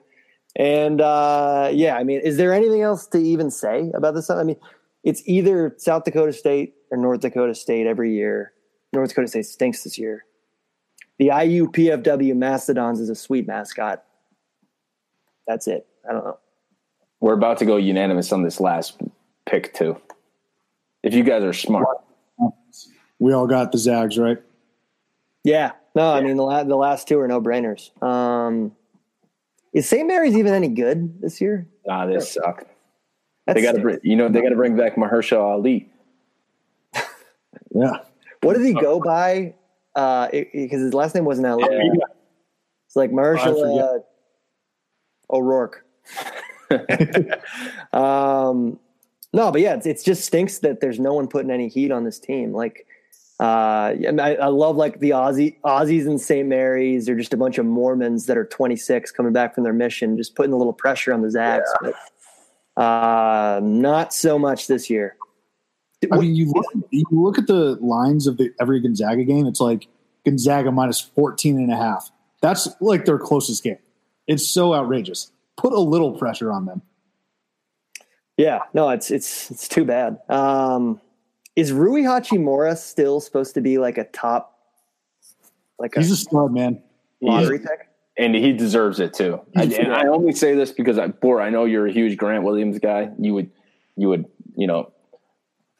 [0.56, 4.30] And uh, yeah, I mean, is there anything else to even say about this?
[4.30, 4.56] I mean,
[5.02, 8.52] it's either South Dakota State or North Dakota State every year.
[8.92, 10.24] North Dakota State stinks this year.
[11.18, 14.04] The IU PFW Mastodons is a sweet mascot.
[15.46, 15.86] That's it.
[16.08, 16.38] I don't know.
[17.20, 19.00] We're about to go unanimous on this last
[19.46, 20.00] pick too.
[21.02, 21.86] If you guys are smart,
[23.24, 24.36] We all got the Zags right.
[25.44, 27.90] Yeah, no, I mean the la- the last two are no brainers.
[28.02, 28.72] Um,
[29.72, 30.06] is St.
[30.06, 31.66] Mary's even any good this year?
[31.88, 32.66] ah, this suck.
[33.46, 35.90] That's They got to bring, you know, they got to bring back Mahershala Ali.
[37.74, 37.92] Yeah,
[38.42, 39.54] What did he go by?
[39.94, 41.64] Because his last name wasn't Ali.
[42.86, 43.84] It's like Marshall forget.
[45.30, 45.82] uh, O'Rourke.
[47.94, 48.78] um,
[49.32, 52.04] no, but yeah, it's, it's just stinks that there's no one putting any heat on
[52.04, 52.52] this team.
[52.52, 52.86] Like,
[53.40, 56.48] uh, and I, I love like the Aussie Aussies and St.
[56.48, 57.06] Mary's.
[57.06, 60.36] They're just a bunch of Mormons that are 26 coming back from their mission, just
[60.36, 61.68] putting a little pressure on the Zags.
[61.80, 65.16] But uh, not so much this year.
[66.12, 69.46] I mean, you look, you look at the lines of the every Gonzaga game.
[69.46, 69.88] It's like
[70.24, 72.10] Gonzaga minus 14 and a half.
[72.40, 73.78] That's like their closest game.
[74.26, 75.32] It's so outrageous.
[75.56, 76.82] Put a little pressure on them.
[78.36, 80.18] Yeah, no, it's it's it's too bad.
[80.28, 81.00] Um,
[81.56, 84.58] is Rui Hachimura still supposed to be like a top,
[85.78, 86.82] like a He's a stud, man.
[87.20, 87.88] lottery pick?
[88.16, 89.40] and he deserves it too.
[89.56, 92.44] I, and I only say this because I, Bor, I know you're a huge Grant
[92.44, 93.10] Williams guy.
[93.18, 93.50] You would,
[93.96, 94.26] you would,
[94.56, 94.92] you know,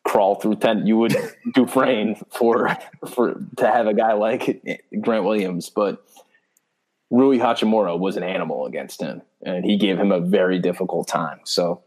[0.04, 0.86] crawl through ten.
[0.86, 1.16] You would
[1.54, 2.76] Dufresne for
[3.14, 4.62] for to have a guy like
[5.00, 6.04] Grant Williams, but
[7.10, 11.40] Rui Hachimura was an animal against him, and he gave him a very difficult time.
[11.44, 11.82] So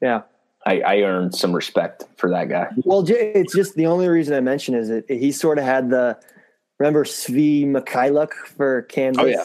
[0.00, 0.22] Yeah.
[0.66, 2.68] I, I earned some respect for that guy.
[2.84, 5.90] Well, j- it's just the only reason I mention is that he sort of had
[5.90, 6.18] the
[6.78, 9.22] remember Svi Mykhailiuk for Kansas.
[9.22, 9.44] Oh, yeah.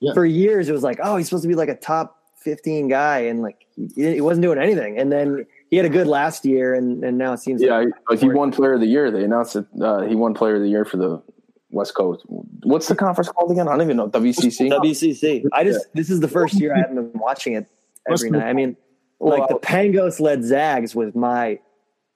[0.00, 0.14] Yeah.
[0.14, 3.20] For years, it was like, oh, he's supposed to be like a top fifteen guy,
[3.20, 4.98] and like he, he wasn't doing anything.
[4.98, 8.18] And then he had a good last year, and and now it seems Yeah, like
[8.18, 9.12] he, he won Player of the Year.
[9.12, 11.22] They announced that uh, he won Player of the Year for the
[11.70, 12.24] West Coast.
[12.26, 13.68] What's the conference called again?
[13.68, 14.08] I don't even know.
[14.08, 14.70] WCC.
[14.70, 15.44] WCC.
[15.52, 17.68] I just this is the first year I haven't been watching it
[18.10, 18.48] every night.
[18.48, 18.76] I mean,
[19.22, 21.58] like the Pangos led Zags was my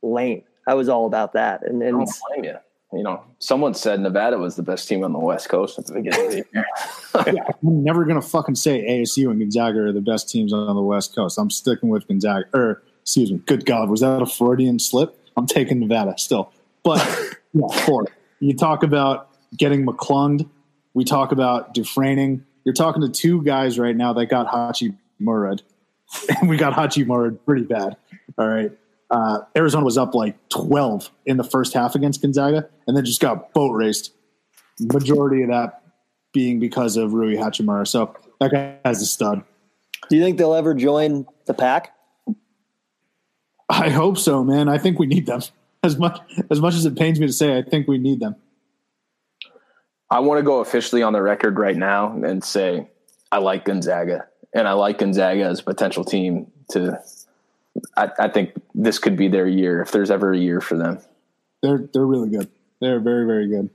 [0.03, 0.43] lane.
[0.66, 2.57] I was all about that, and I don't blame you.
[2.93, 5.95] You know, someone said Nevada was the best team on the West Coast at the
[5.95, 6.66] beginning of the year.
[7.62, 11.15] I'm never gonna fucking say ASU and Gonzaga are the best teams on the West
[11.15, 11.39] Coast.
[11.39, 12.47] I'm sticking with Gonzaga.
[12.55, 15.19] Or excuse me, good God, was that a Freudian slip?
[15.37, 16.53] I'm taking Nevada still.
[16.83, 16.99] But
[17.53, 18.07] yeah, four.
[18.41, 20.49] You talk about getting McClung.
[20.95, 22.45] We talk about Dufresning.
[22.65, 25.62] You're talking to two guys right now that got Hachi Murad.
[26.41, 27.97] And we got Hachi Murad pretty bad.
[28.39, 28.73] All right.
[29.11, 33.20] Uh, Arizona was up like 12 in the first half against Gonzaga and then just
[33.20, 34.12] got boat raced.
[34.81, 35.83] Majority of that
[36.33, 37.87] being because of Rui Hachimura.
[37.87, 39.43] So that guy's a stud.
[40.09, 41.95] do you think they'll ever join the pack?
[43.69, 44.69] I hope so, man.
[44.69, 45.41] I think we need them.
[45.83, 46.19] As much
[46.51, 48.37] as much as it pains me to say, I think we need them.
[50.11, 52.89] I want to go officially on the record right now and say
[53.33, 54.27] I like Gonzaga,
[54.57, 57.01] and I like Gonzaga as a potential team to.
[57.95, 60.99] I, I think this could be their year if there's ever a year for them.
[61.62, 62.49] They're they're really good.
[62.81, 63.70] They're very very good.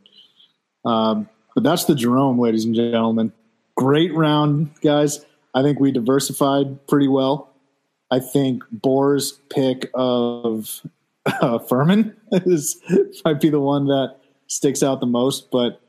[0.84, 3.32] Um, but that's the Jerome, ladies and gentlemen.
[3.76, 5.24] great round, guys.
[5.54, 7.54] I think we diversified pretty well.
[8.10, 10.82] I think Bor's pick of
[11.26, 12.82] uh, Furman is
[13.26, 14.16] might be the one that
[14.48, 15.52] sticks out the most.
[15.52, 15.80] But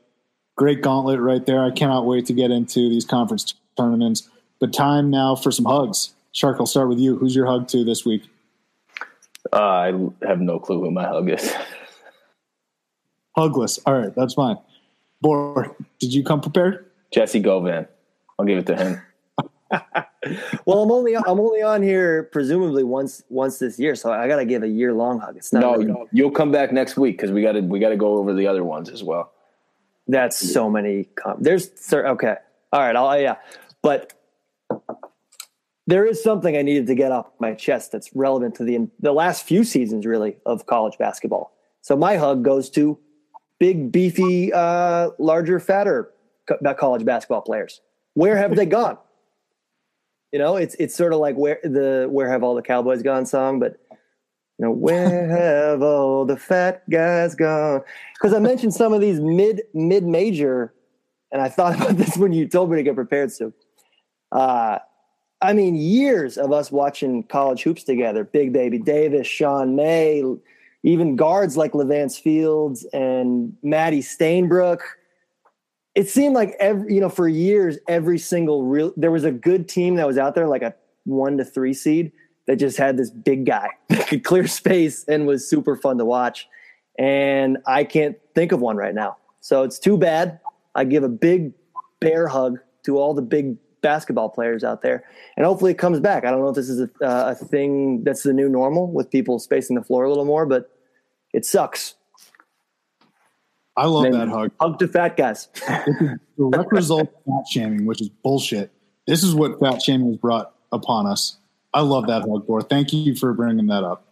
[0.55, 1.63] great gauntlet right there.
[1.63, 4.29] I cannot wait to get into these conference tournaments.
[4.63, 6.13] But time now for some hugs.
[6.31, 7.17] Shark, I'll start with you.
[7.17, 8.29] Who's your hug to this week?
[9.51, 9.87] Uh, I
[10.25, 11.53] have no clue who my hug is.
[13.37, 13.81] Hugless.
[13.85, 14.55] All right, that's fine.
[15.19, 16.85] Bor, did you come prepared?
[17.11, 17.89] Jesse Govan.
[18.39, 19.01] I'll give it to him.
[20.65, 24.37] well, I'm only I'm only on here presumably once once this year, so I got
[24.37, 25.35] to give a year long hug.
[25.35, 27.89] It's not no, really, you'll come back next week because we got to we got
[27.89, 29.33] to go over the other ones as well.
[30.07, 31.09] that's so many.
[31.15, 32.37] Com- There's sir, okay,
[32.71, 33.35] all right, I'll yeah,
[33.81, 34.13] but
[35.87, 39.11] there is something I needed to get off my chest that's relevant to the the
[39.11, 41.53] last few seasons really of college basketball.
[41.81, 42.97] So my hug goes to
[43.59, 46.11] big, beefy, uh, larger, fatter
[46.47, 47.81] co- college basketball players.
[48.13, 48.97] Where have they gone?
[50.31, 53.25] You know, it's it's sort of like where the "Where Have All the Cowboys Gone"
[53.25, 55.27] song, but you know, where
[55.69, 57.81] have all the fat guys gone?
[58.13, 60.73] Because I mentioned some of these mid mid major,
[61.31, 63.31] and I thought about this when you told me to get prepared.
[63.31, 63.53] So,
[64.31, 64.79] uh,
[65.43, 68.23] I mean, years of us watching college hoops together.
[68.23, 70.23] Big Baby Davis, Sean May,
[70.83, 74.79] even guards like Levance Fields and Maddie Stainbrook.
[75.95, 79.69] It seemed like every you know for years every single real there was a good
[79.69, 82.11] team that was out there like a one to three seed
[82.47, 86.05] that just had this big guy that could clear space and was super fun to
[86.05, 86.47] watch.
[86.97, 89.17] And i can't think of one right now.
[89.41, 90.39] So it's too bad.
[90.73, 91.51] I give a big
[91.99, 95.03] bear hug to all the big basketball players out there
[95.37, 98.03] and hopefully it comes back i don't know if this is a, uh, a thing
[98.03, 100.71] that's the new normal with people spacing the floor a little more but
[101.33, 101.95] it sucks
[103.75, 104.51] I love that hug.
[104.59, 105.49] hug to fat guys
[106.37, 108.71] Direct result of fat shaming, which is bullshit.
[109.07, 111.37] This is what fat shaming has brought upon us.
[111.73, 112.61] I love that hug, Bor.
[112.61, 114.05] Thank you for bringing that up.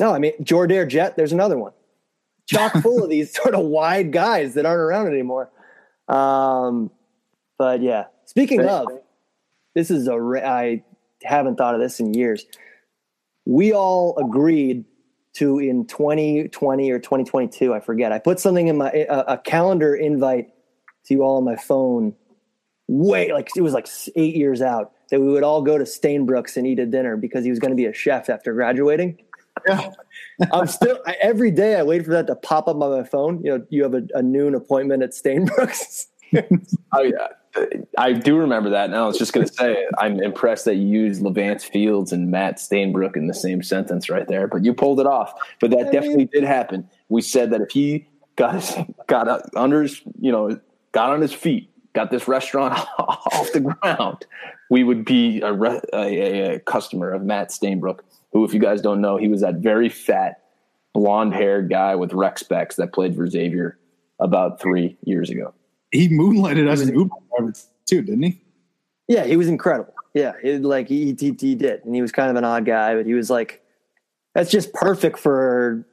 [0.00, 1.16] No, I mean Jordair Jett.
[1.16, 1.72] There's another one,
[2.46, 5.50] chock full of these sort of wide guys that aren't around anymore.
[6.08, 6.90] Um,
[7.58, 8.86] but yeah, speaking of,
[9.74, 10.82] this is a ra- I
[11.22, 12.44] haven't thought of this in years.
[13.44, 14.84] We all agreed
[15.34, 18.12] to in 2020 or 2022, I forget.
[18.12, 20.48] I put something in my eh, a, a calendar invite
[21.06, 22.14] to you all on my phone.
[22.86, 26.56] Way like it was like eight years out that we would all go to Stainbrooks
[26.56, 29.18] and eat a dinner because he was going to be a chef after graduating.
[29.66, 29.90] Yeah.
[30.52, 33.42] I'm still I, every day I wait for that to pop up on my phone.
[33.42, 36.06] You know, you have a, a noon appointment at Stainbrooks.
[36.92, 37.28] Oh yeah,
[37.98, 38.90] I do remember that.
[38.90, 42.30] Now I was just going to say, I'm impressed that you used Levance Fields and
[42.30, 44.48] Matt Stainbrook in the same sentence right there.
[44.48, 45.32] But you pulled it off.
[45.60, 46.88] But that definitely did happen.
[47.08, 48.06] We said that if he
[48.36, 48.74] got his,
[49.06, 50.58] got under his, you know,
[50.92, 54.26] got on his feet, got this restaurant off the ground,
[54.70, 58.00] we would be a, re- a, a customer of Matt Stainbrook,
[58.32, 60.42] who, if you guys don't know, he was that very fat,
[60.92, 63.78] blonde haired guy with rec specs that played for Xavier
[64.18, 65.54] about three years ago.
[65.94, 67.52] He moonlighted as an Uber driver
[67.86, 68.40] too, didn't he?
[69.08, 69.94] yeah, he was incredible.
[70.12, 72.94] Yeah, it, like he, he he did, and he was kind of an odd guy,
[72.94, 73.62] but he was like,
[74.34, 75.86] that's just perfect for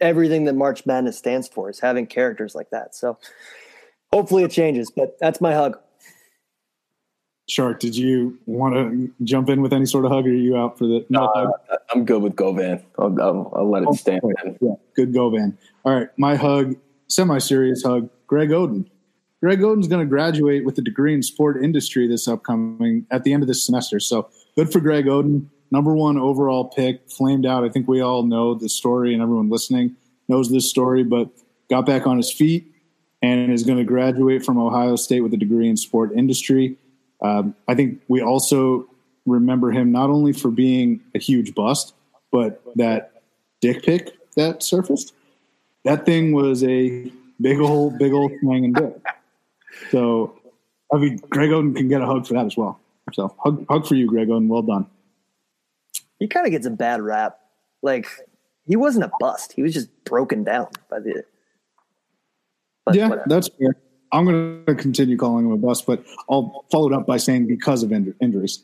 [0.00, 2.94] everything that March Madness stands for is having characters like that.
[2.94, 3.18] So
[4.12, 5.78] hopefully it changes, but that's my hug.
[7.48, 10.56] Shark, did you want to jump in with any sort of hug, or are you
[10.56, 11.04] out for the?
[11.08, 11.24] no?
[11.24, 11.50] Uh,
[11.92, 12.82] I'm good with Govan.
[12.98, 14.22] I'll, I'll, I'll let it stand.
[14.60, 15.58] Yeah, good go, Van.
[15.84, 16.76] All right, my hug,
[17.08, 18.08] semi-serious hug.
[18.26, 18.88] Greg Oden.
[19.42, 23.32] Greg Oden's going to graduate with a degree in sport industry this upcoming at the
[23.32, 23.98] end of this semester.
[23.98, 25.46] So good for Greg Oden.
[25.72, 27.64] Number one overall pick, flamed out.
[27.64, 29.96] I think we all know the story, and everyone listening
[30.28, 31.02] knows this story.
[31.02, 31.28] But
[31.68, 32.72] got back on his feet
[33.20, 36.76] and is going to graduate from Ohio State with a degree in sport industry.
[37.20, 38.86] Um, I think we also
[39.26, 41.94] remember him not only for being a huge bust,
[42.30, 43.22] but that
[43.60, 45.14] dick pic that surfaced.
[45.84, 47.10] That thing was a
[47.40, 49.02] big old, big old swinging dick.
[49.90, 50.38] So,
[50.92, 52.78] I mean, Greg Oden can get a hug for that as well.
[53.12, 54.48] So, hug, hug for you, Greg Oden.
[54.48, 54.86] Well done.
[56.18, 57.38] He kind of gets a bad rap.
[57.82, 58.06] Like
[58.64, 61.24] he wasn't a bust; he was just broken down by the.
[62.84, 63.28] but yeah, whatever.
[63.28, 63.74] that's fair.
[64.12, 67.46] I'm going to continue calling him a bust, but I'll follow it up by saying
[67.46, 68.62] because of inju- injuries.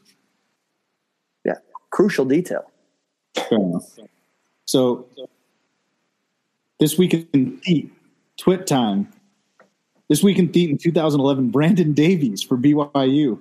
[1.44, 1.55] yeah,
[1.90, 2.70] crucial detail.
[3.35, 3.98] Fair enough.
[4.66, 5.09] So
[6.78, 7.60] this week in
[8.36, 9.12] TWIT time.
[10.09, 13.39] This week in Theat in 2011, Brandon Davies for BYU.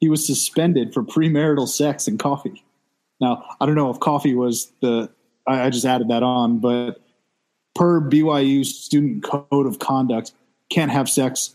[0.00, 2.64] He was suspended for premarital sex and coffee.
[3.20, 5.08] Now, I don't know if coffee was the,
[5.46, 7.00] I, I just added that on, but
[7.76, 10.32] per BYU student code of conduct,
[10.70, 11.54] can't have sex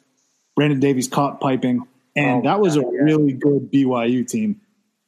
[0.57, 1.83] Brandon Davies caught piping,
[2.15, 2.87] and Oh, that was a yeah.
[2.99, 4.59] really good BYU team.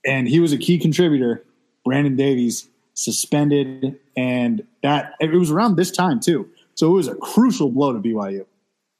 [0.05, 1.43] And he was a key contributor.
[1.83, 6.47] Brandon Davies suspended, and that it was around this time too.
[6.75, 8.45] So it was a crucial blow to BYU.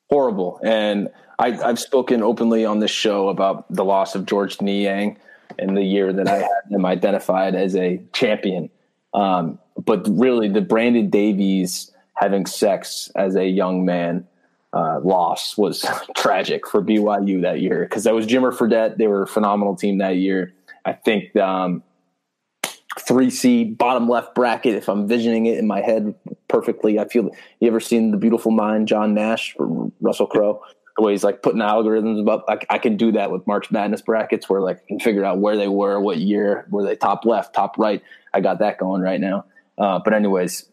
[0.10, 0.60] Horrible.
[0.64, 5.18] And I, I've spoken openly on this show about the loss of Georges Niang
[5.58, 8.70] and the year that I had him identified as a champion.
[9.14, 14.28] Um, but really, the Brandon Davies having sex as a young man
[14.74, 15.86] uh, loss was
[16.18, 18.98] tragic for BYU that year because that was Jimmer Fredette.
[18.98, 20.54] They were a phenomenal team that year.
[20.86, 21.84] I think um,
[23.10, 24.76] three seed bottom left bracket.
[24.76, 26.14] If I'm visioning it in my head
[26.48, 27.32] perfectly, I feel.
[27.60, 30.62] You ever seen the Beautiful Mind, John Nash or Russell Crowe?
[30.96, 32.46] The way he's like putting algorithms up.
[32.48, 35.40] I, I can do that with March Madness brackets, where like I can figure out
[35.40, 38.04] where they were, what year, were they top left, top right.
[38.32, 39.46] I got that going right now.
[39.78, 40.70] Uh, but anyways,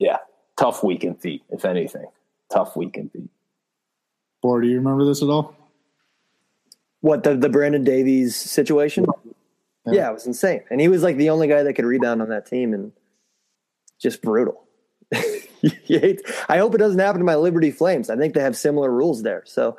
[0.00, 0.16] yeah,
[0.56, 2.06] tough week in theat, if anything.
[2.52, 3.30] Tough week in theat.
[4.42, 5.54] Bor do you remember this at all?
[7.00, 9.06] What the the Brandon Davies situation?
[9.86, 10.10] Yeah.
[10.10, 12.46] it was insane, and he was like the only guy that could rebound on that
[12.46, 12.92] team, and
[14.00, 14.64] just brutal.
[15.14, 18.10] I hope it doesn't happen to my Liberty Flames.
[18.10, 19.76] I think they have similar rules there, so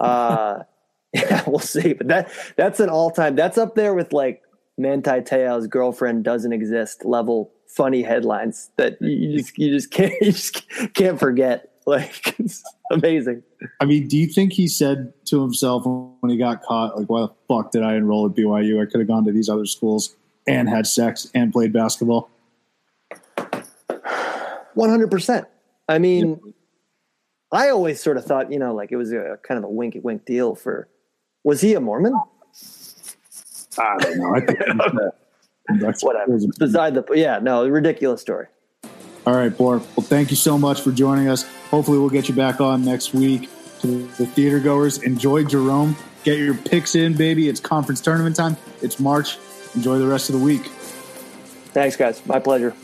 [0.00, 0.62] uh,
[1.12, 1.92] yeah, we'll see.
[1.92, 3.34] But that that's an all time.
[3.36, 4.42] That's up there with like
[4.76, 10.32] Manti Te'o's girlfriend doesn't exist level funny headlines that you just you just can't you
[10.32, 11.70] just can't forget.
[11.88, 12.62] Like it's
[12.92, 13.42] amazing.
[13.80, 17.22] I mean, do you think he said to himself when he got caught, like, why
[17.22, 18.82] the fuck did I enroll at BYU?
[18.82, 20.14] I could have gone to these other schools
[20.46, 22.28] and had sex and played basketball.
[24.74, 25.46] One hundred percent.
[25.88, 26.38] I mean,
[27.52, 29.96] I always sort of thought, you know, like it was a kind of a wink
[30.02, 30.88] wink deal for.
[31.42, 32.12] Was he a Mormon?
[33.78, 34.34] I don't know.
[34.34, 34.58] I think
[35.80, 36.38] that's Whatever.
[36.58, 38.48] Beside the yeah, no, ridiculous story.
[39.28, 39.76] All right, Bor.
[39.76, 41.42] Well, thank you so much for joining us.
[41.68, 43.50] Hopefully, we'll get you back on next week.
[43.82, 45.94] To the theater goers, enjoy Jerome.
[46.24, 47.50] Get your picks in, baby.
[47.50, 48.56] It's conference tournament time.
[48.80, 49.36] It's March.
[49.74, 50.64] Enjoy the rest of the week.
[51.74, 52.24] Thanks, guys.
[52.24, 52.74] My pleasure.